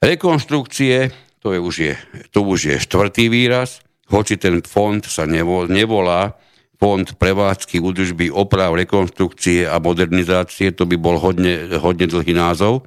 Rekonštrukcie, 0.03 1.11
to, 1.41 1.57
je 1.57 1.59
už, 1.59 1.75
je, 1.79 1.95
to 2.31 2.45
už 2.45 2.61
je 2.69 2.77
štvrtý 2.79 3.33
výraz, 3.33 3.81
hoci 4.13 4.37
ten 4.37 4.61
fond 4.61 5.01
sa 5.01 5.25
nevolá 5.25 6.37
fond 6.83 7.07
prevádzky, 7.07 7.79
údržby, 7.79 8.35
oprav, 8.35 8.75
rekonstrukcie 8.75 9.71
a 9.71 9.79
modernizácie, 9.79 10.75
to 10.75 10.83
by 10.83 10.99
bol 10.99 11.15
hodne, 11.15 11.79
hodne 11.79 12.11
dlhý 12.11 12.35
názov. 12.35 12.83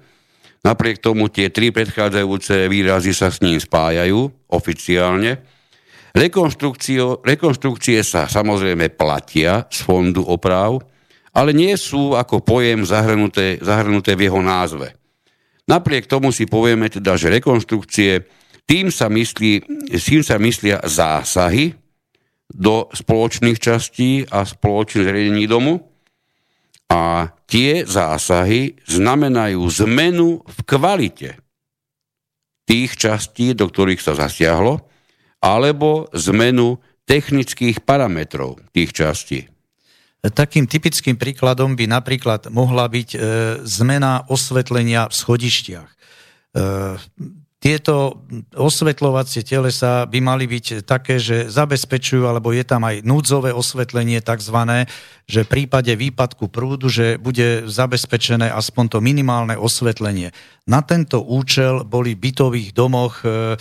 Napriek 0.67 0.99
tomu 0.99 1.31
tie 1.31 1.47
tri 1.47 1.71
predchádzajúce 1.71 2.67
výrazy 2.67 3.15
sa 3.15 3.31
s 3.31 3.39
ním 3.39 3.55
spájajú 3.55 4.51
oficiálne. 4.51 5.39
Rekonstrukcie 6.11 8.03
sa 8.03 8.27
samozrejme 8.27 8.91
platia 8.91 9.63
z 9.71 9.87
fondu 9.87 10.27
oprav, 10.27 10.83
ale 11.31 11.55
nie 11.55 11.71
sú 11.79 12.19
ako 12.19 12.43
pojem 12.43 12.83
zahrnuté, 12.83 13.63
zahrnuté 13.63 14.19
v 14.19 14.27
jeho 14.27 14.43
názve. 14.43 14.91
Napriek 15.71 16.11
tomu 16.11 16.35
si 16.35 16.43
povieme 16.43 16.91
teda, 16.91 17.15
že 17.15 17.31
rekonstrukcie 17.31 18.27
tým 18.67 18.91
sa, 18.91 19.07
myslí, 19.07 19.51
tým 19.95 20.21
sa 20.25 20.35
myslia 20.35 20.83
zásahy 20.83 21.84
do 22.51 22.89
spoločných 22.93 23.57
častí 23.57 24.23
a 24.29 24.45
spoločných 24.45 25.05
zariadení 25.05 25.45
domu 25.49 25.81
a 26.89 27.33
tie 27.49 27.83
zásahy 27.83 28.77
znamenajú 28.85 29.61
zmenu 29.85 30.45
v 30.45 30.57
kvalite 30.65 31.29
tých 32.65 32.97
častí, 32.97 33.53
do 33.53 33.69
ktorých 33.69 34.01
sa 34.01 34.13
zasiahlo, 34.17 34.85
alebo 35.41 36.09
zmenu 36.13 36.81
technických 37.05 37.85
parametrov 37.85 38.57
tých 38.73 38.93
častí. 38.93 39.45
Takým 40.25 40.65
typickým 40.65 41.21
príkladom 41.21 41.77
by 41.77 41.85
napríklad 41.85 42.49
mohla 42.49 42.89
byť 42.89 43.09
e, 43.13 43.17
zmena 43.61 44.25
osvetlenia 44.25 45.05
v 45.05 45.13
schodištiach. 45.13 45.89
E, 45.89 45.97
tieto 47.65 48.21
osvetľovacie 48.53 49.41
telesa 49.41 50.05
by 50.05 50.21
mali 50.21 50.45
byť 50.45 50.85
také, 50.85 51.17
že 51.17 51.49
zabezpečujú, 51.49 52.29
alebo 52.29 52.53
je 52.53 52.61
tam 52.61 52.85
aj 52.85 53.01
núdzové 53.01 53.57
osvetlenie 53.57 54.21
tzv., 54.21 54.85
že 55.25 55.41
v 55.41 55.49
prípade 55.49 55.89
výpadku 55.97 56.45
prúdu, 56.53 56.93
že 56.93 57.17
bude 57.17 57.65
zabezpečené 57.65 58.53
aspoň 58.53 58.85
to 58.85 58.99
minimálne 59.01 59.57
osvetlenie. 59.57 60.29
Na 60.69 60.85
tento 60.85 61.25
účel 61.25 61.81
boli 61.81 62.13
v 62.13 62.29
bytových 62.29 62.69
domoch 62.69 63.25
e, 63.25 63.57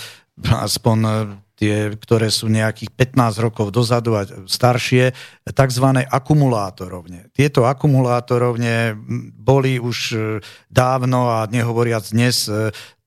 aspoň 0.69 0.99
e, 1.01 1.11
tie, 1.57 1.97
ktoré 1.97 2.29
sú 2.29 2.53
nejakých 2.53 2.93
15 2.93 3.41
rokov 3.41 3.73
dozadu 3.73 4.21
a 4.21 4.29
staršie, 4.45 5.17
tzv. 5.49 5.87
akumulátorovne. 6.05 7.33
Tieto 7.33 7.65
akumulátorovne 7.65 9.01
boli 9.33 9.81
už 9.81 9.97
e, 10.13 10.17
dávno 10.69 11.33
a 11.33 11.49
nehovoriac 11.49 12.05
dnes 12.13 12.53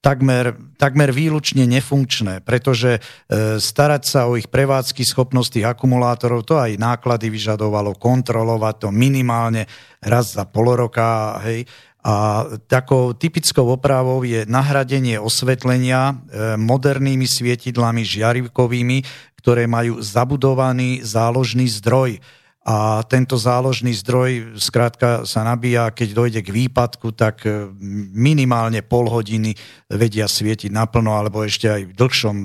takmer, 0.02 0.56
takmer 0.78 1.10
výlučne 1.12 1.66
nefunkčné, 1.68 2.46
pretože 2.46 2.98
e, 2.98 3.60
starať 3.60 4.04
sa 4.06 4.30
o 4.30 4.38
ich 4.38 4.48
prevádzky 4.48 5.04
schopnosť 5.04 5.60
tých 5.60 5.68
akumulátorov, 5.68 6.46
to 6.46 6.56
aj 6.56 6.78
náklady 6.78 7.28
vyžadovalo 7.34 7.98
kontrolovať 7.98 8.88
to 8.88 8.90
minimálne 8.94 9.66
raz 10.00 10.38
za 10.38 10.46
pol 10.46 10.78
roka, 10.78 11.42
hej, 11.44 11.66
a 12.08 12.48
takou 12.72 13.12
typickou 13.12 13.68
opravou 13.68 14.24
je 14.24 14.48
nahradenie 14.48 15.20
osvetlenia 15.20 16.16
e, 16.16 16.56
modernými 16.56 17.28
svietidlami 17.28 18.08
žiarivkovými, 18.08 19.04
ktoré 19.44 19.68
majú 19.68 20.00
zabudovaný 20.00 21.04
záložný 21.04 21.68
zdroj 21.68 22.24
a 22.68 23.00
tento 23.08 23.40
záložný 23.40 23.96
zdroj 23.96 24.60
skrátka 24.60 25.24
sa 25.24 25.48
nabíja, 25.48 25.88
keď 25.96 26.10
dojde 26.12 26.42
k 26.44 26.52
výpadku, 26.52 27.16
tak 27.16 27.48
e, 27.48 27.72
minimálne 28.12 28.84
pol 28.84 29.08
hodiny 29.08 29.56
vedia 29.88 30.28
svietiť 30.28 30.68
naplno 30.76 31.16
alebo 31.16 31.48
ešte 31.48 31.72
aj 31.72 31.82
v 31.88 31.96
dlhšom 31.96 32.36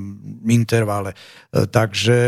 intervale. 0.46 1.18
E, 1.50 1.66
takže 1.66 2.18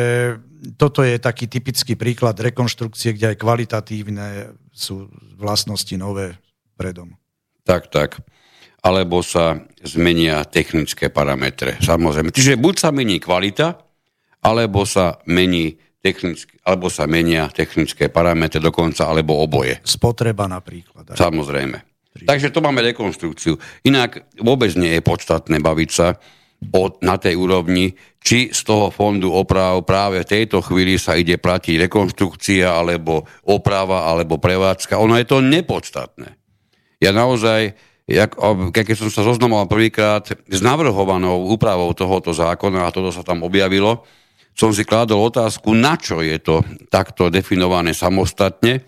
toto 0.74 1.06
je 1.06 1.22
taký 1.22 1.46
typický 1.46 1.94
príklad 1.94 2.34
rekonštrukcie, 2.34 3.14
kde 3.14 3.30
aj 3.30 3.36
kvalitatívne 3.38 4.58
sú 4.74 5.06
vlastnosti 5.38 5.94
nové 5.94 6.34
predom. 6.74 7.14
Tak, 7.62 7.94
tak. 7.94 8.18
Alebo 8.82 9.22
sa 9.22 9.62
zmenia 9.86 10.42
technické 10.50 11.14
parametre. 11.14 11.78
Samozrejme. 11.78 12.34
Čiže 12.34 12.58
buď 12.58 12.74
sa 12.74 12.90
mení 12.90 13.22
kvalita, 13.22 13.78
alebo 14.42 14.82
sa 14.82 15.22
mení 15.30 15.78
technicky, 16.04 16.60
alebo 16.68 16.92
sa 16.92 17.08
menia 17.08 17.48
technické 17.48 18.12
parametre 18.12 18.60
dokonca, 18.60 19.08
alebo 19.08 19.40
oboje. 19.40 19.80
Spotreba 19.88 20.44
napríklad. 20.44 21.08
Aj. 21.08 21.16
Samozrejme. 21.16 21.80
Takže 22.28 22.52
to 22.52 22.60
máme 22.60 22.84
rekonstrukciu. 22.84 23.56
Inak 23.88 24.28
vôbec 24.36 24.76
nie 24.76 25.00
je 25.00 25.02
podstatné 25.02 25.64
baviť 25.64 25.90
sa 25.90 26.14
o, 26.76 26.92
na 27.00 27.16
tej 27.16 27.40
úrovni, 27.40 27.96
či 28.20 28.52
z 28.52 28.60
toho 28.62 28.92
fondu 28.92 29.32
oprav 29.32 29.80
práve 29.82 30.20
v 30.22 30.28
tejto 30.28 30.60
chvíli 30.60 31.00
sa 31.00 31.16
ide 31.16 31.40
platiť 31.40 31.88
rekonstrukcia, 31.88 32.68
alebo 32.68 33.24
oprava, 33.48 34.06
alebo 34.06 34.36
prevádzka. 34.36 35.00
Ono 35.00 35.16
je 35.16 35.26
to 35.26 35.40
nepodstatné. 35.40 36.36
Ja 37.02 37.10
naozaj, 37.10 37.74
jak, 38.06 38.36
keď 38.70 38.94
som 38.94 39.10
sa 39.10 39.26
zoznamoval 39.26 39.66
prvýkrát 39.66 40.24
s 40.30 40.60
navrhovanou 40.62 41.50
úpravou 41.50 41.90
tohoto 41.96 42.30
zákona 42.30 42.86
a 42.86 42.94
toto 42.94 43.10
sa 43.10 43.26
tam 43.26 43.42
objavilo, 43.42 44.06
som 44.54 44.70
si 44.70 44.86
kládol 44.86 45.34
otázku, 45.34 45.74
na 45.74 45.98
čo 45.98 46.22
je 46.22 46.38
to 46.38 46.62
takto 46.86 47.26
definované 47.26 47.90
samostatne. 47.90 48.86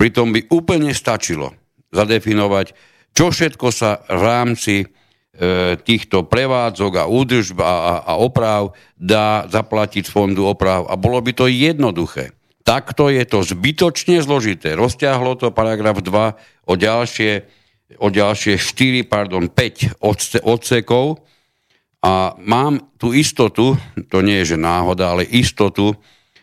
Pritom 0.00 0.32
by 0.32 0.48
úplne 0.48 0.96
stačilo 0.96 1.52
zadefinovať, 1.92 2.72
čo 3.12 3.28
všetko 3.28 3.68
sa 3.68 4.00
v 4.08 4.22
rámci 4.24 4.74
e, 4.80 4.86
týchto 5.76 6.24
prevádzok 6.24 6.92
a 6.96 7.04
údržb 7.04 7.60
a, 7.60 7.64
a, 7.64 7.94
a 8.08 8.12
oprav 8.16 8.72
dá 8.96 9.44
zaplatiť 9.52 10.08
z 10.08 10.10
fondu 10.10 10.48
oprav 10.48 10.88
a 10.88 10.96
bolo 10.96 11.20
by 11.20 11.36
to 11.36 11.44
jednoduché. 11.44 12.32
Takto 12.64 13.12
je 13.12 13.22
to 13.28 13.44
zbytočne 13.44 14.22
zložité. 14.24 14.72
Rozťahlo 14.78 15.36
to 15.36 15.52
paragraf 15.52 16.00
2 16.00 16.70
o 16.70 16.74
ďalšie, 16.78 17.44
o 18.00 18.08
ďalšie 18.08 18.56
4, 18.56 19.04
pardon, 19.04 19.50
5 19.50 20.00
odsekov, 20.46 21.20
a 22.02 22.34
mám 22.42 22.82
tú 22.98 23.14
istotu, 23.14 23.78
to 24.10 24.18
nie 24.26 24.42
je 24.42 24.54
že 24.54 24.58
náhoda, 24.58 25.14
ale 25.14 25.22
istotu, 25.22 25.94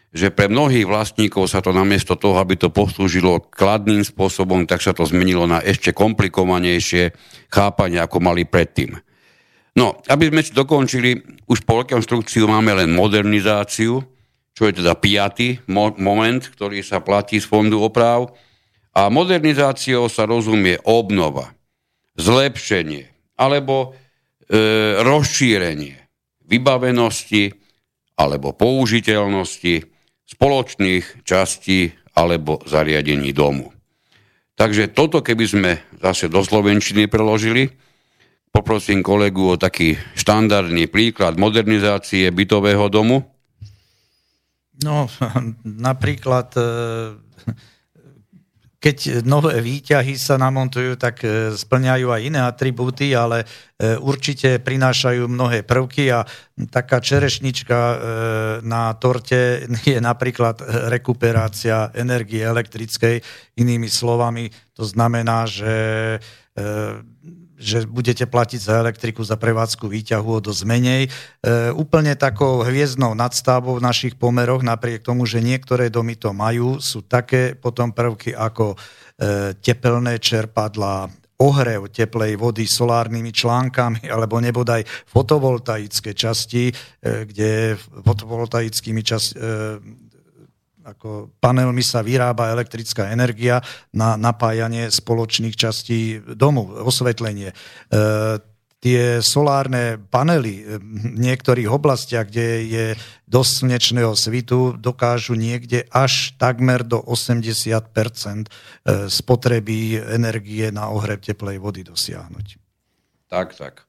že 0.10 0.34
pre 0.34 0.49
mnohých 0.49 0.88
vlastníkov 0.89 1.51
sa 1.51 1.62
to 1.62 1.70
namiesto 1.70 2.18
toho, 2.18 2.39
aby 2.41 2.57
to 2.57 2.74
poslúžilo 2.74 3.45
kladným 3.51 4.01
spôsobom, 4.01 4.66
tak 4.66 4.82
sa 4.82 4.95
to 4.95 5.05
zmenilo 5.05 5.45
na 5.45 5.62
ešte 5.62 5.93
komplikovanejšie 5.93 7.14
chápanie, 7.51 8.01
ako 8.01 8.18
mali 8.24 8.47
predtým. 8.47 8.97
No, 9.78 10.01
aby 10.10 10.34
sme 10.34 10.41
dokončili, 10.41 11.43
už 11.45 11.62
po 11.62 11.86
rekonstrukciu 11.86 12.49
máme 12.49 12.74
len 12.74 12.89
modernizáciu, 12.89 14.01
čo 14.57 14.64
je 14.66 14.82
teda 14.82 14.97
piatý 14.97 15.62
mo- 15.70 15.95
moment, 15.95 16.41
ktorý 16.41 16.82
sa 16.82 16.99
platí 16.99 17.38
z 17.38 17.45
fondu 17.45 17.80
oprav. 17.80 18.34
A 18.97 19.07
modernizáciou 19.14 20.10
sa 20.10 20.26
rozumie 20.26 20.82
obnova, 20.84 21.53
zlepšenie, 22.18 23.07
alebo 23.38 23.93
rozšírenie 25.06 25.95
vybavenosti 26.50 27.54
alebo 28.18 28.52
použiteľnosti 28.58 29.86
spoločných 30.26 31.24
častí 31.24 31.93
alebo 32.18 32.60
zariadení 32.66 33.32
domu. 33.32 33.72
Takže 34.60 34.91
toto, 34.91 35.24
keby 35.24 35.45
sme 35.47 35.72
zase 36.04 36.28
do 36.28 36.43
Slovenčiny 36.43 37.08
preložili, 37.08 37.72
poprosím 38.52 39.00
kolegu 39.00 39.56
o 39.56 39.62
taký 39.62 39.95
štandardný 40.20 40.91
príklad 40.91 41.39
modernizácie 41.39 42.28
bytového 42.34 42.91
domu. 42.91 43.24
No, 44.84 45.08
napríklad 45.89 46.52
e, 46.60 46.64
keď 48.80 49.28
nové 49.28 49.60
výťahy 49.60 50.16
sa 50.16 50.40
namontujú, 50.40 50.96
tak 50.96 51.28
e, 51.28 51.52
splňajú 51.52 52.16
aj 52.16 52.22
iné 52.24 52.40
atribúty, 52.40 53.12
ale 53.12 53.44
e, 53.44 54.00
určite 54.00 54.64
prinášajú 54.64 55.28
mnohé 55.28 55.68
prvky 55.68 56.08
a 56.16 56.24
taká 56.72 57.04
čerešnička 57.04 57.76
e, 57.76 57.98
na 58.64 58.96
torte 58.96 59.68
je 59.84 60.00
napríklad 60.00 60.64
rekuperácia 60.96 61.92
energie 61.92 62.40
elektrickej. 62.40 63.20
Inými 63.60 63.92
slovami, 63.92 64.48
to 64.72 64.88
znamená, 64.88 65.44
že 65.44 65.76
že 67.60 67.84
budete 67.84 68.24
platiť 68.24 68.60
za 68.64 68.80
elektriku, 68.80 69.20
za 69.22 69.36
prevádzku 69.36 69.91
výťahu 69.91 70.30
o 70.32 70.39
dosť 70.39 70.64
menej. 70.64 71.01
E, 71.05 71.10
úplne 71.76 72.16
takou 72.16 72.64
hviezdnou 72.64 73.12
nadstavbou 73.14 73.78
v 73.78 73.86
našich 73.86 74.16
pomeroch, 74.16 74.64
napriek 74.64 75.03
tomu, 75.03 75.28
že 75.28 75.43
niektoré 75.43 75.91
domy 75.91 76.16
to 76.16 76.32
majú, 76.32 76.80
sú 76.80 77.03
také 77.03 77.60
potom 77.60 77.91
prvky 77.91 78.32
ako 78.32 78.74
e, 78.74 78.78
tepelné 79.60 80.24
čerpadlá, 80.24 81.12
ohrev 81.39 81.88
teplej 81.88 82.36
vody 82.36 82.68
solárnymi 82.68 83.32
článkami 83.32 84.07
alebo 84.14 84.39
nebodaj 84.39 84.84
fotovoltaické 85.07 86.16
časti, 86.16 86.72
e, 86.72 86.74
kde 87.28 87.76
fotovoltaickými 88.03 89.01
časti 89.03 89.36
e, 89.36 90.07
ako 90.86 91.36
panelmi 91.44 91.84
sa 91.84 92.00
vyrába 92.00 92.52
elektrická 92.56 93.12
energia 93.12 93.60
na 93.92 94.16
napájanie 94.16 94.88
spoločných 94.88 95.56
častí 95.56 96.24
domu, 96.24 96.72
osvetlenie. 96.72 97.52
E, 97.52 97.56
tie 98.80 99.20
solárne 99.20 100.00
panely 100.00 100.80
v 100.80 101.20
niektorých 101.20 101.68
oblastiach, 101.68 102.32
kde 102.32 102.48
je 102.64 102.86
dosť 103.28 103.52
slnečného 103.68 104.16
svitu, 104.16 104.72
dokážu 104.80 105.36
niekde 105.36 105.84
až 105.92 106.32
takmer 106.40 106.88
do 106.88 107.04
80 107.04 107.44
e, 107.44 108.46
spotreby 109.12 110.00
energie 110.16 110.72
na 110.72 110.88
ohreb 110.88 111.20
teplej 111.20 111.60
vody 111.60 111.84
dosiahnuť. 111.84 112.48
Tak, 113.28 113.54
tak. 113.60 113.84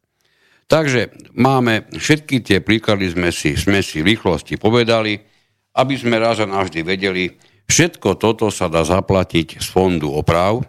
Takže 0.70 1.34
máme 1.34 1.90
všetky 1.90 2.46
tie 2.46 2.58
príklady, 2.62 3.10
sme 3.10 3.34
si, 3.34 3.58
sme 3.58 3.82
si 3.82 4.02
v 4.02 4.14
rýchlosti 4.14 4.54
povedali 4.54 5.29
aby 5.80 5.96
sme 5.96 6.20
raz 6.20 6.36
a 6.38 6.46
navždy 6.46 6.84
vedeli, 6.84 7.32
všetko 7.64 8.20
toto 8.20 8.52
sa 8.52 8.68
dá 8.68 8.84
zaplatiť 8.84 9.64
z 9.64 9.66
fondu 9.66 10.12
oprav. 10.12 10.60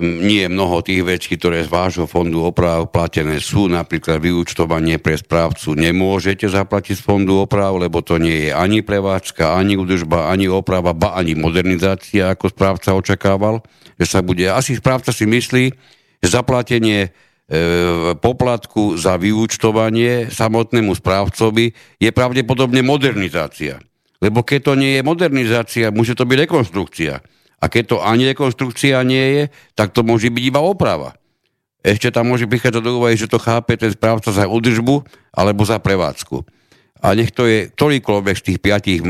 Nie 0.00 0.46
mnoho 0.46 0.80
tých 0.86 1.02
vecí, 1.02 1.34
ktoré 1.34 1.66
z 1.66 1.68
vášho 1.68 2.06
fondu 2.06 2.46
oprav 2.46 2.88
platené 2.88 3.42
sú, 3.42 3.66
napríklad 3.66 4.22
vyúčtovanie 4.22 5.02
pre 5.02 5.18
správcu 5.18 5.74
nemôžete 5.74 6.46
zaplatiť 6.46 6.94
z 6.94 7.02
fondu 7.02 7.42
oprav, 7.42 7.74
lebo 7.74 7.98
to 8.00 8.16
nie 8.16 8.48
je 8.48 8.50
ani 8.54 8.86
prevádzka, 8.86 9.58
ani 9.58 9.74
údržba, 9.74 10.30
ani 10.30 10.46
oprava, 10.46 10.94
ba 10.94 11.18
ani 11.18 11.34
modernizácia, 11.34 12.30
ako 12.30 12.54
správca 12.54 12.94
očakával, 12.94 13.66
že 13.98 14.06
sa 14.06 14.22
bude. 14.22 14.46
Asi 14.46 14.78
správca 14.78 15.10
si 15.10 15.26
myslí, 15.26 15.64
že 16.22 16.28
zaplatenie 16.32 17.10
poplatku 18.22 18.94
za 18.94 19.18
vyúčtovanie 19.18 20.30
samotnému 20.30 20.94
správcovi 20.94 21.74
je 21.98 22.10
pravdepodobne 22.14 22.78
modernizácia. 22.86 23.82
Lebo 24.22 24.46
keď 24.46 24.70
to 24.70 24.72
nie 24.78 25.00
je 25.00 25.02
modernizácia, 25.02 25.90
môže 25.90 26.14
to 26.14 26.28
byť 26.28 26.38
rekonstrukcia. 26.46 27.18
A 27.60 27.64
keď 27.66 27.84
to 27.84 27.96
ani 27.98 28.30
rekonstrukcia 28.30 29.02
nie 29.02 29.26
je, 29.34 29.42
tak 29.74 29.90
to 29.90 30.06
môže 30.06 30.30
byť 30.30 30.42
iba 30.46 30.62
oprava. 30.62 31.18
Ešte 31.80 32.12
tam 32.12 32.28
môže 32.30 32.46
prichádzať 32.46 32.82
do 32.84 33.00
úvahy, 33.00 33.16
že 33.16 33.28
to 33.28 33.40
chápe 33.40 33.72
ten 33.74 33.90
správca 33.90 34.30
za 34.30 34.44
údržbu 34.46 35.02
alebo 35.32 35.64
za 35.64 35.80
prevádzku. 35.80 36.44
A 37.00 37.16
nech 37.16 37.32
to 37.32 37.48
je 37.48 37.72
ktorýkoľvek 37.72 38.36
z 38.36 38.44
tých 38.44 38.58
piatich, 38.60 39.00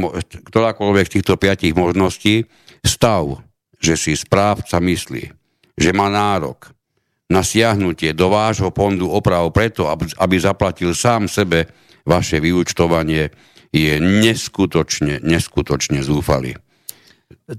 ktorákoľvek 0.47 1.05
z 1.11 1.15
týchto 1.19 1.35
piatich 1.35 1.75
možností 1.75 2.47
stav, 2.87 3.43
že 3.83 3.99
si 3.99 4.15
správca 4.15 4.79
myslí, 4.79 5.25
že 5.75 5.91
má 5.91 6.07
nárok 6.07 6.71
na 7.31 7.47
siahnutie 7.47 8.11
do 8.11 8.29
vášho 8.29 8.75
fondu 8.75 9.07
oprav 9.07 9.47
preto, 9.55 9.87
aby 10.19 10.37
zaplatil 10.37 10.93
sám 10.93 11.31
sebe 11.31 11.71
vaše 12.03 12.43
vyúčtovanie, 12.43 13.31
je 13.71 14.03
neskutočne, 14.03 15.23
neskutočne 15.23 16.03
zúfalý. 16.03 16.59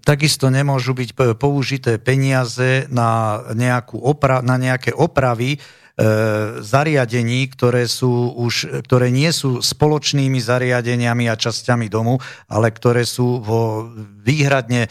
Takisto 0.04 0.52
nemôžu 0.52 0.92
byť 0.92 1.16
použité 1.40 1.96
peniaze 2.00 2.88
na, 2.92 3.40
nejakú 3.56 4.00
opra- 4.00 4.44
na 4.44 4.60
nejaké 4.60 4.92
opravy, 4.92 5.60
zariadení, 6.62 7.46
ktoré, 7.52 7.86
sú 7.86 8.34
už, 8.34 8.82
ktoré 8.88 9.14
nie 9.14 9.30
sú 9.30 9.62
spoločnými 9.62 10.42
zariadeniami 10.42 11.30
a 11.30 11.38
časťami 11.38 11.92
domu, 11.92 12.18
ale 12.50 12.74
ktoré 12.74 13.06
sú 13.06 13.38
vo 13.44 13.92
výhradne 14.22 14.90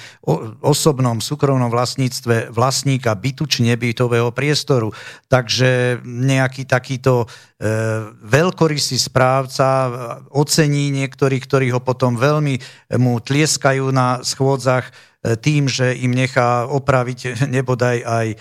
osobnom 0.60 1.18
súkromnom 1.18 1.70
vlastníctve 1.70 2.54
vlastníka 2.54 3.14
bytu 3.14 3.46
či 3.46 3.66
nebytového 3.66 4.30
priestoru. 4.30 4.94
Takže 5.26 6.02
nejaký 6.04 6.66
takýto 6.66 7.24
e, 7.24 7.26
veľkorysý 8.20 8.98
správca 8.98 9.66
ocení 10.30 10.90
niektorých, 10.94 11.42
ktorí 11.42 11.66
ho 11.74 11.80
potom 11.82 12.18
veľmi 12.18 12.58
mu 12.98 13.18
tlieskajú 13.22 13.90
na 13.94 14.22
schôdzach 14.22 14.90
e, 14.90 14.92
tým, 15.38 15.70
že 15.70 15.94
im 15.94 16.14
nechá 16.14 16.66
opraviť 16.66 17.38
nebodaj 17.56 17.96
aj 18.02 18.26
e, 18.34 18.36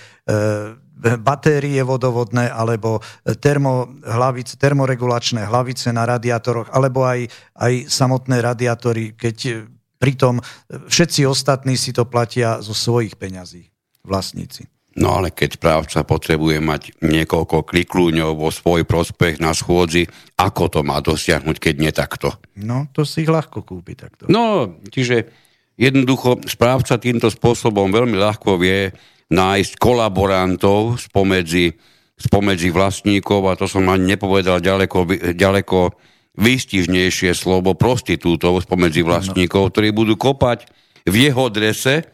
batérie 1.00 1.80
vodovodné 1.82 2.52
alebo 2.52 3.00
termohlavice, 3.24 4.60
termoregulačné 4.60 5.48
hlavice 5.48 5.96
na 5.96 6.04
radiátoroch 6.04 6.68
alebo 6.76 7.08
aj, 7.08 7.32
aj 7.56 7.74
samotné 7.88 8.44
radiátory, 8.44 9.16
keď 9.16 9.64
pritom 10.00 10.44
všetci 10.68 11.24
ostatní 11.24 11.80
si 11.80 11.96
to 11.96 12.04
platia 12.08 12.60
zo 12.60 12.76
svojich 12.76 13.16
peňazí, 13.16 13.72
vlastníci. 14.04 14.68
No 15.00 15.16
ale 15.16 15.32
keď 15.32 15.56
správca 15.56 16.04
potrebuje 16.04 16.60
mať 16.60 16.82
niekoľko 17.00 17.64
kliklúňov 17.64 18.36
vo 18.36 18.52
svoj 18.52 18.84
prospech 18.84 19.40
na 19.40 19.56
schôdzi, 19.56 20.10
ako 20.36 20.68
to 20.68 20.80
má 20.84 21.00
dosiahnuť, 21.00 21.56
keď 21.56 21.74
nie 21.80 21.92
takto? 21.96 22.36
No, 22.60 22.90
to 22.92 23.08
si 23.08 23.24
ich 23.24 23.32
ľahko 23.32 23.64
kúpi 23.64 23.96
takto. 23.96 24.28
No, 24.28 24.76
čiže 24.92 25.32
jednoducho 25.80 26.44
správca 26.50 27.00
týmto 27.00 27.32
spôsobom 27.32 27.88
veľmi 27.88 28.20
ľahko 28.20 28.60
vie 28.60 28.92
nájsť 29.30 29.72
kolaborantov 29.78 30.98
spomedzi, 30.98 31.78
spomedzi 32.18 32.70
vlastníkov 32.74 33.46
a 33.50 33.58
to 33.58 33.70
som 33.70 33.86
ani 33.88 34.18
nepovedal 34.18 34.60
ďaleko, 34.60 35.34
ďaleko 35.38 35.94
výstižnejšie 36.40 37.32
slovo 37.38 37.78
prostitútov 37.78 38.62
spomedzi 38.66 39.06
vlastníkov, 39.06 39.74
ktorí 39.74 39.94
budú 39.94 40.18
kopať 40.18 40.66
v 41.06 41.16
jeho 41.30 41.48
drese 41.54 42.10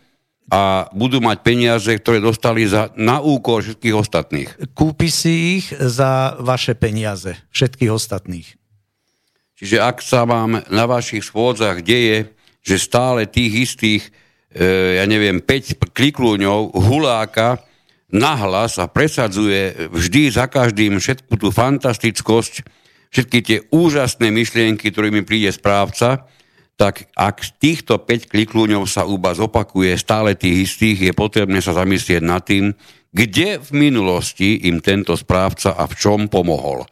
a 0.45 0.86
budú 0.93 1.24
mať 1.26 1.38
peniaze, 1.41 1.89
ktoré 1.89 2.22
dostali 2.22 2.70
za, 2.70 2.93
na 2.93 3.18
úkor 3.18 3.66
všetkých 3.66 3.95
ostatných. 3.97 4.49
Kúpi 4.78 5.09
si 5.09 5.57
ich 5.57 5.74
za 5.74 6.38
vaše 6.38 6.78
peniaze, 6.78 7.34
všetkých 7.49 7.91
ostatných. 7.91 8.45
Čiže 9.55 9.78
ak 9.82 10.03
sa 10.03 10.28
vám 10.28 10.61
na 10.70 10.86
vašich 10.86 11.26
schôdzach 11.26 11.82
deje, 11.82 12.36
že 12.61 12.76
stále 12.78 13.26
tých 13.26 13.72
istých 13.72 14.03
ja 14.56 15.03
neviem, 15.03 15.43
5 15.43 15.91
kliklúňov 15.91 16.72
huláka 16.72 17.60
nahlas 18.08 18.80
a 18.80 18.88
presadzuje 18.88 19.91
vždy 19.91 20.32
za 20.32 20.47
každým 20.47 21.03
všetku 21.03 21.36
tú 21.36 21.51
fantastickosť, 21.51 22.64
všetky 23.12 23.38
tie 23.43 23.58
úžasné 23.68 24.32
myšlienky, 24.32 24.95
ktorými 24.95 25.28
príde 25.28 25.51
správca, 25.51 26.24
tak 26.76 27.08
ak 27.16 27.43
z 27.43 27.51
týchto 27.60 27.99
5 28.03 28.32
kliklúňov 28.32 28.84
sa 28.88 29.08
úba 29.08 29.32
zopakuje 29.32 29.95
stále 29.95 30.36
tých 30.36 30.72
istých, 30.72 31.12
je 31.12 31.14
potrebné 31.16 31.60
sa 31.64 31.76
zamyslieť 31.76 32.24
nad 32.24 32.43
tým, 32.43 32.76
kde 33.16 33.64
v 33.64 33.70
minulosti 33.72 34.68
im 34.68 34.84
tento 34.84 35.16
správca 35.16 35.80
a 35.80 35.88
v 35.88 35.93
čom 35.95 36.28
pomohol. 36.28 36.84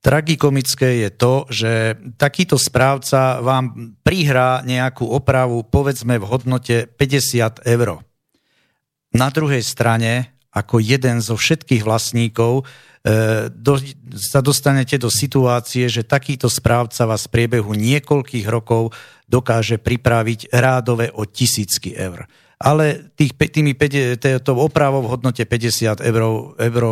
Tragikomické 0.00 1.04
je 1.04 1.10
to, 1.12 1.44
že 1.52 2.00
takýto 2.16 2.56
správca 2.56 3.44
vám 3.44 3.96
prihrá 4.00 4.64
nejakú 4.64 5.04
opravu, 5.04 5.60
povedzme 5.60 6.16
v 6.16 6.24
hodnote 6.24 6.88
50 6.88 7.68
eur. 7.68 8.00
Na 9.12 9.28
druhej 9.28 9.60
strane, 9.60 10.40
ako 10.56 10.80
jeden 10.80 11.20
zo 11.20 11.36
všetkých 11.36 11.84
vlastníkov, 11.84 12.64
e, 13.04 13.52
do, 13.52 13.76
sa 14.16 14.40
dostanete 14.40 14.96
do 14.96 15.12
situácie, 15.12 15.92
že 15.92 16.08
takýto 16.08 16.48
správca 16.48 17.04
vás 17.04 17.28
v 17.28 17.36
priebehu 17.36 17.76
niekoľkých 17.76 18.48
rokov 18.48 18.96
dokáže 19.28 19.76
pripraviť 19.76 20.48
rádové 20.48 21.12
o 21.12 21.28
tisícky 21.28 21.92
eur. 21.92 22.24
Ale 22.56 23.12
tých, 23.20 23.36
tými, 23.36 23.76
to 24.16 24.52
opravou 24.56 25.04
v 25.04 25.12
hodnote 25.12 25.44
50 25.44 26.00
eur, 26.00 26.20
eur, 26.56 26.84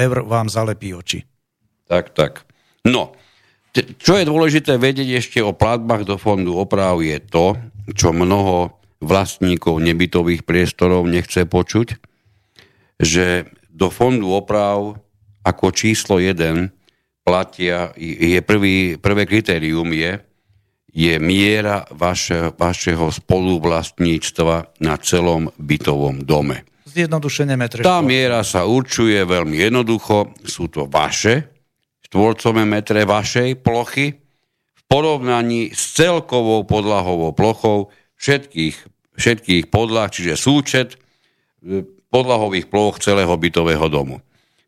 eur, 0.00 0.16
vám 0.24 0.48
zalepí 0.48 0.96
oči. 0.96 1.31
Tak, 1.86 2.14
tak. 2.14 2.46
No, 2.82 3.14
čo 3.74 4.20
je 4.20 4.28
dôležité 4.28 4.76
vedieť 4.76 5.24
ešte 5.24 5.38
o 5.40 5.56
platbách 5.56 6.04
do 6.04 6.20
fondu 6.20 6.52
oprav 6.60 7.00
je 7.00 7.16
to, 7.24 7.56
čo 7.96 8.12
mnoho 8.12 8.76
vlastníkov 9.00 9.80
nebytových 9.80 10.44
priestorov 10.44 11.08
nechce 11.08 11.48
počuť, 11.48 11.96
že 13.00 13.48
do 13.72 13.88
fondu 13.88 14.28
oprav 14.36 15.00
ako 15.42 15.72
číslo 15.72 16.20
1 16.20 16.68
platia, 17.24 17.96
je 17.98 18.38
prvý, 18.44 19.00
prvé 19.00 19.24
kritérium 19.24 19.88
je, 19.90 20.20
je 20.92 21.14
miera 21.16 21.88
vaše, 21.96 22.52
vašeho 22.52 23.08
spoluvlastníctva 23.08 24.84
na 24.84 24.94
celom 25.00 25.48
bytovom 25.56 26.28
dome. 26.28 26.68
Zjednodušene 26.84 27.56
metre. 27.56 27.80
Tá 27.80 28.04
miera 28.04 28.44
sa 28.44 28.68
určuje 28.68 29.16
veľmi 29.24 29.56
jednoducho, 29.56 30.36
sú 30.44 30.68
to 30.68 30.84
vaše 30.84 31.51
štvorcové 32.12 32.68
metre 32.68 33.08
vašej 33.08 33.64
plochy 33.64 34.20
v 34.76 34.82
porovnaní 34.84 35.72
s 35.72 35.96
celkovou 35.96 36.68
podlahovou 36.68 37.32
plochou 37.32 37.88
všetkých, 38.20 38.76
všetkých 39.16 39.72
podlah, 39.72 40.12
čiže 40.12 40.36
súčet 40.36 41.00
e, 41.64 41.88
podlahových 42.12 42.68
ploch 42.68 43.00
celého 43.00 43.32
bytového 43.32 43.88
domu. 43.88 44.20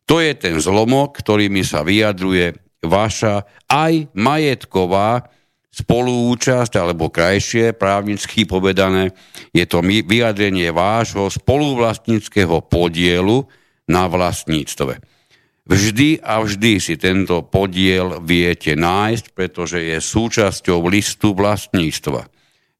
To 0.08 0.24
je 0.24 0.32
ten 0.32 0.56
zlomok, 0.56 1.20
ktorými 1.20 1.60
sa 1.60 1.84
vyjadruje 1.84 2.56
vaša 2.80 3.44
aj 3.68 4.08
majetková 4.16 5.28
spolúčasť, 5.68 6.80
alebo 6.80 7.12
krajšie, 7.12 7.76
právnicky 7.76 8.48
povedané, 8.48 9.12
je 9.52 9.68
to 9.68 9.84
vyjadrenie 9.84 10.72
vášho 10.72 11.28
spoluvlastníckého 11.28 12.64
podielu 12.64 13.44
na 13.84 14.08
vlastníctve. 14.08 15.13
Vždy 15.64 16.20
a 16.20 16.44
vždy 16.44 16.76
si 16.76 17.00
tento 17.00 17.40
podiel 17.40 18.20
viete 18.20 18.76
nájsť, 18.76 19.32
pretože 19.32 19.80
je 19.80 19.96
súčasťou 19.96 20.84
listu 20.92 21.32
vlastníctva. 21.32 22.28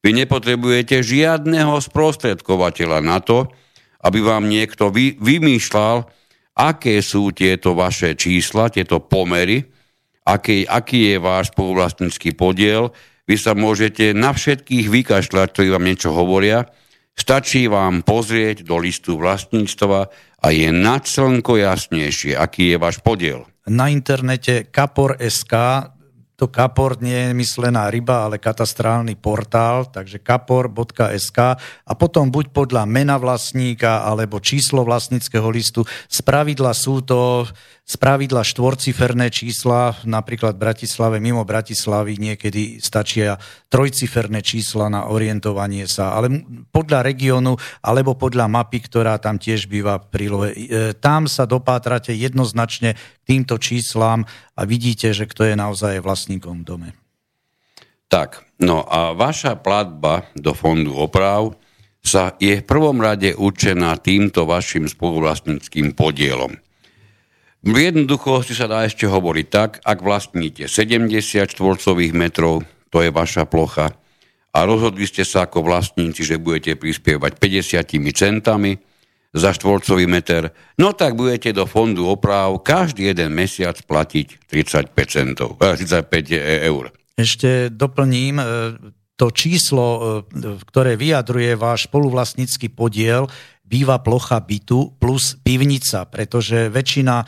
Vy 0.05 0.11
nepotrebujete 0.13 1.01
žiadneho 1.01 1.81
sprostredkovateľa 1.81 3.01
na 3.01 3.25
to, 3.25 3.49
aby 4.05 4.21
vám 4.21 4.53
niekto 4.53 4.93
vy, 4.93 5.17
vymýšľal, 5.17 6.05
aké 6.61 7.01
sú 7.01 7.33
tieto 7.33 7.73
vaše 7.73 8.13
čísla, 8.21 8.69
tieto 8.69 9.01
pomery, 9.01 9.65
aký, 10.29 10.69
aký 10.69 11.17
je 11.17 11.19
váš 11.25 11.57
spoluvlastnícky 11.57 12.37
podiel. 12.37 12.93
Vy 13.25 13.41
sa 13.41 13.57
môžete 13.57 14.13
na 14.13 14.37
všetkých 14.37 14.93
vykašľať, 14.93 15.47
ktorí 15.57 15.73
vám 15.73 15.89
niečo 15.89 16.13
hovoria, 16.13 16.69
Stačí 17.15 17.71
vám 17.71 18.03
pozrieť 18.03 18.67
do 18.67 18.75
listu 18.83 19.15
vlastníctva 19.15 20.11
a 20.45 20.53
je 20.53 20.69
na 20.69 21.01
slnko 21.01 21.57
jasnejšie, 21.57 22.37
aký 22.37 22.77
je 22.77 22.77
váš 22.77 23.01
podiel. 23.01 23.49
Na 23.65 23.89
internete 23.89 24.69
kapor.sk 24.69 25.55
to 26.35 26.51
kapor 26.51 26.99
nie 26.99 27.31
je 27.31 27.33
myslená 27.33 27.87
ryba, 27.95 28.27
ale 28.27 28.43
katastrálny 28.43 29.15
portál, 29.15 29.87
takže 29.87 30.19
kapor.sk 30.19 31.39
a 31.63 31.93
potom 31.95 32.27
buď 32.29 32.51
podľa 32.51 32.85
mena 32.91 33.17
vlastníka 33.23 34.03
alebo 34.03 34.43
číslo 34.43 34.83
vlastníckého 34.83 35.47
listu. 35.47 35.87
Z 36.11 36.27
pravidla 36.27 36.75
sú 36.75 37.07
to 37.07 37.47
z 37.85 38.01
pravidla 38.01 38.41
štvorciferné 38.41 39.29
čísla, 39.29 39.93
napríklad 40.09 40.57
v 40.57 40.65
Bratislave, 40.65 41.21
mimo 41.21 41.45
Bratislavy 41.45 42.17
niekedy 42.17 42.81
stačia 42.81 43.37
trojciferné 43.69 44.41
čísla 44.41 44.89
na 44.89 45.13
orientovanie 45.13 45.85
sa, 45.85 46.17
ale 46.17 46.33
podľa 46.73 47.05
regiónu 47.05 47.61
alebo 47.85 48.17
podľa 48.17 48.49
mapy, 48.49 48.89
ktorá 48.89 49.21
tam 49.21 49.37
tiež 49.37 49.69
býva 49.69 50.01
v 50.01 50.07
prílohe. 50.09 50.49
E, 50.57 50.97
tam 50.97 51.29
sa 51.29 51.45
dopátrate 51.45 52.17
jednoznačne 52.17 52.97
týmto 53.29 53.61
číslám 53.61 54.25
a 54.57 54.61
vidíte, 54.65 55.13
že 55.13 55.29
kto 55.29 55.45
je 55.45 55.55
naozaj 55.55 56.01
vlastníkom 56.01 56.65
v 56.65 56.67
dome. 56.67 56.89
Tak, 58.09 58.49
no 58.65 58.81
a 58.81 59.13
vaša 59.13 59.61
platba 59.61 60.25
do 60.33 60.57
fondu 60.57 60.97
oprav 60.97 61.53
sa 62.01 62.33
je 62.41 62.61
v 62.61 62.65
prvom 62.65 62.97
rade 62.97 63.37
určená 63.37 64.01
týmto 64.01 64.49
vašim 64.49 64.89
spoluvlastníckým 64.89 65.93
podielom. 65.93 66.57
V 67.65 67.77
jednoduchosti 67.81 68.53
sa 68.53 68.69
dá 68.69 68.85
ešte 68.85 69.09
hovoriť 69.09 69.47
tak, 69.49 69.81
ak 69.81 70.05
vlastníte 70.05 70.69
70 70.69 71.09
štvorcových 71.49 72.13
metrov, 72.13 72.61
to 72.93 73.01
je 73.01 73.09
vaša 73.09 73.49
plocha, 73.49 73.97
a 74.55 74.59
rozhodli 74.69 75.09
ste 75.09 75.25
sa 75.25 75.49
ako 75.49 75.65
vlastníci, 75.65 76.23
že 76.29 76.37
budete 76.37 76.77
prispievať 76.77 77.41
50 77.41 78.13
centami 78.13 78.77
za 79.35 79.51
štvorcový 79.51 80.07
meter, 80.07 80.53
no 80.79 80.93
tak 80.93 81.17
budete 81.17 81.51
do 81.57 81.65
fondu 81.65 82.07
oprav 82.07 82.55
každý 82.61 83.11
jeden 83.11 83.35
mesiac 83.35 83.75
platiť 83.81 84.47
35, 84.47 84.95
centov, 85.09 85.57
35 85.59 86.07
eh, 86.31 86.69
eur. 86.69 86.93
Ešte 87.17 87.73
doplním, 87.73 88.39
eh, 88.39 88.47
to 89.17 89.33
číslo, 89.35 90.23
eh, 90.23 90.61
ktoré 90.69 90.95
vyjadruje 90.95 91.59
váš 91.59 91.91
spoluvlastnícky 91.91 92.71
podiel, 92.71 93.27
býva 93.65 93.99
plocha 94.05 94.39
bytu 94.41 95.01
plus 95.01 95.41
pivnica, 95.41 96.05
pretože 96.07 96.69
väčšina 96.69 97.17
e, 97.21 97.27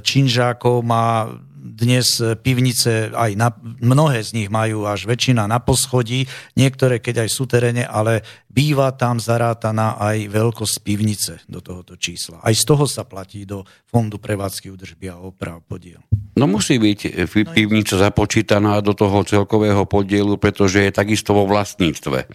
činžákov 0.00 0.80
má 0.82 1.28
dnes 1.74 2.22
pivnice, 2.44 3.10
aj 3.10 3.32
na, 3.34 3.50
mnohé 3.82 4.22
z 4.22 4.38
nich 4.38 4.48
majú 4.52 4.86
až 4.86 5.10
väčšina 5.10 5.50
na 5.50 5.58
poschodí, 5.58 6.30
niektoré 6.54 7.02
keď 7.02 7.26
aj 7.26 7.30
sú 7.34 7.50
teréne, 7.50 7.82
ale 7.82 8.22
býva 8.46 8.94
tam 8.94 9.20
zarátaná 9.20 10.00
aj 10.00 10.32
veľkosť 10.32 10.76
pivnice 10.80 11.32
do 11.44 11.60
tohoto 11.60 11.98
čísla. 11.98 12.40
Aj 12.40 12.54
z 12.54 12.64
toho 12.64 12.88
sa 12.88 13.04
platí 13.04 13.44
do 13.44 13.66
Fondu 13.84 14.16
prevádzky 14.16 14.72
údržby 14.72 15.12
a 15.12 15.20
oprav 15.20 15.60
podiel. 15.66 16.00
No 16.36 16.44
musí 16.44 16.76
byť 16.76 17.00
no 17.16 17.52
pivnica 17.52 17.96
započítaná 17.96 18.80
do 18.84 18.92
toho 18.92 19.24
celkového 19.24 19.88
podielu, 19.88 20.36
pretože 20.36 20.84
je 20.84 20.92
takisto 20.92 21.32
vo 21.32 21.48
vlastníctve. 21.48 22.18
E, 22.20 22.26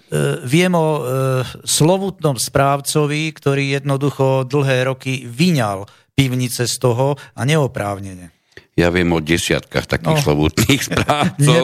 viem 0.45 0.73
o 0.73 0.89
e, 0.97 1.01
slovutnom 1.65 2.37
správcovi, 2.37 3.29
ktorý 3.29 3.77
jednoducho 3.77 4.45
dlhé 4.49 4.89
roky 4.89 5.25
vyňal 5.29 5.85
pivnice 6.17 6.65
z 6.65 6.75
toho 6.81 7.13
a 7.37 7.41
neoprávnene. 7.45 8.40
Ja 8.79 8.87
viem 8.87 9.11
o 9.11 9.19
desiatkách 9.19 9.83
takých 9.83 10.19
no, 10.19 10.23
slovutných 10.23 10.81
správcov. 10.89 11.63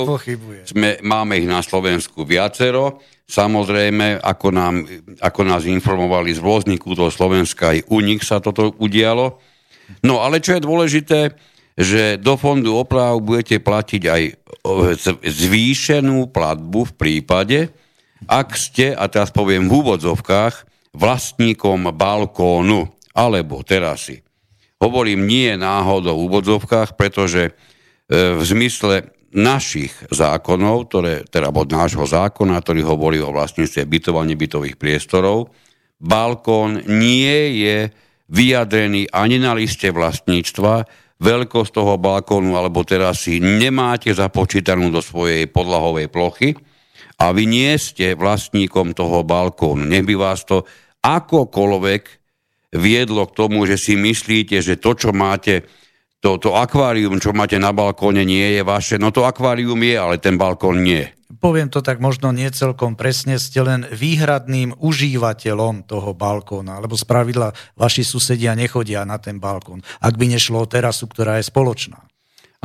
Sme, 0.68 1.00
máme 1.00 1.40
ich 1.40 1.48
na 1.48 1.64
Slovensku 1.64 2.28
viacero. 2.28 3.00
Samozrejme, 3.28 4.20
ako, 4.20 4.48
nám, 4.52 4.84
ako 5.24 5.42
nás 5.48 5.64
informovali 5.68 6.36
z 6.36 6.44
rôznych 6.44 6.80
kútov 6.80 7.12
Slovenska, 7.12 7.76
aj 7.76 7.88
u 7.92 8.00
nich 8.04 8.24
sa 8.24 8.44
toto 8.44 8.76
udialo. 8.80 9.40
No 10.04 10.20
ale 10.20 10.44
čo 10.44 10.60
je 10.60 10.68
dôležité, 10.68 11.20
že 11.78 12.20
do 12.20 12.36
fondu 12.36 12.76
oprav 12.76 13.20
budete 13.24 13.64
platiť 13.64 14.04
aj 14.04 14.22
zvýšenú 15.24 16.28
platbu 16.34 16.92
v 16.92 16.94
prípade, 16.98 17.60
ak 18.26 18.58
ste, 18.58 18.98
a 18.98 19.06
teraz 19.08 19.30
poviem 19.30 19.70
v 19.70 19.86
úvodzovkách, 19.86 20.66
vlastníkom 20.98 21.94
balkónu 21.94 22.90
alebo 23.14 23.62
terasy. 23.62 24.27
Hovorím 24.78 25.26
nie 25.26 25.58
náhodou 25.58 26.14
v 26.18 26.26
úvodzovkách, 26.30 26.94
pretože 26.94 27.50
e, 27.50 27.52
v 28.38 28.42
zmysle 28.46 29.10
našich 29.34 29.92
zákonov, 30.14 30.88
ktoré, 30.88 31.14
teda 31.28 31.52
od 31.52 31.70
nášho 31.70 32.06
zákona, 32.06 32.62
ktorý 32.62 32.82
hovorí 32.86 33.18
o 33.20 33.34
vlastníctve 33.34 33.84
bytov 33.84 34.16
a 34.22 34.24
nebytových 34.30 34.78
priestorov, 34.80 35.52
balkón 35.98 36.86
nie 36.86 37.58
je 37.58 37.78
vyjadrený 38.30 39.10
ani 39.12 39.42
na 39.42 39.58
liste 39.58 39.90
vlastníctva, 39.90 40.86
veľkosť 41.18 41.72
toho 41.74 41.98
balkónu 41.98 42.54
alebo 42.54 42.86
terasy 42.86 43.42
nemáte 43.42 44.14
započítanú 44.14 44.94
do 44.94 45.02
svojej 45.02 45.50
podlahovej 45.50 46.08
plochy 46.14 46.54
a 47.18 47.34
vy 47.34 47.50
nie 47.50 47.74
ste 47.82 48.14
vlastníkom 48.14 48.94
toho 48.94 49.26
balkónu. 49.26 49.82
Nech 49.90 50.06
by 50.06 50.14
vás 50.14 50.46
to 50.46 50.62
akokoľvek 51.02 52.27
viedlo 52.78 53.26
k 53.26 53.36
tomu, 53.36 53.66
že 53.66 53.76
si 53.76 53.98
myslíte, 53.98 54.62
že 54.62 54.78
to, 54.80 54.94
čo 54.94 55.10
máte, 55.12 55.66
to, 56.22 56.38
to 56.38 56.54
akvárium, 56.56 57.18
čo 57.18 57.34
máte 57.34 57.58
na 57.58 57.74
balkóne, 57.74 58.24
nie 58.24 58.58
je 58.58 58.62
vaše. 58.64 58.96
No 59.02 59.12
to 59.12 59.26
akvárium 59.26 59.82
je, 59.82 59.96
ale 59.98 60.16
ten 60.22 60.38
balkón 60.38 60.86
nie. 60.86 61.10
Poviem 61.28 61.68
to 61.68 61.84
tak 61.84 62.00
možno 62.00 62.32
nie 62.32 62.48
celkom 62.50 62.96
presne, 62.96 63.36
ste 63.36 63.60
len 63.60 63.84
výhradným 63.92 64.80
užívateľom 64.80 65.84
toho 65.84 66.16
balkóna, 66.16 66.80
lebo 66.80 66.96
spravidla 66.96 67.52
vaši 67.76 68.08
susedia 68.08 68.56
nechodia 68.56 69.04
na 69.04 69.20
ten 69.20 69.38
balkón, 69.38 69.84
ak 70.00 70.16
by 70.16 70.26
nešlo 70.32 70.64
o 70.64 70.70
terasu, 70.72 71.06
ktorá 71.06 71.38
je 71.38 71.52
spoločná. 71.52 72.00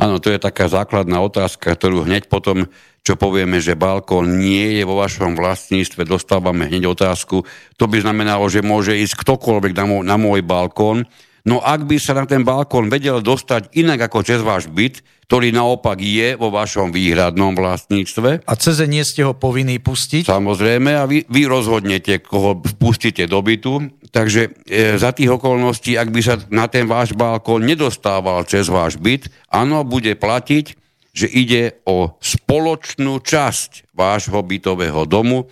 Áno, 0.03 0.19
to 0.19 0.35
je 0.35 0.39
taká 0.41 0.67
základná 0.67 1.23
otázka, 1.23 1.79
ktorú 1.79 2.03
hneď 2.03 2.27
potom, 2.27 2.67
čo 3.07 3.15
povieme, 3.15 3.63
že 3.63 3.79
balkón 3.79 4.35
nie 4.35 4.75
je 4.75 4.83
vo 4.83 4.99
vašom 4.99 5.39
vlastníctve, 5.39 6.03
dostávame 6.03 6.67
hneď 6.67 6.91
otázku. 6.91 7.47
To 7.79 7.85
by 7.87 8.03
znamenalo, 8.03 8.43
že 8.51 8.59
môže 8.59 8.99
ísť 8.99 9.23
ktokoľvek 9.23 9.71
na 9.71 9.85
môj, 9.87 10.01
na 10.03 10.17
môj 10.19 10.43
balkón. 10.43 11.07
No 11.43 11.59
ak 11.59 11.83
by 11.83 11.99
sa 11.99 12.15
na 12.15 12.23
ten 12.23 12.47
balkón 12.47 12.87
vedel 12.87 13.19
dostať 13.19 13.75
inak 13.75 14.07
ako 14.07 14.23
cez 14.23 14.39
váš 14.39 14.71
byt, 14.71 15.03
ktorý 15.27 15.51
naopak 15.51 15.99
je 15.99 16.39
vo 16.39 16.47
vašom 16.47 16.95
výhradnom 16.95 17.51
vlastníctve. 17.51 18.47
A 18.47 18.53
cez 18.55 18.79
nie 18.87 19.03
ste 19.03 19.27
ho 19.27 19.35
povinní 19.35 19.83
pustiť? 19.83 20.23
Samozrejme, 20.23 20.95
a 20.95 21.03
vy, 21.03 21.27
vy 21.27 21.41
rozhodnete, 21.43 22.23
koho 22.23 22.63
pustíte 22.79 23.27
do 23.27 23.43
bytu. 23.43 23.91
Takže 24.07 24.55
e, 24.63 24.95
za 24.95 25.11
tých 25.11 25.35
okolností, 25.35 25.99
ak 25.99 26.15
by 26.15 26.21
sa 26.23 26.39
na 26.47 26.71
ten 26.71 26.87
váš 26.87 27.11
balkón 27.11 27.67
nedostával 27.67 28.47
cez 28.47 28.71
váš 28.71 28.95
byt, 28.95 29.27
áno, 29.51 29.83
bude 29.83 30.15
platiť 30.15 30.79
že 31.13 31.29
ide 31.29 31.77
o 31.85 32.17
spoločnú 32.17 33.21
časť 33.21 33.93
vášho 33.93 34.41
bytového 34.41 35.05
domu. 35.05 35.45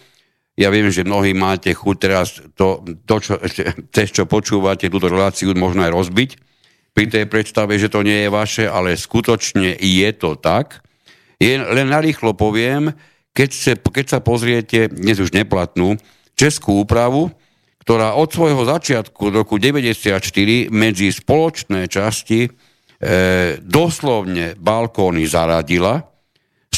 Ja 0.61 0.69
viem, 0.69 0.93
že 0.93 1.01
mnohí 1.01 1.33
máte 1.33 1.73
chuť 1.73 1.95
teraz 1.97 2.37
to, 2.53 2.85
to 3.09 3.15
čo, 3.17 3.41
cez 3.89 4.13
čo 4.13 4.29
počúvate 4.29 4.93
túto 4.93 5.09
reláciu 5.09 5.49
možno 5.57 5.81
aj 5.81 5.89
rozbiť 5.89 6.29
pri 6.93 7.09
tej 7.09 7.25
predstave, 7.25 7.81
že 7.81 7.89
to 7.89 8.05
nie 8.05 8.27
je 8.27 8.29
vaše, 8.29 8.69
ale 8.69 8.93
skutočne 8.93 9.73
je 9.81 10.09
to 10.13 10.37
tak. 10.37 10.85
Je, 11.41 11.57
len 11.57 11.89
narýchlo 11.89 12.37
poviem, 12.37 12.93
keď, 13.33 13.49
sa, 13.49 13.73
keď 13.73 14.05
sa 14.05 14.19
pozriete, 14.21 14.91
dnes 14.91 15.17
už 15.17 15.33
neplatnú, 15.33 15.97
českú 16.37 16.85
úpravu, 16.85 17.33
ktorá 17.81 18.13
od 18.13 18.29
svojho 18.29 18.61
začiatku 18.61 19.33
roku 19.33 19.57
1994 19.57 20.69
medzi 20.69 21.09
spoločné 21.09 21.89
časti 21.89 22.45
e, 22.45 22.49
doslovne 23.57 24.53
balkóny 24.59 25.25
zaradila. 25.25 26.10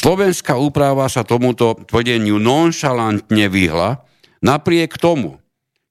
Slovenská 0.04 0.60
úprava 0.60 1.08
sa 1.08 1.24
tomuto 1.24 1.80
tvrdeniu 1.88 2.36
nonšalantne 2.36 3.48
vyhla. 3.48 4.04
Napriek 4.44 5.00
tomu, 5.00 5.40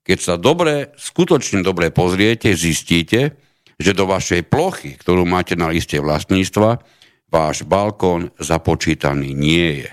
keď 0.06 0.18
sa 0.22 0.34
dobre, 0.38 0.94
skutočne 0.94 1.66
dobre 1.66 1.90
pozriete, 1.90 2.54
zistíte, 2.54 3.34
že 3.74 3.90
do 3.90 4.06
vašej 4.06 4.46
plochy, 4.46 4.94
ktorú 4.94 5.26
máte 5.26 5.58
na 5.58 5.66
liste 5.66 5.98
vlastníctva, 5.98 6.78
váš 7.26 7.66
balkón 7.66 8.30
započítaný 8.38 9.34
nie 9.34 9.82
je. 9.82 9.90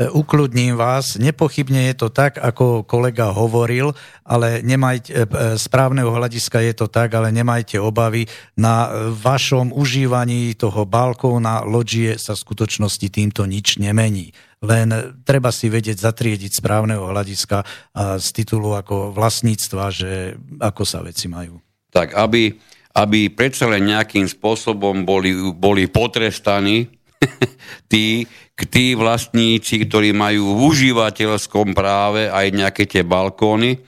E, 0.00 0.08
ukludním 0.08 0.80
vás, 0.80 1.20
nepochybne 1.20 1.92
je 1.92 1.94
to 2.00 2.08
tak, 2.08 2.40
ako 2.40 2.88
kolega 2.88 3.36
hovoril, 3.36 3.92
ale 4.24 4.64
nemajte, 4.64 5.12
e, 5.12 5.24
z 5.60 5.66
právneho 5.68 6.08
hľadiska 6.08 6.56
je 6.64 6.72
to 6.72 6.88
tak, 6.88 7.12
ale 7.12 7.28
nemajte 7.28 7.76
obavy. 7.76 8.24
Na 8.56 8.88
vašom 9.12 9.76
užívaní 9.76 10.56
toho 10.56 10.88
balkóna, 10.88 11.68
loďie 11.68 12.16
sa 12.16 12.32
v 12.32 12.42
skutočnosti 12.48 13.12
týmto 13.12 13.44
nič 13.44 13.76
nemení. 13.76 14.32
Len 14.64 15.20
treba 15.20 15.52
si 15.52 15.68
vedieť 15.68 16.00
zatriediť 16.00 16.48
z 16.48 16.60
právneho 16.64 17.04
hľadiska 17.04 17.58
a 17.92 18.16
z 18.16 18.28
titulu 18.32 18.80
ako 18.80 19.12
vlastníctva, 19.12 19.84
že 19.92 20.40
ako 20.64 20.82
sa 20.88 21.04
veci 21.04 21.28
majú. 21.28 21.60
Tak, 21.92 22.16
aby, 22.16 22.56
aby 22.96 23.28
predsa 23.28 23.68
len 23.68 23.92
nejakým 23.92 24.24
spôsobom 24.24 25.04
boli, 25.04 25.36
boli 25.52 25.92
potrestaní 25.92 26.88
tí, 27.92 28.24
tí 28.68 28.98
vlastníci, 28.98 29.86
ktorí 29.86 30.12
majú 30.12 30.56
v 30.56 30.60
užívateľskom 30.68 31.72
práve 31.72 32.28
aj 32.28 32.46
nejaké 32.50 32.84
tie 32.84 33.06
balkóny, 33.06 33.80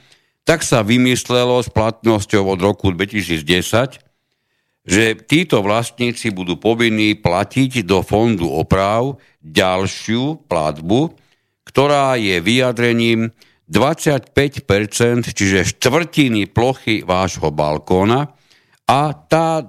tak 0.43 0.63
sa 0.63 0.83
vymyslelo 0.83 1.59
s 1.63 1.69
platnosťou 1.71 2.43
od 2.47 2.59
roku 2.59 2.91
2010, 2.91 3.99
že 4.83 5.03
títo 5.23 5.63
vlastníci 5.63 6.35
budú 6.35 6.59
povinní 6.59 7.15
platiť 7.15 7.87
do 7.87 8.03
fondu 8.03 8.51
oprav 8.51 9.15
ďalšiu 9.39 10.47
platbu, 10.51 11.15
ktorá 11.63 12.19
je 12.19 12.43
vyjadrením 12.43 13.31
25%, 13.71 15.31
čiže 15.31 15.79
štvrtiny 15.79 16.51
plochy 16.51 17.07
vášho 17.07 17.47
balkóna 17.47 18.35
a 18.83 19.15
tá 19.15 19.63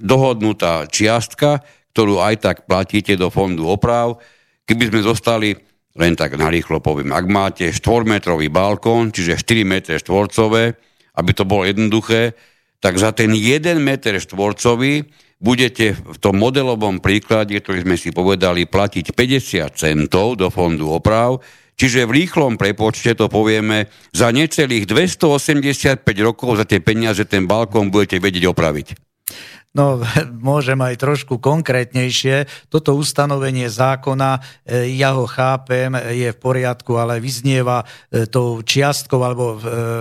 dohodnutá 0.00 0.88
čiastka 0.88 1.60
ktorú 1.98 2.22
aj 2.22 2.38
tak 2.38 2.56
platíte 2.70 3.18
do 3.18 3.26
fondu 3.26 3.66
oprav. 3.66 4.22
Keby 4.62 4.94
sme 4.94 5.00
zostali, 5.02 5.58
len 5.98 6.14
tak 6.14 6.38
narýchlo 6.38 6.78
poviem, 6.78 7.10
ak 7.10 7.26
máte 7.26 7.74
4-metrový 7.74 8.46
balkón, 8.54 9.10
čiže 9.10 9.34
4 9.42 9.66
m 9.66 9.82
štvorcové, 9.82 10.78
aby 11.18 11.30
to 11.34 11.42
bolo 11.42 11.66
jednoduché, 11.66 12.38
tak 12.78 13.02
za 13.02 13.10
ten 13.10 13.34
1 13.34 13.82
m 13.82 13.90
štvorcový 13.98 15.10
budete 15.42 15.98
v 15.98 16.18
tom 16.22 16.38
modelovom 16.38 17.02
príklade, 17.02 17.58
ktorý 17.58 17.82
sme 17.82 17.98
si 17.98 18.14
povedali, 18.14 18.70
platiť 18.70 19.10
50 19.10 19.74
centov 19.74 20.38
do 20.38 20.54
fondu 20.54 20.94
oprav, 20.94 21.42
čiže 21.74 22.06
v 22.06 22.14
rýchlom 22.22 22.54
prepočte 22.54 23.18
to 23.18 23.26
povieme, 23.26 23.90
za 24.14 24.30
necelých 24.30 24.86
285 24.86 26.06
rokov 26.22 26.62
za 26.62 26.64
tie 26.66 26.78
peniaze 26.78 27.26
ten 27.26 27.50
balkón 27.50 27.90
budete 27.90 28.22
vedieť 28.22 28.46
opraviť. 28.54 29.08
No, 29.76 30.00
môžem 30.48 30.80
aj 30.80 31.00
trošku 31.00 31.36
konkrétnejšie. 31.38 32.48
Toto 32.72 32.96
ustanovenie 32.96 33.68
zákona, 33.68 34.40
e, 34.64 34.92
ja 34.96 35.12
ho 35.12 35.28
chápem, 35.28 35.92
je 36.12 36.32
v 36.32 36.38
poriadku, 36.38 36.96
ale 36.96 37.20
vyznieva 37.20 37.84
e, 38.08 38.24
tou 38.24 38.64
čiastkou, 38.64 39.20
alebo 39.20 39.56
e, 39.56 39.58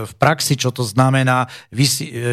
v 0.07 0.13
praxi, 0.15 0.55
čo 0.55 0.71
to 0.71 0.87
znamená, 0.87 1.51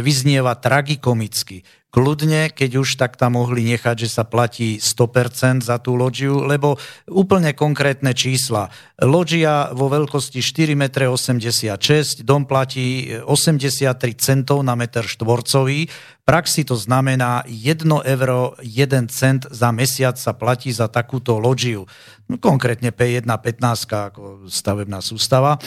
vyznieva 0.03 0.55
tragikomicky 0.59 1.67
kľudne, 1.95 2.51
keď 2.51 2.83
už 2.83 2.99
tak 2.99 3.15
tam 3.15 3.39
mohli 3.39 3.63
nechať, 3.71 4.03
že 4.03 4.11
sa 4.11 4.27
platí 4.27 4.83
100% 4.83 5.63
za 5.63 5.79
tú 5.79 5.95
loďiu, 5.95 6.43
lebo 6.43 6.75
úplne 7.07 7.55
konkrétne 7.55 8.11
čísla. 8.11 8.75
Loďia 8.99 9.71
vo 9.71 9.87
veľkosti 9.87 10.43
4,86 10.43 10.75
m, 10.75 12.27
dom 12.27 12.43
platí 12.51 13.15
83 13.23 13.95
centov 14.19 14.67
na 14.67 14.75
meter 14.75 15.07
štvorcový, 15.07 15.87
praxi 16.27 16.67
to 16.67 16.75
znamená 16.75 17.47
1 17.47 17.87
euro 17.87 18.59
1 18.59 19.07
cent 19.15 19.47
za 19.47 19.71
mesiac 19.71 20.19
sa 20.19 20.35
platí 20.35 20.75
za 20.75 20.91
takúto 20.91 21.39
loďiu. 21.39 21.87
No, 22.27 22.41
konkrétne 22.41 22.91
P1 22.91 23.29
15 23.29 24.11
ako 24.11 24.23
stavebná 24.51 24.99
sústava. 24.99 25.61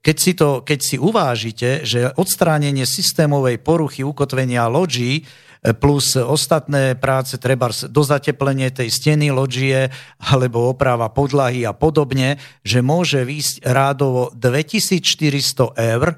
Keď 0.00 0.16
si, 0.16 0.32
to, 0.32 0.64
keď 0.64 0.78
si 0.80 0.96
uvážite, 0.96 1.84
že 1.84 2.08
odstránenie 2.16 2.88
systémovej 2.88 3.60
poruchy 3.60 4.00
ukotvenia 4.00 4.64
loďí 4.64 5.20
eh, 5.20 5.76
plus 5.76 6.16
ostatné 6.16 6.96
práce, 6.96 7.36
treba 7.36 7.68
do 7.68 8.00
zateplenie 8.00 8.72
tej 8.72 8.88
steny 8.88 9.28
loďie 9.28 9.92
alebo 10.24 10.72
oprava 10.72 11.12
podlahy 11.12 11.68
a 11.68 11.76
podobne, 11.76 12.40
že 12.64 12.80
môže 12.80 13.28
výjsť 13.28 13.68
rádovo 13.68 14.32
2400 14.32 15.76
eur, 15.76 16.16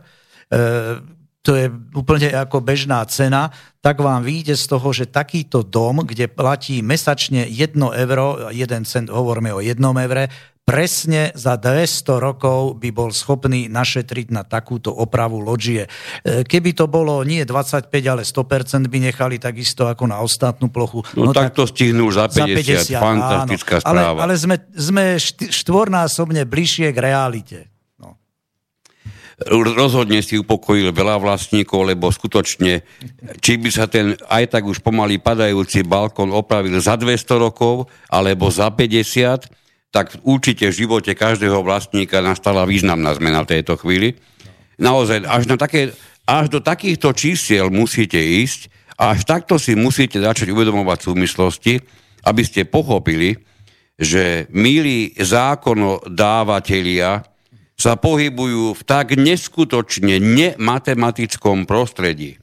eh, 0.55 1.03
to 1.43 1.55
je 1.55 1.71
úplne 1.95 2.35
ako 2.39 2.59
bežná 2.59 3.03
cena, 3.07 3.55
tak 3.79 4.03
vám 4.03 4.27
vyjde 4.27 4.59
z 4.59 4.67
toho, 4.67 4.91
že 4.91 5.07
takýto 5.07 5.63
dom, 5.63 6.03
kde 6.03 6.27
platí 6.27 6.83
mesačne 6.83 7.47
1 7.47 7.95
euro, 7.95 8.51
1 8.51 8.83
cent, 8.83 9.07
hovoríme 9.07 9.55
o 9.55 9.63
1 9.63 9.79
evre, 10.03 10.27
presne 10.67 11.31
za 11.39 11.55
200 11.55 12.19
rokov 12.19 12.83
by 12.83 12.91
bol 12.91 13.15
schopný 13.15 13.71
našetriť 13.71 14.35
na 14.35 14.43
takúto 14.43 14.91
opravu 14.91 15.39
loďie. 15.39 15.87
E, 16.27 16.43
keby 16.43 16.75
to 16.75 16.91
bolo 16.91 17.23
nie 17.23 17.47
25, 17.47 17.87
ale 18.03 18.27
100% 18.27 18.91
by 18.91 18.99
nechali 18.99 19.39
takisto 19.39 19.87
ako 19.87 20.11
na 20.11 20.19
ostatnú 20.19 20.67
plochu. 20.67 21.07
No, 21.15 21.31
no 21.31 21.33
tak, 21.33 21.55
tak 21.55 21.63
to 21.63 21.71
stihnú 21.71 22.11
už 22.11 22.19
za 22.19 22.27
50, 22.27 22.91
za 22.91 22.99
50 22.99 22.99
fantastická 22.99 23.75
áno. 23.79 23.85
správa. 23.87 24.19
Ale, 24.27 24.35
ale 24.35 24.35
sme, 24.35 24.57
sme 24.75 25.05
štvornásobne 25.55 26.43
bližšie 26.43 26.91
k 26.91 26.99
realite. 26.99 27.59
No. 28.03 28.19
Rozhodne 29.47 30.19
si 30.19 30.35
upokojil 30.35 30.91
veľa 30.91 31.23
vlastníkov, 31.23 31.95
lebo 31.95 32.11
skutočne, 32.11 32.83
či 33.39 33.55
by 33.55 33.71
sa 33.71 33.87
ten 33.87 34.19
aj 34.19 34.59
tak 34.59 34.67
už 34.67 34.83
pomaly 34.83 35.23
padajúci 35.23 35.87
balkón 35.87 36.35
opravil 36.35 36.75
za 36.83 36.99
200 36.99 37.39
rokov, 37.39 37.87
alebo 38.11 38.51
za 38.51 38.67
50, 38.67 39.66
tak 39.97 40.21
určite 40.29 40.69
v 40.69 40.79
živote 40.85 41.17
každého 41.17 41.65
vlastníka 41.65 42.21
nastala 42.21 42.69
významná 42.69 43.17
zmena 43.17 43.49
v 43.49 43.57
tejto 43.57 43.81
chvíli. 43.81 44.13
Naozaj, 44.77 45.25
až, 45.25 45.49
na 45.49 45.57
také, 45.57 45.97
až 46.29 46.53
do 46.53 46.61
takýchto 46.61 47.17
čísiel 47.17 47.73
musíte 47.73 48.21
ísť 48.21 48.77
až 48.97 49.29
takto 49.29 49.61
si 49.61 49.77
musíte 49.77 50.17
začať 50.17 50.49
uvedomovať 50.57 50.99
súvislosti, 51.05 51.85
aby 52.25 52.43
ste 52.43 52.65
pochopili, 52.65 53.37
že 54.01 54.49
milí 54.53 55.13
zákonodávatelia 55.21 57.25
sa 57.77 57.93
pohybujú 58.01 58.73
v 58.73 58.83
tak 58.89 59.21
neskutočne 59.21 60.17
nematematickom 60.17 61.69
prostredí, 61.69 62.41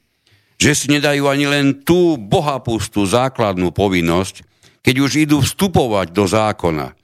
že 0.62 0.78
si 0.78 0.94
nedajú 0.94 1.26
ani 1.26 1.50
len 1.50 1.82
tú 1.82 2.14
bohapustú 2.14 3.02
základnú 3.02 3.74
povinnosť, 3.74 4.46
keď 4.78 4.94
už 5.02 5.26
idú 5.26 5.42
vstupovať 5.42 6.14
do 6.14 6.24
zákona, 6.30 6.94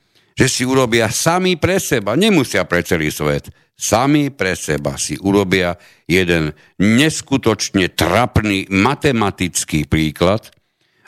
že 0.40 0.48
si 0.48 0.64
urobia 0.64 1.12
sami 1.12 1.60
pre 1.60 1.76
seba, 1.76 2.16
nemusia 2.16 2.64
pre 2.64 2.80
celý 2.80 3.12
svet, 3.12 3.52
sami 3.76 4.32
pre 4.32 4.56
seba 4.56 4.96
si 4.96 5.20
urobia 5.20 5.76
jeden 6.08 6.56
neskutočne 6.80 7.92
trapný 7.92 8.64
matematický 8.72 9.84
príklad, 9.84 10.48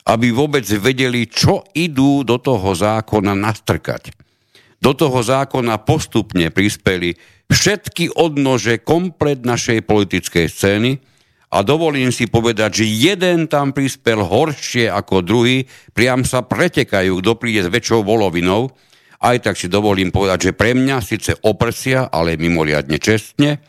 aby 0.04 0.36
vôbec 0.36 0.68
vedeli, 0.76 1.24
čo 1.32 1.64
idú 1.72 2.28
do 2.28 2.36
toho 2.36 2.76
zákona 2.76 3.32
nastrkať. 3.32 4.12
Do 4.84 4.92
toho 4.92 5.24
zákona 5.24 5.80
postupne 5.80 6.52
prispeli 6.52 7.16
všetky 7.48 8.12
odnože 8.12 8.84
komplet 8.84 9.48
našej 9.48 9.80
politickej 9.88 10.46
scény 10.52 11.00
a 11.48 11.64
dovolím 11.64 12.12
si 12.12 12.28
povedať, 12.28 12.84
že 12.84 12.84
jeden 12.84 13.48
tam 13.48 13.72
prispel 13.72 14.28
horšie 14.28 14.92
ako 14.92 15.24
druhý, 15.24 15.64
priam 15.96 16.20
sa 16.20 16.44
pretekajú, 16.44 17.24
kto 17.24 17.32
príde 17.40 17.64
s 17.64 17.72
väčšou 17.72 18.04
volovinou, 18.04 18.68
aj 19.22 19.36
tak 19.38 19.54
si 19.54 19.70
dovolím 19.70 20.10
povedať, 20.10 20.50
že 20.50 20.52
pre 20.52 20.74
mňa 20.74 20.98
síce 20.98 21.38
oprsia, 21.46 22.10
ale 22.10 22.34
mimoriadne 22.34 22.98
čestne, 22.98 23.62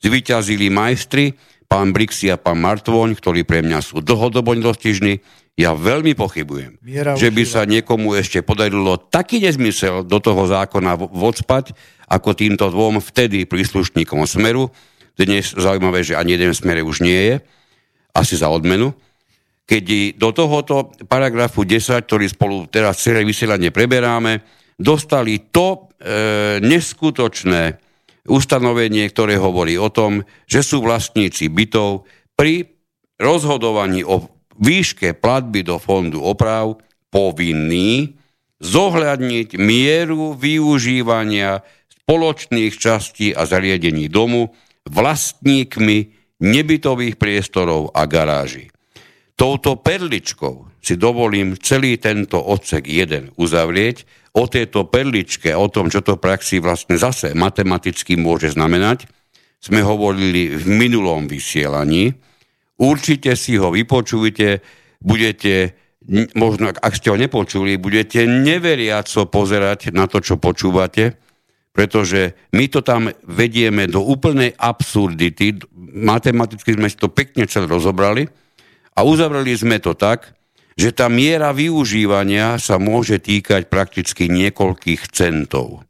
zvyťazili 0.00 0.72
majstri, 0.72 1.36
pán 1.68 1.92
Brixi 1.92 2.32
a 2.32 2.40
pán 2.40 2.60
Martvoň, 2.60 3.12
ktorí 3.16 3.44
pre 3.44 3.60
mňa 3.60 3.84
sú 3.84 4.00
dlhodobo 4.00 4.56
nedostižní, 4.56 5.44
ja 5.54 5.70
veľmi 5.70 6.18
pochybujem, 6.18 6.82
Miera 6.82 7.14
že 7.14 7.30
by 7.30 7.44
sa 7.46 7.62
niekomu 7.62 8.18
ešte 8.18 8.42
podarilo 8.42 8.98
taký 8.98 9.38
nezmysel 9.38 10.02
do 10.02 10.18
toho 10.18 10.50
zákona 10.50 10.98
vodspať, 10.98 11.70
ako 12.10 12.34
týmto 12.34 12.66
dvom 12.74 12.98
vtedy 12.98 13.46
príslušníkom 13.46 14.26
Smeru. 14.26 14.74
Dnes 15.14 15.54
zaujímavé, 15.54 16.02
že 16.02 16.18
ani 16.18 16.34
jeden 16.34 16.50
Smere 16.58 16.82
už 16.82 17.06
nie 17.06 17.16
je, 17.30 17.34
asi 18.18 18.34
za 18.34 18.50
odmenu. 18.50 18.98
Keď 19.64 20.18
do 20.18 20.34
tohoto 20.34 20.90
paragrafu 21.06 21.62
10, 21.62 22.02
ktorý 22.02 22.26
spolu 22.26 22.66
teraz 22.66 22.98
celé 22.98 23.22
vysielanie 23.22 23.70
preberáme, 23.70 24.42
dostali 24.78 25.38
to 25.50 25.92
e, 26.00 26.58
neskutočné 26.62 27.78
ustanovenie, 28.24 29.04
ktoré 29.12 29.36
hovorí 29.36 29.76
o 29.76 29.92
tom, 29.92 30.24
že 30.48 30.64
sú 30.64 30.80
vlastníci 30.80 31.52
bytov 31.52 32.08
pri 32.34 32.66
rozhodovaní 33.20 34.02
o 34.02 34.26
výške 34.58 35.18
platby 35.18 35.66
do 35.66 35.76
fondu 35.76 36.22
oprav 36.22 36.78
povinní 37.12 38.16
zohľadniť 38.64 39.60
mieru 39.60 40.34
využívania 40.34 41.62
spoločných 42.02 42.74
častí 42.74 43.30
a 43.36 43.44
zariadení 43.44 44.08
domu 44.08 44.56
vlastníkmi 44.88 46.12
nebytových 46.40 47.16
priestorov 47.16 47.92
a 47.96 48.04
garáží. 48.04 48.72
Touto 49.34 49.74
perličkou 49.80 50.73
si 50.84 51.00
dovolím 51.00 51.56
celý 51.56 51.96
tento 51.96 52.36
odsek 52.36 52.84
1 52.84 53.40
uzavrieť, 53.40 54.04
o 54.34 54.44
tejto 54.50 54.90
perličke, 54.90 55.54
o 55.54 55.70
tom, 55.70 55.88
čo 55.88 56.02
to 56.02 56.18
v 56.18 56.24
praxi 56.28 56.58
vlastne 56.58 56.98
zase 56.98 57.32
matematicky 57.32 58.18
môže 58.18 58.52
znamenať, 58.52 59.06
sme 59.62 59.80
hovorili 59.80 60.52
v 60.52 60.64
minulom 60.68 61.24
vysielaní. 61.24 62.12
Určite 62.76 63.32
si 63.38 63.56
ho 63.56 63.72
vypočujte, 63.72 64.60
budete, 65.00 65.78
možno 66.36 66.68
ak 66.68 66.92
ste 66.98 67.08
ho 67.08 67.16
nepočuli, 67.16 67.80
budete 67.80 68.26
neveriaco 68.28 69.30
pozerať 69.30 69.94
na 69.94 70.04
to, 70.10 70.20
čo 70.20 70.36
počúvate, 70.36 71.16
pretože 71.70 72.36
my 72.52 72.66
to 72.68 72.84
tam 72.84 73.08
vedieme 73.24 73.86
do 73.88 74.02
úplnej 74.02 74.52
absurdity. 74.58 75.62
Matematicky 75.94 76.74
sme 76.74 76.90
si 76.90 76.98
to 76.98 77.08
pekne 77.08 77.46
celé 77.46 77.70
rozobrali 77.70 78.26
a 78.98 79.06
uzavreli 79.06 79.54
sme 79.54 79.78
to 79.78 79.94
tak, 79.94 80.34
že 80.74 80.90
tá 80.90 81.06
miera 81.06 81.54
využívania 81.54 82.58
sa 82.58 82.82
môže 82.82 83.22
týkať 83.22 83.70
prakticky 83.70 84.26
niekoľkých 84.26 85.02
centov. 85.14 85.86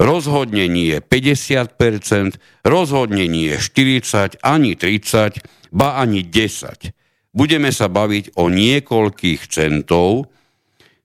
Rozhodne 0.00 0.66
nie 0.66 0.98
50%, 0.98 2.40
rozhodne 2.64 3.28
nie 3.28 3.54
40, 3.54 4.40
ani 4.40 4.72
30, 4.74 5.44
ba 5.70 6.00
ani 6.00 6.24
10. 6.24 6.90
Budeme 7.32 7.70
sa 7.70 7.86
baviť 7.92 8.36
o 8.36 8.48
niekoľkých 8.48 9.42
centov, 9.48 10.32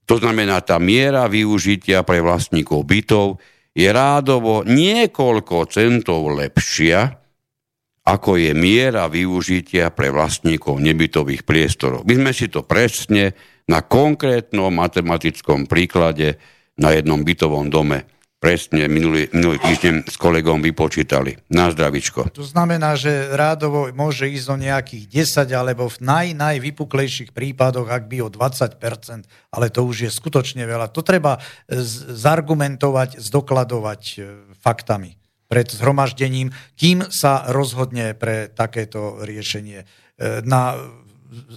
to 0.08 0.16
znamená, 0.16 0.64
tá 0.64 0.80
miera 0.80 1.28
využitia 1.28 2.08
pre 2.08 2.24
vlastníkov 2.24 2.88
bytov 2.88 3.44
je 3.76 3.92
rádovo 3.92 4.64
niekoľko 4.64 5.68
centov 5.68 6.32
lepšia, 6.32 7.27
ako 8.08 8.40
je 8.40 8.56
miera 8.56 9.12
využitia 9.12 9.92
pre 9.92 10.08
vlastníkov 10.08 10.80
nebytových 10.80 11.44
priestorov. 11.44 12.08
My 12.08 12.16
sme 12.16 12.32
si 12.32 12.48
to 12.48 12.64
presne 12.64 13.36
na 13.68 13.84
konkrétnom 13.84 14.72
matematickom 14.72 15.68
príklade 15.68 16.40
na 16.80 16.96
jednom 16.96 17.20
bytovom 17.20 17.68
dome 17.68 18.08
presne 18.38 18.86
minulý, 18.86 19.28
minulý 19.34 19.58
týždeň 19.60 20.14
s 20.14 20.16
kolegom 20.16 20.62
vypočítali. 20.62 21.42
Na 21.50 21.74
zdravičko. 21.74 22.30
To 22.38 22.46
znamená, 22.46 22.94
že 22.94 23.34
rádovo 23.34 23.90
môže 23.98 24.30
ísť 24.30 24.48
o 24.54 24.58
nejakých 24.62 25.04
10 25.50 25.58
alebo 25.58 25.90
v 25.90 25.98
naj, 26.06 26.28
najvypuklejších 26.38 27.34
prípadoch, 27.34 27.90
ak 27.90 28.06
by 28.06 28.22
o 28.22 28.30
20%, 28.30 28.78
ale 29.52 29.74
to 29.74 29.82
už 29.82 30.06
je 30.06 30.12
skutočne 30.14 30.64
veľa. 30.70 30.94
To 30.94 31.02
treba 31.02 31.42
zargumentovať, 32.14 33.18
zdokladovať 33.18 34.02
e, 34.16 34.18
faktami 34.62 35.27
pred 35.48 35.68
zhromaždením, 35.72 36.52
kým 36.76 37.08
sa 37.08 37.48
rozhodne 37.50 38.14
pre 38.14 38.52
takéto 38.52 39.24
riešenie 39.24 39.84
e, 39.84 39.86
na 40.44 40.76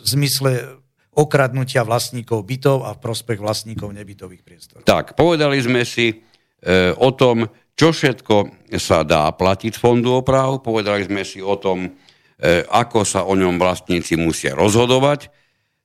zmysle 0.06 0.80
okradnutia 1.10 1.82
vlastníkov 1.82 2.46
bytov 2.46 2.86
a 2.86 2.94
v 2.94 3.02
prospech 3.02 3.38
vlastníkov 3.42 3.90
nebytových 3.90 4.42
priestorov. 4.46 4.86
Tak, 4.86 5.18
povedali 5.18 5.58
sme 5.58 5.82
si 5.82 6.14
e, 6.14 6.14
o 6.94 7.10
tom, 7.10 7.50
čo 7.74 7.90
všetko 7.90 8.68
sa 8.78 9.02
dá 9.02 9.26
platiť 9.34 9.74
fondu 9.74 10.14
oprav, 10.14 10.62
povedali 10.62 11.02
sme 11.04 11.26
si 11.26 11.42
o 11.42 11.58
tom, 11.58 11.90
e, 12.38 12.62
ako 12.70 13.02
sa 13.02 13.26
o 13.26 13.34
ňom 13.34 13.58
vlastníci 13.58 14.14
musia 14.14 14.54
rozhodovať. 14.54 15.34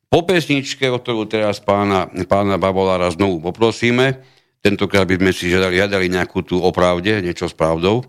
Po 0.06 0.22
pesničke, 0.22 0.86
o 0.94 1.02
ktorú 1.02 1.26
teraz 1.26 1.58
pána, 1.58 2.06
pána 2.30 2.62
Babolára 2.62 3.10
znovu 3.10 3.42
poprosíme, 3.42 4.35
Tentokrát 4.66 5.06
by 5.06 5.22
sme 5.22 5.30
si 5.30 5.54
žiadali, 5.54 5.78
žiadali 5.78 6.10
nejakú 6.10 6.42
tú 6.42 6.58
opravde, 6.58 7.22
niečo 7.22 7.46
s 7.46 7.54
pravdou. 7.54 8.02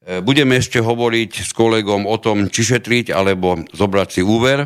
E, 0.00 0.24
budeme 0.24 0.56
ešte 0.56 0.80
hovoriť 0.80 1.44
s 1.44 1.52
kolegom 1.52 2.08
o 2.08 2.16
tom, 2.16 2.48
či 2.48 2.64
šetriť 2.72 3.12
alebo 3.12 3.60
zobrať 3.76 4.08
si 4.08 4.22
úver 4.24 4.64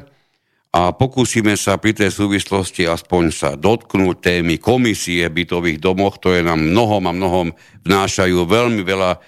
a 0.71 0.95
pokúsime 0.95 1.59
sa 1.59 1.75
pri 1.75 1.91
tej 1.99 2.15
súvislosti 2.15 2.87
aspoň 2.87 3.23
sa 3.35 3.51
dotknúť 3.59 4.15
témy 4.23 4.63
komisie 4.63 5.27
bytových 5.27 5.83
domoch, 5.83 6.23
ktoré 6.23 6.47
nám 6.47 6.63
mnohom 6.71 7.03
a 7.11 7.13
mnohom 7.15 7.47
vnášajú 7.83 8.47
veľmi 8.47 8.87
veľa 8.87 9.11
e, 9.15 9.19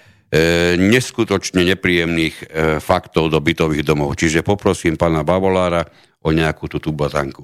neskutočne 0.79 1.67
nepríjemných 1.75 2.35
e, 2.39 2.43
faktov 2.79 3.35
do 3.35 3.39
bytových 3.43 3.83
domov. 3.83 4.15
Čiže 4.15 4.47
poprosím 4.47 4.95
pána 4.95 5.27
Bavolára 5.27 5.83
o 6.23 6.31
nejakú 6.31 6.71
tú 6.71 6.95
bazanku. 6.95 7.43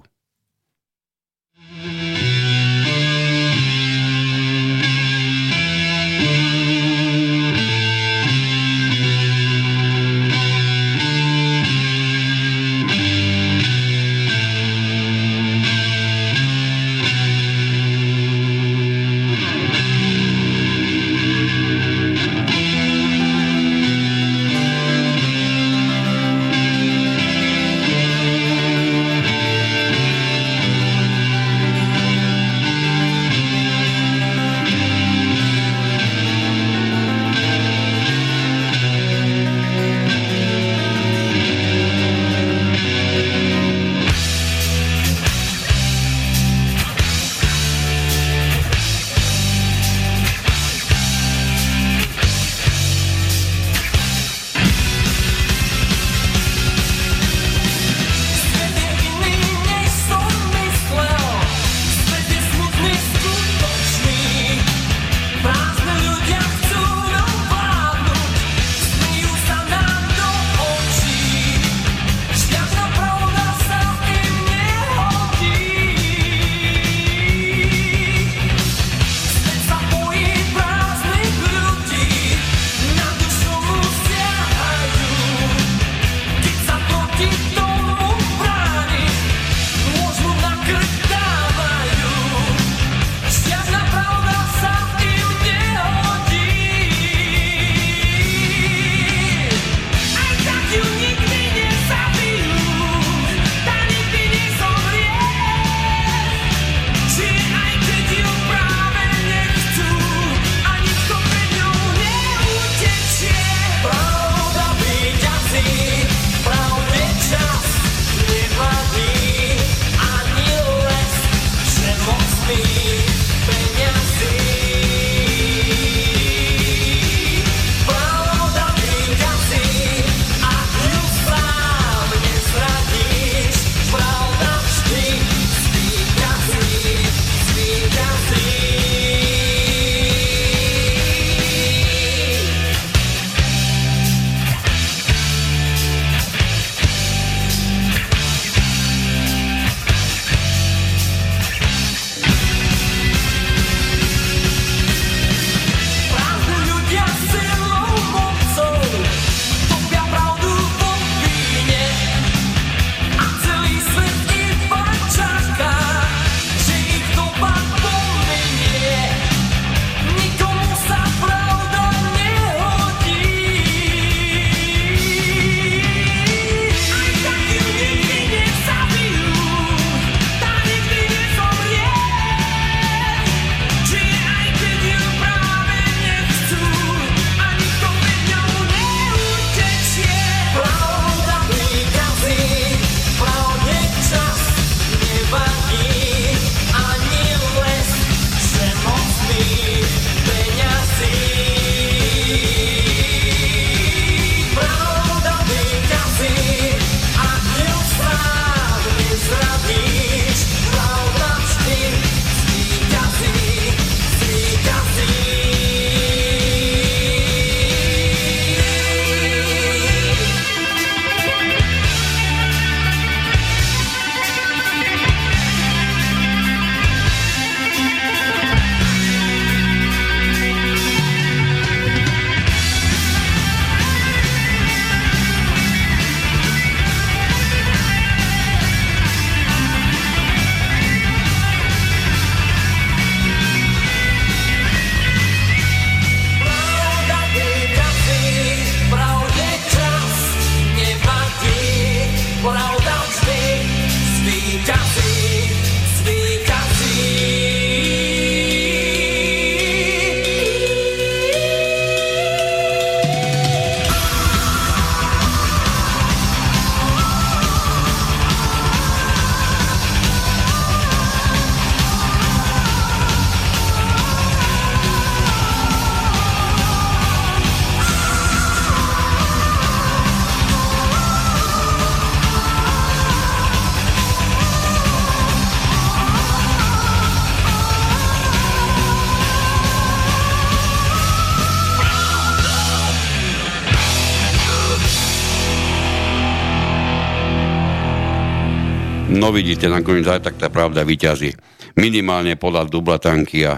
No 299.23 299.31
vidíte, 299.31 299.71
nakoniec 299.71 300.03
aj 300.03 300.19
tak 300.19 300.35
tá 300.35 300.51
pravda 300.51 300.83
vyťazí. 300.83 301.31
Minimálne 301.79 302.35
podľa 302.35 302.67
Dublatanky 302.67 303.47
a, 303.47 303.55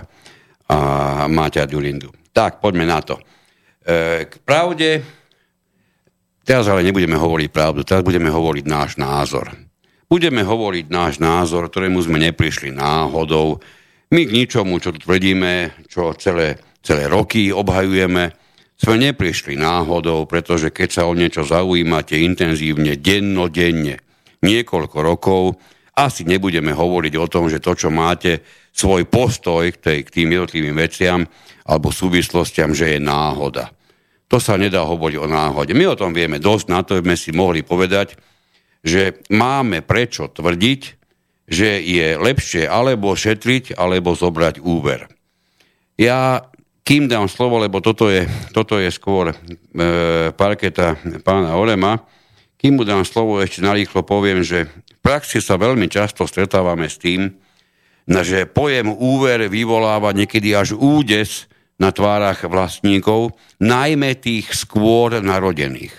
a 0.69 0.77
Máťa 1.25 1.65
Dulindu. 1.65 2.13
Tak, 2.29 2.61
poďme 2.61 2.85
na 2.85 3.01
to. 3.01 3.17
E, 3.81 4.29
k 4.29 4.33
pravde, 4.45 5.01
teraz 6.45 6.69
ale 6.69 6.85
nebudeme 6.85 7.17
hovoriť 7.17 7.49
pravdu, 7.49 7.81
teraz 7.81 8.05
budeme 8.05 8.29
hovoriť 8.29 8.61
náš 8.69 9.01
názor. 9.01 9.57
Budeme 10.05 10.45
hovoriť 10.45 10.85
náš 10.85 11.17
názor, 11.17 11.65
ktorému 11.65 11.97
sme 11.97 12.21
neprišli 12.21 12.69
náhodou. 12.69 13.57
My 14.13 14.21
k 14.21 14.37
ničomu, 14.37 14.77
čo 14.77 14.93
tvrdíme, 14.93 15.81
čo 15.89 16.13
celé, 16.13 16.61
celé 16.85 17.09
roky 17.09 17.49
obhajujeme, 17.49 18.37
sme 18.77 18.95
neprišli 19.01 19.57
náhodou, 19.57 20.29
pretože 20.29 20.69
keď 20.69 20.89
sa 20.93 21.09
o 21.09 21.17
niečo 21.17 21.41
zaujímate 21.41 22.21
intenzívne, 22.21 23.01
dennodenne, 23.01 24.04
niekoľko 24.43 24.97
rokov, 24.99 25.43
asi 25.95 26.27
nebudeme 26.27 26.75
hovoriť 26.75 27.13
o 27.15 27.29
tom, 27.31 27.47
že 27.47 27.63
to, 27.63 27.71
čo 27.71 27.87
máte, 27.87 28.43
svoj 28.75 29.07
postoj 29.07 29.71
k, 29.71 29.77
tej, 29.79 29.99
k 30.03 30.13
tým 30.21 30.27
jednotlivým 30.35 30.75
veciam 30.75 31.23
alebo 31.63 31.95
súvislostiam, 31.95 32.75
že 32.75 32.95
je 32.95 32.99
náhoda. 32.99 33.71
To 34.27 34.41
sa 34.41 34.59
nedá 34.59 34.83
hovoriť 34.83 35.17
o 35.21 35.31
náhode. 35.31 35.71
My 35.71 35.87
o 35.87 35.99
tom 35.99 36.11
vieme 36.11 36.43
dosť, 36.43 36.65
na 36.67 36.83
to 36.83 36.99
sme 36.99 37.15
si 37.15 37.31
mohli 37.31 37.63
povedať, 37.63 38.19
že 38.83 39.23
máme 39.31 39.81
prečo 39.87 40.27
tvrdiť, 40.27 40.81
že 41.45 41.79
je 41.79 42.17
lepšie 42.19 42.67
alebo 42.67 43.15
šetriť, 43.15 43.77
alebo 43.79 44.17
zobrať 44.17 44.59
úver. 44.59 45.07
Ja 45.95 46.43
kým 46.85 47.09
dám 47.09 47.25
slovo, 47.25 47.57
lebo 47.57 47.81
toto 47.81 48.13
je, 48.13 48.29
toto 48.53 48.77
je 48.77 48.93
skôr 48.93 49.33
e, 49.33 49.35
parketa 50.37 50.93
pána 51.25 51.57
Orema, 51.57 51.97
kým 52.55 52.79
mu 52.79 52.83
dám 52.87 53.03
slovo, 53.03 53.39
ešte 53.39 53.63
narýchlo 53.63 54.01
poviem, 54.07 54.41
že 54.41 54.67
v 54.67 54.99
praxi 55.03 55.43
sa 55.43 55.59
veľmi 55.59 55.91
často 55.91 56.25
stretávame 56.25 56.87
s 56.87 56.97
tým, 56.97 57.29
že 58.05 58.45
pojem 58.45 58.93
úver 58.93 59.49
vyvoláva 59.49 60.13
niekedy 60.13 60.53
až 60.53 60.77
údes 60.77 61.49
na 61.75 61.91
tvárach 61.91 62.47
vlastníkov, 62.47 63.35
najmä 63.59 64.15
tých 64.15 64.55
skôr 64.55 65.19
narodených. 65.19 65.91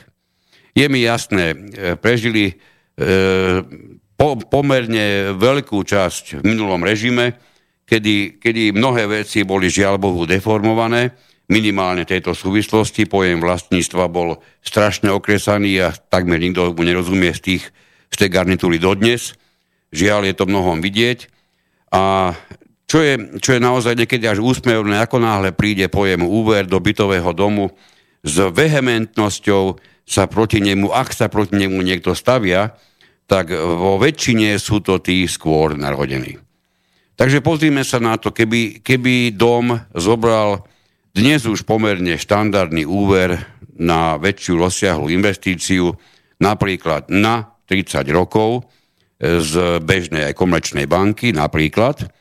Je 0.73 0.87
mi 0.89 1.05
jasné, 1.05 1.53
e, 1.53 1.57
prežili 1.97 2.53
e, 2.53 2.55
po, 4.17 4.41
pomerne 4.41 5.37
veľkú 5.37 5.85
časť 5.85 6.41
v 6.41 6.43
minulom 6.45 6.81
režime, 6.81 7.37
kedy, 7.85 8.41
kedy 8.41 8.73
mnohé 8.73 9.09
veci 9.23 9.45
boli 9.45 9.69
žiaľ 9.69 10.01
Bohu 10.01 10.25
deformované, 10.25 11.13
minimálne 11.47 12.07
tejto 12.07 12.35
súvislosti. 12.35 13.07
Pojem 13.07 13.39
vlastníctva 13.39 14.11
bol 14.11 14.43
strašne 14.63 15.11
okresaný 15.15 15.79
a 15.83 15.95
takmer 15.95 16.43
nikto 16.43 16.75
mu 16.75 16.83
nerozumie 16.83 17.31
z, 17.35 17.41
tých, 17.43 17.65
z 18.11 18.17
tej 18.17 18.29
garnitúry 18.31 18.83
dodnes. 18.83 19.35
Žiaľ, 19.95 20.31
je 20.31 20.35
to 20.35 20.51
mnohom 20.51 20.83
vidieť. 20.83 21.31
A 21.95 22.35
čo 22.87 23.03
je, 23.03 23.39
čo 23.43 23.59
je 23.59 23.61
naozaj 23.63 23.99
niekedy 23.99 24.27
až 24.31 24.43
úsmevné, 24.43 25.03
ako 25.03 25.19
náhle 25.19 25.51
príde 25.55 25.91
pojem 25.91 26.23
úver 26.23 26.67
do 26.67 26.79
bytového 26.79 27.35
domu, 27.35 27.75
s 28.27 28.37
vehementnosťou 28.43 29.79
sa 30.07 30.31
proti 30.31 30.63
nemu, 30.63 30.91
ak 30.91 31.11
sa 31.15 31.27
proti 31.27 31.59
nemu 31.59 31.79
niekto 31.83 32.15
stavia, 32.15 32.75
tak 33.27 33.51
vo 33.55 33.99
väčšine 33.99 34.55
sú 34.59 34.79
to 34.83 35.03
tí 35.03 35.27
skôr 35.27 35.75
narodení. 35.75 36.39
Takže 37.19 37.43
pozrime 37.43 37.83
sa 37.83 37.99
na 37.99 38.15
to, 38.15 38.31
keby, 38.31 38.83
keby 38.87 39.35
dom 39.35 39.75
zobral 39.99 40.63
dnes 41.17 41.49
už 41.49 41.65
pomerne 41.65 42.21
štandardný 42.21 42.85
úver 42.85 43.41
na 43.81 44.21
väčšiu 44.21 44.61
rozsiahlu 44.61 45.09
investíciu, 45.09 45.97
napríklad 46.37 47.09
na 47.09 47.57
30 47.65 48.05
rokov 48.13 48.61
e, 48.61 49.41
z 49.41 49.81
bežnej 49.81 50.29
aj 50.29 50.35
komerčnej 50.37 50.85
banky 50.85 51.33
napríklad, 51.33 52.13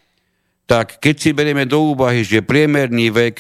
tak 0.64 1.04
keď 1.04 1.16
si 1.20 1.36
berieme 1.36 1.68
do 1.68 1.92
úvahy, 1.92 2.24
že 2.24 2.40
priemerný 2.40 3.12
vek 3.12 3.36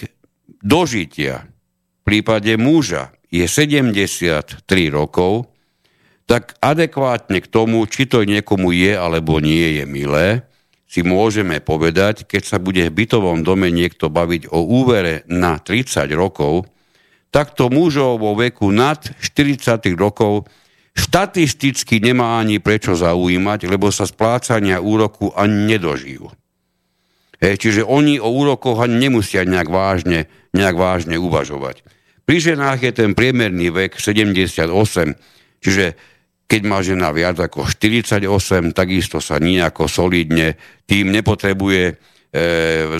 dožitia 0.60 1.48
v 1.48 2.02
prípade 2.04 2.52
muža 2.60 3.16
je 3.32 3.48
73 3.48 4.60
rokov, 4.92 5.48
tak 6.28 6.60
adekvátne 6.60 7.40
k 7.40 7.48
tomu, 7.48 7.88
či 7.88 8.12
to 8.12 8.28
niekomu 8.28 8.76
je 8.76 8.92
alebo 8.92 9.40
nie 9.40 9.80
je 9.80 9.84
milé, 9.88 10.44
si 10.86 11.02
môžeme 11.02 11.60
povedať, 11.60 12.30
keď 12.30 12.44
sa 12.46 12.58
bude 12.62 12.86
v 12.88 12.96
bytovom 13.04 13.42
dome 13.42 13.74
niekto 13.74 14.14
baviť 14.14 14.54
o 14.54 14.62
úvere 14.64 15.26
na 15.26 15.58
30 15.58 16.08
rokov, 16.14 16.70
takto 17.34 17.68
mužov 17.68 18.22
vo 18.22 18.38
veku 18.38 18.70
nad 18.72 19.02
40 19.20 19.82
rokov 19.98 20.48
štatisticky 20.96 22.00
nemá 22.00 22.40
ani 22.40 22.64
prečo 22.64 22.96
zaujímať, 22.96 23.68
lebo 23.68 23.92
sa 23.92 24.08
splácania 24.08 24.80
úroku 24.80 25.36
ani 25.36 25.76
nedožijú. 25.76 26.32
He, 27.44 27.60
čiže 27.60 27.84
oni 27.84 28.16
o 28.24 28.32
úrokoch 28.32 28.80
ani 28.80 29.10
nemusia 29.10 29.44
nejak 29.44 29.68
vážne, 29.68 30.32
nejak 30.56 30.80
vážne 30.80 31.20
uvažovať. 31.20 31.84
Pri 32.24 32.38
ženách 32.40 32.80
je 32.82 32.92
ten 32.96 33.12
priemerný 33.12 33.70
vek 33.70 34.00
78, 34.00 34.72
čiže 35.60 36.00
keď 36.46 36.62
má 36.66 36.80
žena 36.86 37.10
viac 37.10 37.42
ako 37.42 37.66
48, 37.66 38.30
takisto 38.72 39.18
sa 39.18 39.42
nejako 39.42 39.90
solidne 39.90 40.58
tým 40.86 41.10
nepotrebuje 41.10 41.84
e, 41.90 41.94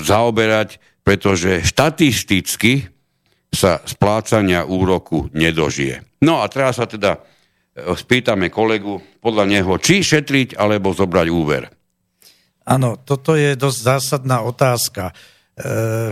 zaoberať, 0.02 0.82
pretože 1.06 1.62
štatisticky 1.62 2.90
sa 3.54 3.80
splácania 3.86 4.66
úroku 4.66 5.30
nedožije. 5.32 6.02
No 6.26 6.42
a 6.42 6.50
teraz 6.50 6.82
sa 6.82 6.90
teda 6.90 7.22
e, 7.22 7.94
spýtame 7.94 8.50
kolegu 8.50 8.98
podľa 9.22 9.46
neho, 9.46 9.78
či 9.78 10.02
šetriť 10.02 10.58
alebo 10.58 10.92
zobrať 10.92 11.28
úver. 11.30 11.70
Áno, 12.66 12.98
toto 12.98 13.38
je 13.38 13.54
dosť 13.54 13.80
zásadná 13.80 14.42
otázka. 14.42 15.14
E, 15.54 16.10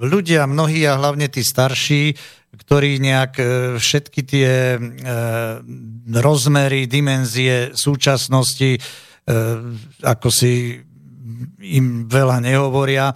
ľudia, 0.00 0.48
mnohí 0.48 0.80
a 0.88 0.96
hlavne 0.96 1.28
tí 1.28 1.44
starší, 1.44 2.16
ktorí 2.54 3.02
nejak 3.02 3.32
e, 3.38 3.44
všetky 3.76 4.20
tie 4.22 4.50
e, 4.74 4.78
rozmery, 6.14 6.86
dimenzie 6.86 7.74
súčasnosti, 7.74 8.78
e, 8.78 8.80
ako 10.02 10.28
si 10.30 10.78
im 11.64 12.06
veľa 12.06 12.38
nehovoria, 12.44 13.10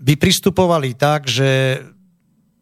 by 0.00 0.14
pristupovali 0.16 0.96
tak, 0.96 1.28
že 1.28 1.76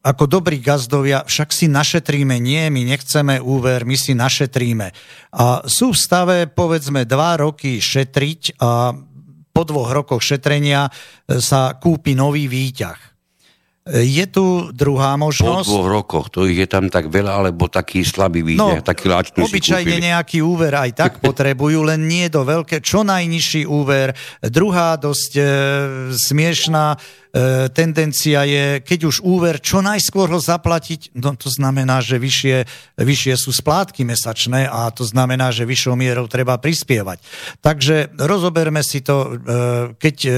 ako 0.02 0.24
dobrí 0.30 0.62
gazdovia, 0.62 1.26
však 1.26 1.50
si 1.50 1.66
našetríme, 1.68 2.38
nie, 2.38 2.70
my 2.70 2.86
nechceme 2.86 3.42
úver, 3.42 3.84
my 3.84 3.98
si 3.98 4.14
našetríme. 4.14 4.88
A 5.36 5.66
sú 5.66 5.92
v 5.92 5.98
stave, 5.98 6.36
povedzme, 6.48 7.04
dva 7.04 7.36
roky 7.36 7.82
šetriť 7.82 8.62
a 8.62 8.94
po 9.52 9.62
dvoch 9.66 9.90
rokoch 9.90 10.22
šetrenia 10.22 10.86
sa 11.26 11.74
kúpi 11.76 12.14
nový 12.14 12.46
výťah. 12.46 13.17
Je 13.88 14.24
tu 14.28 14.68
druhá 14.76 15.16
možnosť. 15.16 15.64
Po 15.64 15.80
dvoch 15.80 15.88
rokoch, 15.88 16.26
to 16.28 16.44
ich 16.44 16.60
je 16.60 16.68
tam 16.68 16.92
tak 16.92 17.08
veľa, 17.08 17.40
alebo 17.40 17.72
taký 17.72 18.04
slabý 18.04 18.44
výdej, 18.44 18.84
no, 18.84 18.84
taký 18.84 19.08
láčný 19.08 19.48
Obyčajne 19.48 19.96
nejaký 20.12 20.44
úver 20.44 20.76
aj 20.76 20.90
tak 20.92 21.12
potrebujú, 21.24 21.88
len 21.88 22.04
nie 22.04 22.28
do 22.28 22.44
veľké, 22.44 22.84
čo 22.84 23.00
najnižší 23.00 23.64
úver. 23.64 24.12
Druhá 24.44 25.00
dosť 25.00 25.32
e, 25.40 25.42
smiešná 26.20 26.84
e, 26.92 26.96
tendencia 27.72 28.44
je, 28.44 28.84
keď 28.84 29.08
už 29.08 29.24
úver, 29.24 29.56
čo 29.56 29.80
najskôr 29.80 30.28
ho 30.28 30.40
zaplatiť, 30.40 31.16
no 31.16 31.32
to 31.40 31.48
znamená, 31.48 32.04
že 32.04 32.20
vyššie, 32.20 32.56
vyššie 33.00 33.34
sú 33.40 33.56
splátky 33.56 34.04
mesačné 34.04 34.68
a 34.68 34.92
to 34.92 35.08
znamená, 35.08 35.48
že 35.48 35.64
vyššou 35.64 35.96
mierou 35.96 36.28
treba 36.28 36.60
prispievať. 36.60 37.24
Takže 37.64 38.20
rozoberme 38.20 38.84
si 38.84 39.00
to, 39.00 39.16
e, 39.16 39.96
keď 39.96 40.16
e, 40.28 40.32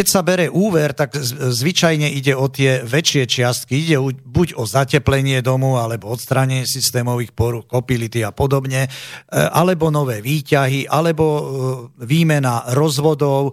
keď 0.00 0.08
sa 0.08 0.24
bere 0.24 0.48
úver, 0.48 0.96
tak 0.96 1.12
zvyčajne 1.12 2.08
ide 2.08 2.32
o 2.32 2.48
tie 2.48 2.80
väčšie 2.80 3.28
čiastky. 3.28 3.84
Ide 3.84 4.00
buď 4.24 4.56
o 4.56 4.64
zateplenie 4.64 5.44
domu, 5.44 5.76
alebo 5.76 6.08
odstránenie 6.08 6.64
systémových 6.64 7.36
poruch, 7.36 7.68
kopility 7.68 8.24
a 8.24 8.32
podobne, 8.32 8.88
e, 8.88 8.90
alebo 9.36 9.92
nové 9.92 10.24
výťahy, 10.24 10.88
alebo 10.88 11.24
e, 11.28 11.42
výmena 12.00 12.72
rozvodov, 12.72 13.52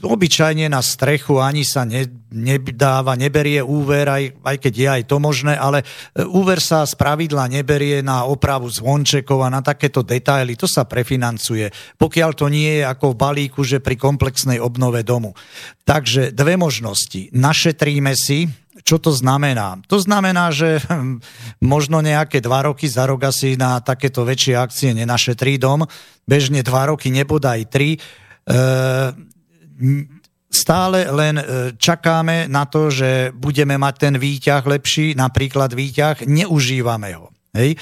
obyčajne 0.00 0.66
na 0.72 0.80
strechu 0.80 1.38
ani 1.38 1.62
sa 1.62 1.84
ne, 1.84 2.08
nedáva, 2.32 3.14
neberie 3.14 3.60
úver, 3.60 4.08
aj, 4.08 4.42
aj 4.42 4.56
keď 4.60 4.74
je 4.74 4.88
aj 4.88 5.02
to 5.06 5.16
možné, 5.20 5.54
ale 5.54 5.82
e, 5.82 6.24
úver 6.24 6.58
sa 6.58 6.88
z 6.88 6.96
pravidla 6.96 7.46
neberie 7.48 8.00
na 8.00 8.24
opravu 8.24 8.66
zvončekov 8.66 9.44
a 9.44 9.52
na 9.52 9.60
takéto 9.60 10.00
detaily, 10.00 10.56
to 10.56 10.64
sa 10.64 10.88
prefinancuje, 10.88 11.68
pokiaľ 12.00 12.30
to 12.32 12.46
nie 12.48 12.80
je 12.80 12.84
ako 12.88 13.12
v 13.12 13.20
balíku, 13.20 13.60
že 13.62 13.84
pri 13.84 14.00
komplexnej 14.00 14.58
obnove 14.58 15.04
domu. 15.04 15.36
Takže 15.86 16.34
dve 16.34 16.58
možnosti. 16.58 17.30
Našetríme 17.30 18.16
si, 18.18 18.50
čo 18.82 19.00
to 19.00 19.14
znamená? 19.14 19.80
To 19.88 19.96
znamená, 20.00 20.52
že 20.52 20.82
hm, 20.84 21.20
možno 21.64 22.02
nejaké 22.04 22.42
dva 22.42 22.66
roky 22.66 22.86
za 22.86 23.04
rok 23.04 23.24
asi 23.26 23.54
na 23.54 23.80
takéto 23.80 24.26
väčšie 24.26 24.54
akcie 24.56 24.90
nenašetrí 24.92 25.56
dom, 25.56 25.86
bežne 26.24 26.60
dva 26.60 26.90
roky 26.90 27.08
nebodaj 27.12 27.68
tri, 27.70 27.98
stále 30.46 31.04
len 31.10 31.36
e, 31.36 31.44
čakáme 31.76 32.48
na 32.48 32.64
to, 32.64 32.88
že 32.88 33.34
budeme 33.34 33.76
mať 33.76 33.94
ten 33.98 34.14
výťah 34.16 34.64
lepší, 34.64 35.12
napríklad 35.12 35.76
výťah, 35.76 36.24
neužívame 36.24 37.12
ho. 37.18 37.28
Hej? 37.52 37.76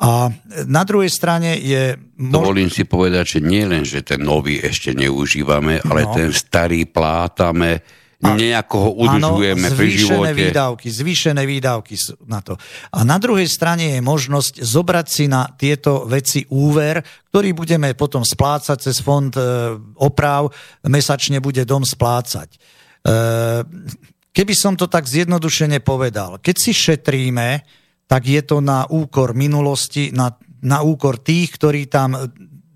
A 0.00 0.32
na 0.64 0.82
druhej 0.88 1.12
strane 1.12 1.60
je... 1.60 1.92
Mož... 2.16 2.40
Dovolím 2.40 2.72
si 2.72 2.88
povedať, 2.88 3.36
že 3.36 3.40
nie 3.44 3.68
len, 3.68 3.84
že 3.84 4.00
ten 4.00 4.24
nový 4.24 4.56
ešte 4.56 4.96
neužívame, 4.96 5.84
ale 5.84 6.08
no. 6.08 6.12
ten 6.16 6.32
starý 6.32 6.88
plátame, 6.88 7.84
nejako 8.20 8.76
ho 8.76 8.90
udržujeme 9.00 9.68
áno, 9.72 9.76
pri 9.80 9.88
živote. 9.96 10.36
výdavky, 10.36 10.86
zvýšené 10.92 11.42
výdavky 11.48 11.96
na 12.28 12.44
to. 12.44 12.60
A 12.92 13.00
na 13.00 13.16
druhej 13.16 13.48
strane 13.48 13.96
je 13.96 14.00
možnosť 14.04 14.60
zobrať 14.60 15.06
si 15.08 15.24
na 15.24 15.48
tieto 15.56 16.04
veci 16.04 16.44
úver, 16.52 17.00
ktorý 17.32 17.56
budeme 17.56 17.96
potom 17.96 18.20
splácať 18.20 18.76
cez 18.76 19.00
fond 19.00 19.32
e, 19.32 19.40
oprav, 20.04 20.52
mesačne 20.84 21.40
bude 21.40 21.64
dom 21.64 21.80
splácať. 21.80 22.48
E, 22.52 22.58
keby 24.36 24.54
som 24.54 24.76
to 24.76 24.84
tak 24.84 25.08
zjednodušene 25.08 25.80
povedal, 25.80 26.36
keď 26.44 26.56
si 26.60 26.76
šetríme, 26.76 27.64
tak 28.04 28.28
je 28.28 28.42
to 28.44 28.60
na 28.60 28.84
úkor 28.90 29.32
minulosti, 29.32 30.12
na, 30.12 30.34
na 30.60 30.84
úkor 30.84 31.24
tých, 31.24 31.56
ktorí 31.56 31.88
tam 31.88 32.18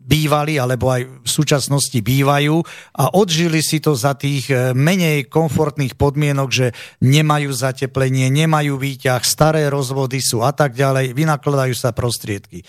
bývali 0.05 0.61
alebo 0.61 0.93
aj 0.93 1.25
v 1.25 1.29
súčasnosti 1.29 1.97
bývajú 1.97 2.61
a 3.01 3.05
odžili 3.17 3.65
si 3.65 3.81
to 3.81 3.97
za 3.97 4.13
tých 4.13 4.53
e, 4.53 4.77
menej 4.77 5.33
komfortných 5.33 5.97
podmienok, 5.97 6.49
že 6.53 6.67
nemajú 7.01 7.49
zateplenie, 7.51 8.29
nemajú 8.29 8.77
výťah, 8.77 9.25
staré 9.25 9.73
rozvody 9.73 10.21
sú 10.21 10.45
a 10.45 10.53
tak 10.53 10.77
ďalej, 10.77 11.17
vynakladajú 11.17 11.73
sa 11.73 11.97
prostriedky. 11.97 12.61
E, 12.61 12.65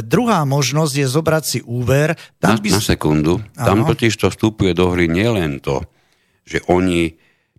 druhá 0.00 0.48
možnosť 0.48 0.94
je 0.96 1.06
zobrať 1.06 1.44
si 1.44 1.58
úver. 1.60 2.16
Tam 2.40 2.56
na, 2.56 2.64
by... 2.64 2.68
na 2.72 2.80
sekundu. 2.80 3.36
Ano. 3.60 3.66
Tam 3.68 3.78
totiž 3.84 4.16
to 4.16 4.32
vstupuje 4.32 4.72
do 4.72 4.96
hry 4.96 5.12
nielen 5.12 5.60
to, 5.60 5.84
že 6.48 6.64
oni 6.72 7.12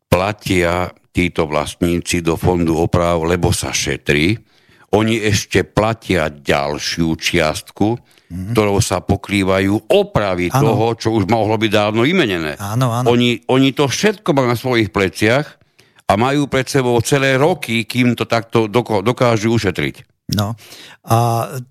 platia 0.09 0.89
títo 1.13 1.45
vlastníci 1.45 2.25
do 2.25 2.33
fondu 2.33 2.77
oprav, 2.77 3.21
lebo 3.21 3.53
sa 3.53 3.69
šetrí, 3.69 4.37
oni 4.93 5.19
ešte 5.19 5.67
platia 5.67 6.31
ďalšiu 6.31 7.17
čiastku, 7.17 8.16
mm-hmm. 8.27 8.53
ktorou 8.53 8.77
sa 8.83 8.99
pokrývajú 9.01 9.91
opravy 9.91 10.51
ano. 10.51 10.61
toho, 10.61 10.85
čo 10.95 11.09
už 11.15 11.25
mohlo 11.27 11.55
byť 11.57 11.71
dávno 11.71 12.03
imenené. 12.03 12.59
Áno, 12.59 12.93
áno. 12.93 13.07
Oni, 13.11 13.41
oni 13.47 13.73
to 13.73 13.87
všetko 13.87 14.35
majú 14.35 14.47
na 14.51 14.59
svojich 14.59 14.91
pleciach 14.91 15.45
a 16.07 16.13
majú 16.15 16.47
pred 16.47 16.67
sebou 16.67 16.95
celé 17.03 17.35
roky, 17.35 17.83
kým 17.83 18.15
to 18.15 18.23
takto 18.29 18.71
dokážu 19.03 19.51
ušetriť. 19.51 20.27
No 20.35 20.59
a 21.07 21.17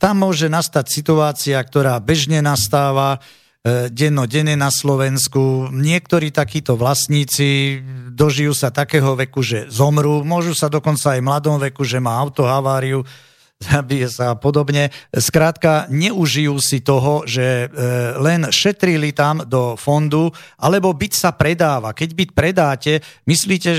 tam 0.00 0.24
môže 0.24 0.48
nastať 0.48 0.88
situácia, 0.88 1.60
ktorá 1.60 2.00
bežne 2.00 2.40
nastáva, 2.40 3.20
E, 3.66 3.90
denno-denne 3.90 4.54
na 4.54 4.70
Slovensku. 4.70 5.74
Niektorí 5.74 6.30
takíto 6.30 6.78
vlastníci 6.78 7.82
dožijú 8.14 8.54
sa 8.54 8.70
takého 8.70 9.18
veku, 9.18 9.42
že 9.42 9.66
zomrú, 9.66 10.22
môžu 10.22 10.54
sa 10.54 10.70
dokonca 10.70 11.18
aj 11.18 11.18
v 11.18 11.26
mladom 11.26 11.58
veku, 11.58 11.82
že 11.82 11.98
má 11.98 12.14
autohaváriu, 12.14 13.02
zabije 13.56 14.12
sa 14.12 14.36
a 14.36 14.38
podobne. 14.38 14.92
Skrátka, 15.08 15.88
neužijú 15.88 16.60
si 16.60 16.84
toho, 16.84 17.24
že 17.24 17.66
e, 17.66 18.16
len 18.20 18.52
šetrili 18.52 19.16
tam 19.16 19.48
do 19.48 19.80
fondu, 19.80 20.28
alebo 20.60 20.92
byt 20.92 21.16
sa 21.16 21.32
predáva. 21.32 21.96
Keď 21.96 22.08
byt 22.12 22.30
predáte, 22.36 23.00
myslíte, 23.24 23.70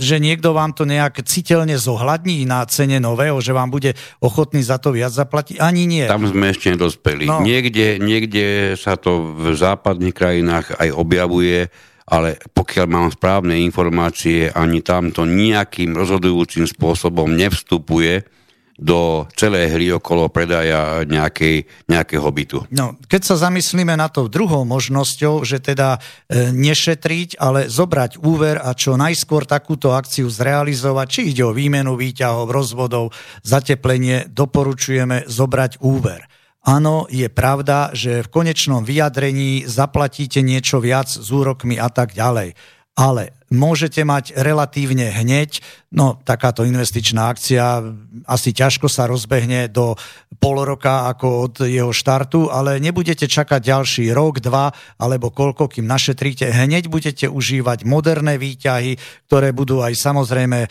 že 0.00 0.16
niekto 0.16 0.56
vám 0.56 0.72
to 0.72 0.88
nejak 0.88 1.20
citeľne 1.28 1.76
zohľadní 1.76 2.48
na 2.48 2.64
cene 2.64 2.96
nového, 2.96 3.36
že 3.44 3.52
vám 3.52 3.68
bude 3.68 3.92
ochotný 4.24 4.64
za 4.64 4.80
to 4.80 4.96
viac 4.96 5.12
zaplatiť? 5.12 5.60
Ani 5.60 5.84
nie. 5.84 6.08
Tam 6.08 6.24
sme 6.24 6.48
ešte 6.48 6.72
nedospeli. 6.72 7.28
No. 7.28 7.44
Niekde, 7.44 8.00
niekde 8.00 8.74
sa 8.80 8.96
to 8.96 9.36
v 9.36 9.52
západných 9.52 10.16
krajinách 10.16 10.72
aj 10.80 10.88
objavuje, 10.96 11.68
ale 12.08 12.40
pokiaľ 12.56 12.86
mám 12.88 13.12
správne 13.12 13.60
informácie, 13.60 14.48
ani 14.56 14.80
tam 14.80 15.12
to 15.12 15.28
nejakým 15.28 15.92
rozhodujúcim 15.92 16.64
spôsobom 16.64 17.28
nevstupuje 17.36 18.37
do 18.78 19.26
celej 19.34 19.74
hry 19.74 19.86
okolo 19.90 20.30
predaja 20.30 21.02
nejakej, 21.02 21.66
nejakého 21.90 22.28
bytu. 22.30 22.58
No, 22.70 22.94
keď 23.10 23.34
sa 23.34 23.50
zamyslíme 23.50 23.98
na 23.98 24.06
to 24.06 24.30
druhou 24.30 24.62
možnosťou, 24.62 25.42
že 25.42 25.58
teda 25.58 25.98
e, 25.98 26.54
nešetriť, 26.54 27.42
ale 27.42 27.66
zobrať 27.66 28.22
úver 28.22 28.62
a 28.62 28.70
čo 28.78 28.94
najskôr 28.94 29.50
takúto 29.50 29.98
akciu 29.98 30.30
zrealizovať, 30.30 31.06
či 31.10 31.20
ide 31.34 31.42
o 31.42 31.50
výmenu 31.50 31.98
výťahov, 31.98 32.54
rozvodov, 32.54 33.10
zateplenie, 33.42 34.30
doporučujeme 34.30 35.26
zobrať 35.26 35.82
úver. 35.82 36.30
Áno, 36.62 37.10
je 37.10 37.26
pravda, 37.26 37.90
že 37.96 38.22
v 38.22 38.28
konečnom 38.30 38.86
vyjadrení 38.86 39.66
zaplatíte 39.66 40.38
niečo 40.44 40.78
viac 40.78 41.10
s 41.10 41.28
úrokmi 41.34 41.80
a 41.80 41.90
tak 41.90 42.14
ďalej. 42.14 42.54
Ale 42.98 43.37
môžete 43.48 44.04
mať 44.04 44.36
relatívne 44.36 45.08
hneď, 45.08 45.64
no 45.88 46.20
takáto 46.20 46.68
investičná 46.68 47.32
akcia 47.32 47.80
asi 48.28 48.52
ťažko 48.52 48.92
sa 48.92 49.08
rozbehne 49.08 49.72
do 49.72 49.96
pol 50.36 50.60
roka 50.60 51.08
ako 51.08 51.26
od 51.48 51.54
jeho 51.64 51.90
štartu, 51.90 52.52
ale 52.52 52.76
nebudete 52.76 53.24
čakať 53.24 53.60
ďalší 53.64 54.04
rok, 54.12 54.44
dva 54.44 54.70
alebo 55.00 55.32
koľko, 55.32 55.72
kým 55.72 55.88
našetríte. 55.88 56.44
Hneď 56.52 56.92
budete 56.92 57.26
užívať 57.26 57.88
moderné 57.88 58.36
výťahy, 58.36 59.00
ktoré 59.26 59.56
budú 59.56 59.80
aj 59.80 59.96
samozrejme 59.96 60.58
e, 60.64 60.68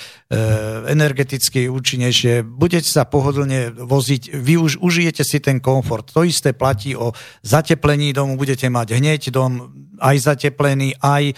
energeticky 0.93 1.65
účinnejšie. 1.67 2.45
Budete 2.45 2.87
sa 2.87 3.09
pohodlne 3.09 3.73
voziť, 3.73 4.37
vy 4.37 4.53
už 4.61 4.71
užijete 4.79 5.25
si 5.25 5.41
ten 5.41 5.57
komfort. 5.57 6.13
To 6.13 6.21
isté 6.21 6.53
platí 6.53 6.93
o 6.93 7.11
zateplení 7.41 8.13
domu, 8.13 8.37
budete 8.37 8.69
mať 8.69 8.87
hneď 9.01 9.21
dom 9.33 9.86
aj 9.99 10.17
zateplený, 10.33 10.97
aj 11.01 11.23
e, 11.29 11.33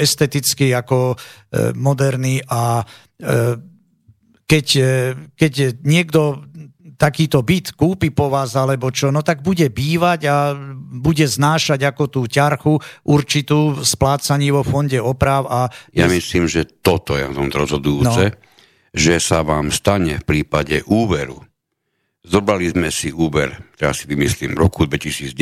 esteticky 0.00 0.72
ako 0.72 1.14
e, 1.14 1.16
moderný 1.74 2.42
a 2.46 2.82
e, 2.82 2.84
keď, 4.46 4.66
e, 4.78 4.92
keď 5.34 5.52
niekto 5.82 6.46
takýto 6.96 7.44
byt 7.44 7.76
kúpi 7.76 8.08
po 8.10 8.32
vás 8.32 8.56
alebo 8.56 8.88
čo, 8.88 9.12
no 9.12 9.20
tak 9.20 9.44
bude 9.44 9.68
bývať 9.68 10.20
a 10.26 10.56
bude 10.96 11.28
znášať 11.28 11.84
ako 11.84 12.04
tú 12.08 12.20
ťarchu 12.24 12.80
určitú 13.04 13.84
splácaní 13.84 14.48
vo 14.50 14.64
fonde 14.64 14.96
oprav. 14.96 15.44
A... 15.46 15.60
Ja 15.92 16.08
myslím, 16.08 16.48
že 16.48 16.64
toto 16.64 17.14
je 17.14 17.28
tom 17.28 17.52
rozhodujúce, 17.52 18.24
no. 18.32 18.36
že 18.96 19.20
sa 19.20 19.44
vám 19.44 19.68
stane 19.68 20.18
v 20.18 20.24
prípade 20.24 20.82
úveru. 20.88 21.44
Zobrali 22.26 22.66
sme 22.74 22.90
si 22.90 23.14
úver, 23.14 23.54
ja 23.78 23.94
si 23.94 24.10
vymyslím, 24.10 24.58
v 24.58 24.66
roku 24.66 24.82
2010, 24.82 25.36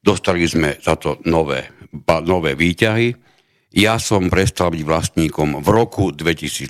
dostali 0.00 0.44
sme 0.48 0.80
za 0.80 0.96
to 0.96 1.20
nové, 1.28 1.68
nové 2.24 2.56
výťahy, 2.56 3.30
ja 3.70 4.02
som 4.02 4.26
prestal 4.26 4.74
byť 4.74 4.82
vlastníkom 4.82 5.62
v 5.62 5.68
roku 5.70 6.10
2017, 6.10 6.66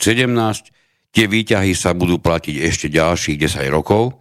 tie 1.16 1.24
výťahy 1.24 1.73
sa 1.73 1.97
budú 1.97 2.20
platiť 2.20 2.61
ešte 2.61 2.86
ďalších 2.93 3.40
10 3.40 3.73
rokov. 3.73 4.20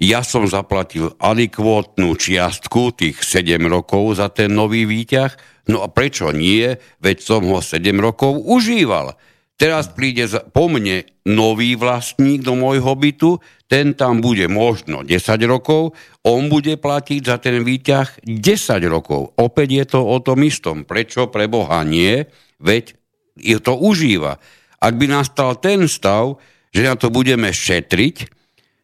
Ja 0.00 0.24
som 0.24 0.48
zaplatil 0.48 1.12
adekvótnu 1.20 2.16
čiastku 2.16 2.96
tých 2.96 3.20
7 3.20 3.60
rokov 3.68 4.16
za 4.16 4.32
ten 4.32 4.56
nový 4.56 4.88
výťah, 4.88 5.36
no 5.68 5.84
a 5.84 5.92
prečo 5.92 6.32
nie, 6.32 6.80
veď 7.04 7.16
som 7.20 7.44
ho 7.44 7.60
7 7.60 7.92
rokov 8.00 8.40
užíval. 8.40 9.20
Teraz 9.54 9.86
príde 9.94 10.26
po 10.50 10.66
mne 10.66 11.06
nový 11.30 11.78
vlastník 11.78 12.42
do 12.42 12.58
môjho 12.58 12.98
bytu, 12.98 13.38
ten 13.70 13.94
tam 13.94 14.18
bude 14.18 14.50
možno 14.50 15.06
10 15.06 15.14
rokov, 15.46 15.94
on 16.26 16.50
bude 16.50 16.74
platiť 16.74 17.20
za 17.22 17.38
ten 17.38 17.62
výťah 17.62 18.26
10 18.26 18.42
rokov. 18.90 19.30
Opäť 19.38 19.68
je 19.70 19.84
to 19.94 20.00
o 20.02 20.18
tom 20.18 20.42
istom. 20.42 20.82
Prečo 20.82 21.30
pre 21.30 21.46
Boha 21.46 21.86
nie? 21.86 22.26
Veď 22.58 22.98
je 23.38 23.58
to 23.62 23.78
užíva. 23.78 24.42
Ak 24.82 24.98
by 24.98 25.06
nastal 25.06 25.54
ten 25.62 25.86
stav, 25.86 26.42
že 26.74 26.82
na 26.82 26.98
to 26.98 27.14
budeme 27.14 27.54
šetriť, 27.54 28.16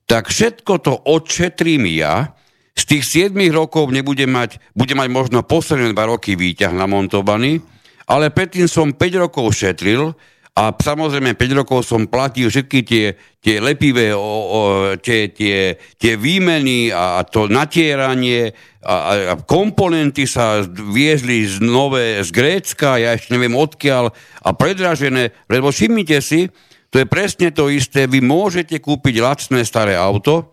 tak 0.06 0.30
všetko 0.30 0.72
to 0.86 0.94
odšetrím 1.02 1.86
ja, 1.90 2.34
z 2.78 2.82
tých 2.86 3.30
7 3.30 3.34
rokov 3.50 3.90
nebudem 3.90 4.30
mať, 4.30 4.62
budem 4.78 5.02
mať 5.02 5.10
možno 5.10 5.42
posledné 5.42 5.92
2 5.92 6.12
roky 6.14 6.38
výťah 6.38 6.70
namontovaný, 6.70 7.58
ale 8.06 8.30
predtým 8.30 8.70
som 8.70 8.94
5 8.94 9.22
rokov 9.26 9.50
šetril, 9.54 10.14
a 10.60 10.76
samozrejme 10.76 11.40
5 11.40 11.60
rokov 11.64 11.88
som 11.88 12.04
platil 12.04 12.52
všetky 12.52 12.84
tie, 12.84 13.16
tie 13.40 13.64
lepivé 13.64 14.12
o, 14.12 14.20
o, 14.20 14.60
tie, 15.00 15.32
tie, 15.32 15.80
tie 15.96 16.20
výmeny 16.20 16.92
a 16.92 17.24
to 17.24 17.48
natieranie 17.48 18.52
a, 18.84 18.94
a 19.32 19.34
komponenty 19.40 20.28
sa 20.28 20.60
viezli 20.68 21.48
z 21.48 21.64
nové 21.64 22.20
z 22.20 22.28
Grécka, 22.28 23.00
ja 23.00 23.16
ešte 23.16 23.32
neviem 23.32 23.56
odkiaľ 23.56 24.12
a 24.44 24.50
predražené, 24.52 25.32
lebo 25.48 25.72
všimnite 25.72 26.20
si, 26.20 26.52
to 26.92 27.00
je 27.00 27.08
presne 27.08 27.48
to 27.56 27.72
isté, 27.72 28.04
vy 28.04 28.20
môžete 28.20 28.84
kúpiť 28.84 29.16
lacné 29.16 29.64
staré 29.64 29.96
auto 29.96 30.52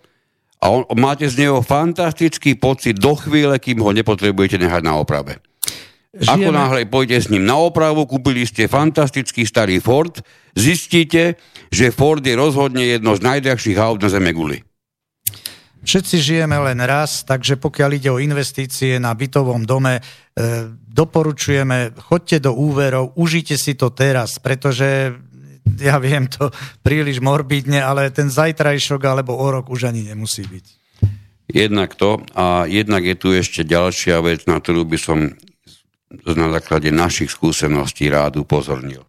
a 0.63 0.71
on, 0.71 0.87
máte 0.95 1.27
z 1.27 1.43
neho 1.43 1.59
fantastický 1.59 2.55
pocit 2.55 2.95
do 2.95 3.11
chvíle, 3.19 3.59
kým 3.59 3.83
ho 3.83 3.91
nepotrebujete 3.91 4.55
nehať 4.55 4.87
na 4.87 4.95
oprave. 4.95 5.43
Žijeme... 6.15 6.47
Ako 6.47 6.51
náhle 6.55 6.87
pôjdete 6.87 7.27
s 7.27 7.31
ním 7.31 7.43
na 7.43 7.59
opravu, 7.59 8.07
kúpili 8.07 8.47
ste 8.47 8.71
fantastický 8.71 9.43
starý 9.43 9.83
Ford, 9.83 10.23
zistíte, 10.55 11.35
že 11.67 11.91
Ford 11.91 12.23
je 12.23 12.33
rozhodne 12.33 12.81
jedno 12.81 13.13
z 13.13 13.21
najdrahších 13.27 13.77
aut 13.77 13.99
na 13.99 14.09
Zeme 14.09 14.31
guli. 14.31 14.63
Všetci 15.87 16.15
žijeme 16.19 16.57
len 16.59 16.83
raz, 16.83 17.23
takže 17.23 17.55
pokiaľ 17.55 17.89
ide 17.95 18.09
o 18.11 18.19
investície 18.19 18.99
na 18.99 19.15
bytovom 19.15 19.63
dome, 19.63 19.99
e, 19.99 20.01
doporučujeme, 20.73 21.95
chodte 21.95 22.43
do 22.43 22.51
úverov, 22.51 23.15
užite 23.15 23.55
si 23.55 23.77
to 23.77 23.95
teraz, 23.95 24.35
pretože 24.41 25.15
ja 25.79 25.95
viem 26.01 26.27
to 26.27 26.51
príliš 26.81 27.23
morbidne, 27.23 27.79
ale 27.79 28.11
ten 28.11 28.27
zajtrajšok 28.27 29.01
alebo 29.03 29.35
o 29.35 29.47
rok 29.47 29.71
už 29.71 29.91
ani 29.91 30.11
nemusí 30.11 30.43
byť. 30.43 30.65
Jednak 31.47 31.95
to 31.95 32.19
a 32.35 32.67
jednak 32.67 33.07
je 33.07 33.15
tu 33.15 33.31
ešte 33.31 33.63
ďalšia 33.63 34.19
vec, 34.19 34.43
na 34.43 34.59
ktorú 34.59 34.83
by 34.83 34.99
som 34.99 35.31
na 36.11 36.47
základe 36.51 36.89
našich 36.91 37.31
skúseností 37.31 38.07
rád 38.07 38.39
upozornil. 38.39 39.03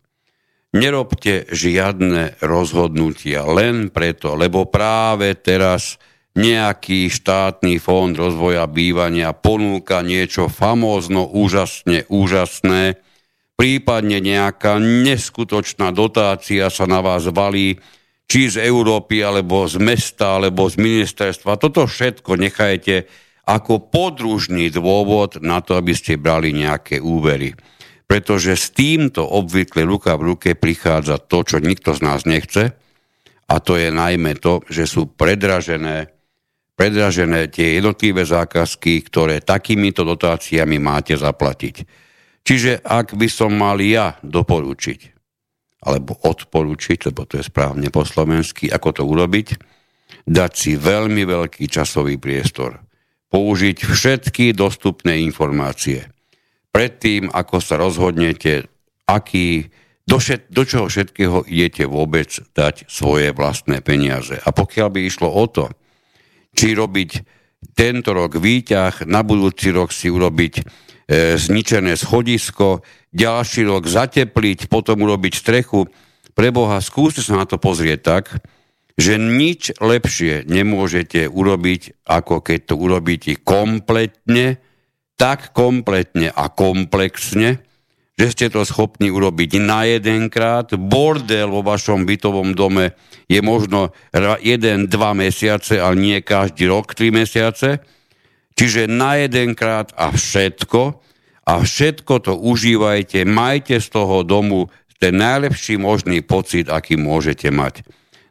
Nerobte 0.75 1.49
žiadne 1.49 2.37
rozhodnutia 2.45 3.49
len 3.49 3.89
preto, 3.89 4.37
lebo 4.37 4.69
práve 4.69 5.33
teraz 5.39 5.97
nejaký 6.37 7.09
štátny 7.09 7.81
fond 7.81 8.13
rozvoja 8.13 8.69
bývania 8.69 9.33
ponúka 9.33 10.05
niečo 10.05 10.53
famózno, 10.53 11.25
úžasne, 11.25 12.05
úžasné, 12.07 13.01
prípadne 13.59 14.23
nejaká 14.23 14.79
neskutočná 14.79 15.91
dotácia 15.91 16.71
sa 16.71 16.85
na 16.87 17.03
vás 17.03 17.27
valí, 17.27 17.81
či 18.29 18.53
z 18.53 18.61
Európy, 18.61 19.25
alebo 19.25 19.65
z 19.65 19.81
mesta, 19.81 20.37
alebo 20.37 20.69
z 20.69 20.77
ministerstva. 20.77 21.57
Toto 21.57 21.89
všetko 21.89 22.37
nechajte 22.37 23.09
ako 23.49 23.89
podružný 23.89 24.69
dôvod 24.69 25.41
na 25.41 25.65
to, 25.65 25.81
aby 25.81 25.97
ste 25.97 26.21
brali 26.21 26.53
nejaké 26.53 27.01
úvery. 27.01 27.57
Pretože 28.05 28.53
s 28.57 28.69
týmto 28.77 29.25
obvykle 29.25 29.89
ruka 29.89 30.13
v 30.21 30.37
ruke 30.37 30.49
prichádza 30.53 31.17
to, 31.17 31.41
čo 31.41 31.57
nikto 31.65 31.97
z 31.97 32.01
nás 32.05 32.29
nechce, 32.29 32.77
a 33.49 33.55
to 33.65 33.81
je 33.81 33.89
najmä 33.89 34.37
to, 34.37 34.61
že 34.69 34.85
sú 34.85 35.09
predražené, 35.09 36.13
predražené 36.77 37.49
tie 37.49 37.81
jednotlivé 37.81 38.29
zákazky, 38.29 39.01
ktoré 39.09 39.41
takýmito 39.41 40.05
dotáciami 40.05 40.77
máte 40.77 41.17
zaplatiť. 41.17 41.89
Čiže 42.45 42.85
ak 42.85 43.17
by 43.17 43.29
som 43.29 43.57
mal 43.57 43.81
ja 43.81 44.21
doporučiť, 44.21 45.01
alebo 45.85 46.17
odporučiť, 46.17 47.13
lebo 47.13 47.25
to 47.25 47.41
je 47.41 47.49
správne 47.49 47.89
po 47.89 48.05
slovensky, 48.05 48.69
ako 48.69 48.89
to 49.01 49.03
urobiť, 49.09 49.49
dať 50.29 50.53
si 50.53 50.73
veľmi 50.77 51.25
veľký 51.25 51.65
časový 51.69 52.21
priestor. 52.21 52.88
Použiť 53.29 53.85
všetky 53.85 54.57
dostupné 54.57 55.21
informácie. 55.21 56.09
Predtým, 56.73 57.29
ako 57.29 57.61
sa 57.61 57.77
rozhodnete, 57.77 58.69
aký, 59.05 59.69
do, 60.09 60.17
všet, 60.17 60.49
do 60.49 60.63
čoho 60.65 60.87
všetkého 60.89 61.45
idete 61.45 61.85
vôbec 61.85 62.29
dať 62.57 62.89
svoje 62.89 63.33
vlastné 63.37 63.85
peniaze. 63.85 64.37
A 64.41 64.49
pokiaľ 64.53 64.89
by 64.89 65.01
išlo 65.05 65.29
o 65.29 65.45
to, 65.49 65.69
či 66.57 66.73
robiť 66.73 67.11
tento 67.75 68.15
rok 68.15 68.39
výťah, 68.39 69.05
na 69.05 69.21
budúci 69.21 69.75
rok 69.75 69.93
si 69.93 70.09
urobiť 70.09 70.55
e, 70.57 70.63
zničené 71.37 71.99
schodisko, 71.99 72.81
ďalší 73.13 73.67
rok 73.67 73.85
zatepliť, 73.89 74.71
potom 74.71 75.05
urobiť 75.05 75.33
strechu. 75.37 75.85
Preboha, 76.33 76.79
skúste 76.79 77.21
sa 77.21 77.35
na 77.35 77.45
to 77.45 77.59
pozrieť 77.59 78.01
tak, 78.01 78.25
že 78.99 79.15
nič 79.17 79.79
lepšie 79.79 80.45
nemôžete 80.51 81.31
urobiť, 81.31 82.03
ako 82.03 82.43
keď 82.43 82.59
to 82.67 82.75
urobíte 82.75 83.39
kompletne, 83.47 84.59
tak 85.15 85.55
kompletne 85.55 86.35
a 86.35 86.51
komplexne, 86.51 87.63
že 88.19 88.27
ste 88.35 88.47
to 88.51 88.67
schopní 88.67 89.15
urobiť 89.15 89.63
na 89.63 89.87
jedenkrát. 89.87 90.75
Bordel 90.75 91.47
vo 91.55 91.63
vašom 91.63 92.03
bytovom 92.03 92.59
dome 92.59 92.99
je 93.31 93.39
možno 93.39 93.95
jeden, 94.43 94.91
dva 94.91 95.15
mesiace, 95.15 95.79
ale 95.79 95.95
nie 95.95 96.19
každý 96.19 96.67
rok, 96.67 96.99
tri 96.99 97.15
mesiace 97.15 97.79
Čiže 98.59 98.91
na 98.91 99.23
jedenkrát 99.23 99.95
a 99.95 100.11
všetko 100.11 100.99
a 101.47 101.63
všetko 101.63 102.15
to 102.27 102.35
užívajte, 102.35 103.23
majte 103.23 103.79
z 103.79 103.87
toho 103.87 104.27
domu 104.27 104.67
ten 104.99 105.15
najlepší 105.15 105.79
možný 105.79 106.27
pocit, 106.27 106.67
aký 106.67 106.99
môžete 106.99 107.55
mať. 107.55 107.87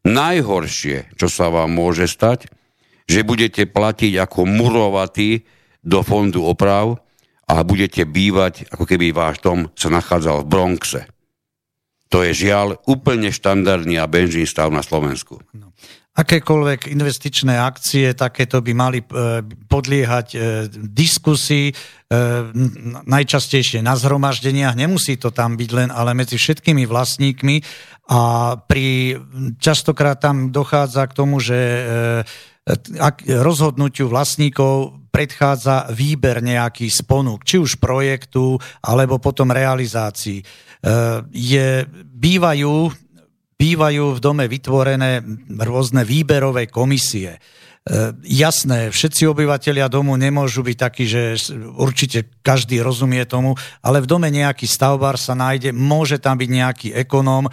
Najhoršie, 0.07 1.11
čo 1.19 1.27
sa 1.27 1.51
vám 1.51 1.75
môže 1.75 2.07
stať, 2.07 2.47
že 3.07 3.27
budete 3.27 3.67
platiť 3.67 4.19
ako 4.23 4.47
murovatý 4.47 5.43
do 5.83 5.99
fondu 6.03 6.47
oprav 6.47 6.99
a 7.47 7.63
budete 7.63 8.07
bývať, 8.07 8.67
ako 8.71 8.83
keby 8.87 9.11
váš 9.11 9.43
dom 9.43 9.71
sa 9.75 9.91
nachádzal 9.91 10.43
v 10.43 10.49
Bronxe. 10.51 11.01
To 12.07 12.23
je 12.23 12.31
žiaľ 12.31 12.79
úplne 12.87 13.31
štandardný 13.35 13.99
a 13.99 14.07
bežný 14.07 14.47
stav 14.47 14.71
na 14.71 14.79
Slovensku. 14.79 15.43
No 15.51 15.75
akékoľvek 16.17 16.89
investičné 16.89 17.61
akcie 17.61 18.17
takéto 18.17 18.57
by 18.65 18.73
mali 18.73 18.99
e, 19.05 19.05
podliehať 19.45 20.27
e, 20.33 20.37
diskusii, 20.73 21.69
e, 21.69 21.73
najčastejšie 23.05 23.85
na 23.85 23.93
zhromaždeniach, 23.93 24.73
nemusí 24.73 25.21
to 25.21 25.29
tam 25.29 25.53
byť 25.53 25.69
len, 25.77 25.89
ale 25.93 26.17
medzi 26.17 26.41
všetkými 26.41 26.89
vlastníkmi 26.89 27.55
a 28.09 28.21
pri, 28.57 29.21
častokrát 29.61 30.17
tam 30.17 30.49
dochádza 30.49 31.05
k 31.05 31.17
tomu, 31.17 31.43
že 31.43 31.59
rozhodnutiu 33.27 34.07
vlastníkov 34.11 34.95
predchádza 35.11 35.91
výber 35.91 36.39
nejakých 36.39 37.03
sponúk, 37.03 37.43
či 37.43 37.59
už 37.59 37.79
projektu, 37.79 38.59
alebo 38.79 39.19
potom 39.19 39.51
realizácii. 39.51 40.39
Je, 41.31 41.67
bývajú 42.15 42.75
bývajú 43.57 44.13
v 44.13 44.19
dome 44.21 44.45
vytvorené 44.45 45.25
rôzne 45.57 46.05
výberové 46.05 46.69
komisie. 46.69 47.37
E, 47.37 47.39
jasné, 48.21 48.93
všetci 48.93 49.25
obyvateľia 49.25 49.89
domu 49.89 50.13
nemôžu 50.13 50.61
byť 50.61 50.77
takí, 50.77 51.09
že 51.09 51.41
určite 51.73 52.29
každý 52.45 52.85
rozumie 52.85 53.25
tomu, 53.25 53.57
ale 53.81 54.05
v 54.05 54.09
dome 54.09 54.29
nejaký 54.29 54.69
stavbar 54.69 55.17
sa 55.17 55.33
nájde, 55.33 55.73
môže 55.73 56.21
tam 56.21 56.37
byť 56.37 56.49
nejaký 56.53 56.87
ekonóm, 57.01 57.49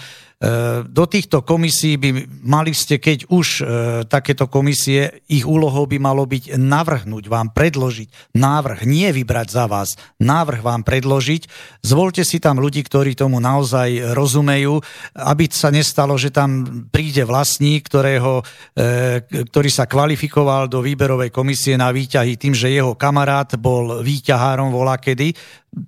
do 0.85 1.05
týchto 1.06 1.47
komisí 1.47 1.97
by 1.97 2.27
mali 2.43 2.74
ste, 2.77 2.98
keď 2.98 3.31
už 3.31 3.47
e, 3.61 3.62
takéto 4.05 4.51
komisie, 4.51 5.24
ich 5.31 5.47
úlohou 5.47 5.86
by 5.89 5.97
malo 6.02 6.27
byť 6.27 6.59
navrhnúť 6.59 7.24
vám, 7.31 7.55
predložiť 7.55 8.35
návrh, 8.36 8.85
nie 8.85 9.09
vybrať 9.15 9.48
za 9.48 9.65
vás, 9.70 9.94
návrh 10.20 10.61
vám 10.61 10.82
predložiť. 10.82 11.48
Zvolte 11.81 12.27
si 12.27 12.43
tam 12.43 12.61
ľudí, 12.61 12.85
ktorí 12.85 13.16
tomu 13.16 13.40
naozaj 13.40 14.12
rozumejú, 14.12 14.82
aby 15.16 15.48
sa 15.48 15.73
nestalo, 15.73 16.19
že 16.19 16.35
tam 16.35 16.85
príde 16.90 17.24
vlastník, 17.24 17.86
ktorého, 17.89 18.44
e, 18.77 19.24
ktorý 19.48 19.70
sa 19.70 19.89
kvalifikoval 19.89 20.69
do 20.69 20.85
výberovej 20.85 21.32
komisie 21.32 21.78
na 21.81 21.89
výťahy 21.89 22.36
tým, 22.36 22.52
že 22.52 22.74
jeho 22.74 22.98
kamarát 22.98 23.55
bol 23.56 24.02
výťahárom 24.05 24.74
volakedy, 24.74 25.32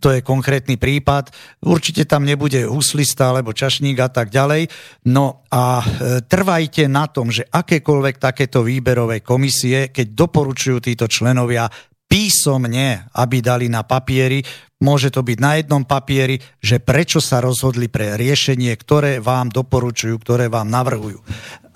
to 0.02 0.10
je 0.10 0.20
konkrétny 0.26 0.74
prípad. 0.76 1.30
Určite 1.62 2.04
tam 2.04 2.26
nebude 2.26 2.66
huslista 2.66 3.30
alebo 3.30 3.54
čašník 3.54 3.96
a 4.02 4.10
tak 4.10 4.34
ďalej. 4.34 4.66
No 5.10 5.46
a 5.48 5.80
e, 5.80 5.84
trvajte 6.26 6.90
na 6.90 7.06
tom, 7.06 7.30
že 7.30 7.46
akékoľvek 7.46 8.16
takéto 8.18 8.66
výberové 8.66 9.22
komisie, 9.22 9.94
keď 9.94 10.06
doporučujú 10.12 10.78
títo 10.82 11.06
členovia 11.06 11.70
písomne, 12.06 13.10
aby 13.18 13.42
dali 13.42 13.66
na 13.66 13.82
papieri, 13.82 14.42
môže 14.82 15.10
to 15.10 15.26
byť 15.26 15.38
na 15.42 15.58
jednom 15.58 15.82
papieri, 15.82 16.38
že 16.62 16.78
prečo 16.78 17.18
sa 17.18 17.42
rozhodli 17.42 17.90
pre 17.90 18.14
riešenie, 18.14 18.70
ktoré 18.78 19.18
vám 19.18 19.50
doporučujú, 19.50 20.14
ktoré 20.22 20.46
vám 20.46 20.70
navrhujú. 20.70 21.22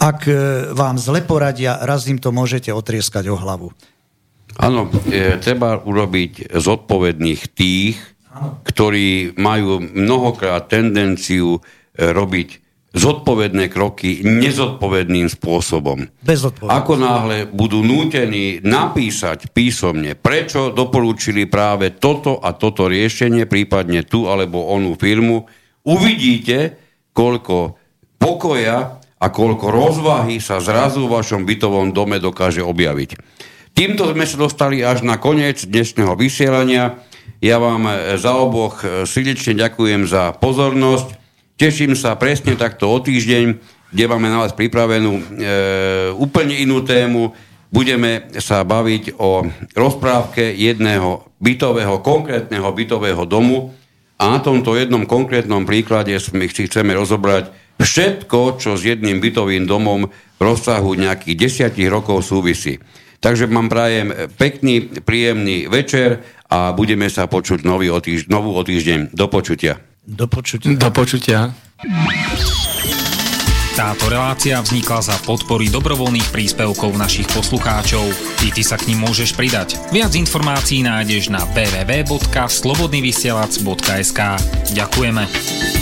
Ak 0.00 0.26
e, 0.26 0.70
vám 0.74 0.98
zle 0.98 1.22
poradia, 1.22 1.78
raz 1.82 2.08
im 2.10 2.18
to 2.18 2.34
môžete 2.34 2.72
otrieskať 2.72 3.30
o 3.30 3.36
hlavu. 3.36 3.70
Áno, 4.58 4.90
e, 5.06 5.38
treba 5.38 5.78
urobiť 5.78 6.50
zodpovedných 6.50 7.42
tých, 7.54 7.96
ktorí 8.66 9.38
majú 9.38 9.78
mnohokrát 9.78 10.66
tendenciu 10.66 11.58
e, 11.58 11.60
robiť 12.10 12.70
zodpovedné 12.90 13.70
kroky 13.70 14.26
nezodpovedným 14.26 15.30
spôsobom. 15.30 16.10
Ako 16.66 16.98
náhle 16.98 17.46
budú 17.46 17.86
nútení 17.86 18.58
napísať 18.66 19.54
písomne, 19.54 20.18
prečo 20.18 20.74
doporučili 20.74 21.46
práve 21.46 21.94
toto 21.94 22.42
a 22.42 22.50
toto 22.50 22.90
riešenie, 22.90 23.46
prípadne 23.46 24.02
tú 24.02 24.26
alebo 24.26 24.74
onú 24.74 24.98
firmu, 24.98 25.46
uvidíte, 25.86 26.82
koľko 27.14 27.78
pokoja 28.18 28.98
a 29.20 29.26
koľko 29.30 29.70
rozvahy 29.70 30.42
sa 30.42 30.58
zrazu 30.58 31.06
v 31.06 31.14
vašom 31.14 31.46
bytovom 31.46 31.94
dome 31.94 32.18
dokáže 32.18 32.64
objaviť. 32.64 33.10
Týmto 33.70 34.10
sme 34.10 34.26
sa 34.26 34.36
dostali 34.36 34.82
až 34.82 35.06
na 35.06 35.16
koniec 35.16 35.62
dnešného 35.62 36.18
vysielania. 36.18 37.00
Ja 37.38 37.62
vám 37.62 37.86
e, 37.86 38.18
za 38.18 38.34
oboch 38.36 38.82
e, 38.82 39.06
srdečne 39.06 39.56
ďakujem 39.56 40.10
za 40.10 40.34
pozornosť. 40.36 41.16
Teším 41.54 41.94
sa 41.94 42.18
presne 42.18 42.58
takto 42.58 42.90
o 42.90 42.98
týždeň, 42.98 43.44
kde 43.94 44.04
máme 44.10 44.28
na 44.28 44.42
vás 44.44 44.52
pripravenú 44.52 45.12
e, 45.16 45.22
úplne 46.18 46.58
inú 46.58 46.82
tému. 46.82 47.32
Budeme 47.70 48.26
sa 48.42 48.66
baviť 48.66 49.16
o 49.22 49.46
rozprávke 49.78 50.50
jedného 50.50 51.30
bytového, 51.38 52.02
konkrétneho 52.02 52.66
bytového 52.74 53.22
domu 53.22 53.70
a 54.18 54.26
na 54.26 54.42
tomto 54.42 54.74
jednom 54.74 55.06
konkrétnom 55.06 55.62
príklade 55.62 56.12
si 56.18 56.62
chceme 56.66 56.92
rozobrať 56.92 57.54
všetko, 57.80 58.60
čo 58.60 58.76
s 58.76 58.82
jedným 58.84 59.22
bytovým 59.22 59.64
domom 59.64 60.10
v 60.10 60.40
rozsahu 60.42 60.92
nejakých 60.98 61.36
desiatich 61.48 61.88
rokov 61.88 62.26
súvisí. 62.26 62.76
Takže 63.20 63.46
vám 63.46 63.68
prajem 63.68 64.32
pekný, 64.34 64.80
príjemný 65.04 65.68
večer 65.68 66.24
a 66.48 66.72
budeme 66.72 67.06
sa 67.06 67.28
počuť 67.28 67.62
nový 67.62 67.92
o 67.92 68.00
týž- 68.00 68.32
novú 68.32 68.56
o 68.56 68.64
týždeň. 68.64 69.12
Do 69.12 69.28
počutia. 69.28 69.76
Do 70.08 70.24
počutia. 70.24 70.72
Do 70.72 70.90
počutia. 70.90 71.52
Táto 73.70 74.10
relácia 74.12 74.60
vznikla 74.60 75.00
za 75.00 75.16
podpory 75.24 75.72
dobrovoľných 75.72 76.28
príspevkov 76.28 77.00
našich 77.00 77.24
poslucháčov. 77.32 78.04
I 78.44 78.52
ty 78.52 78.60
sa 78.60 78.76
k 78.76 78.92
ním 78.92 79.08
môžeš 79.08 79.32
pridať. 79.32 79.80
Viac 79.88 80.12
informácií 80.12 80.84
nájdeš 80.84 81.32
na 81.32 81.48
www.slobodnyvysielac.sk 81.54 84.20
Ďakujeme. 84.74 85.79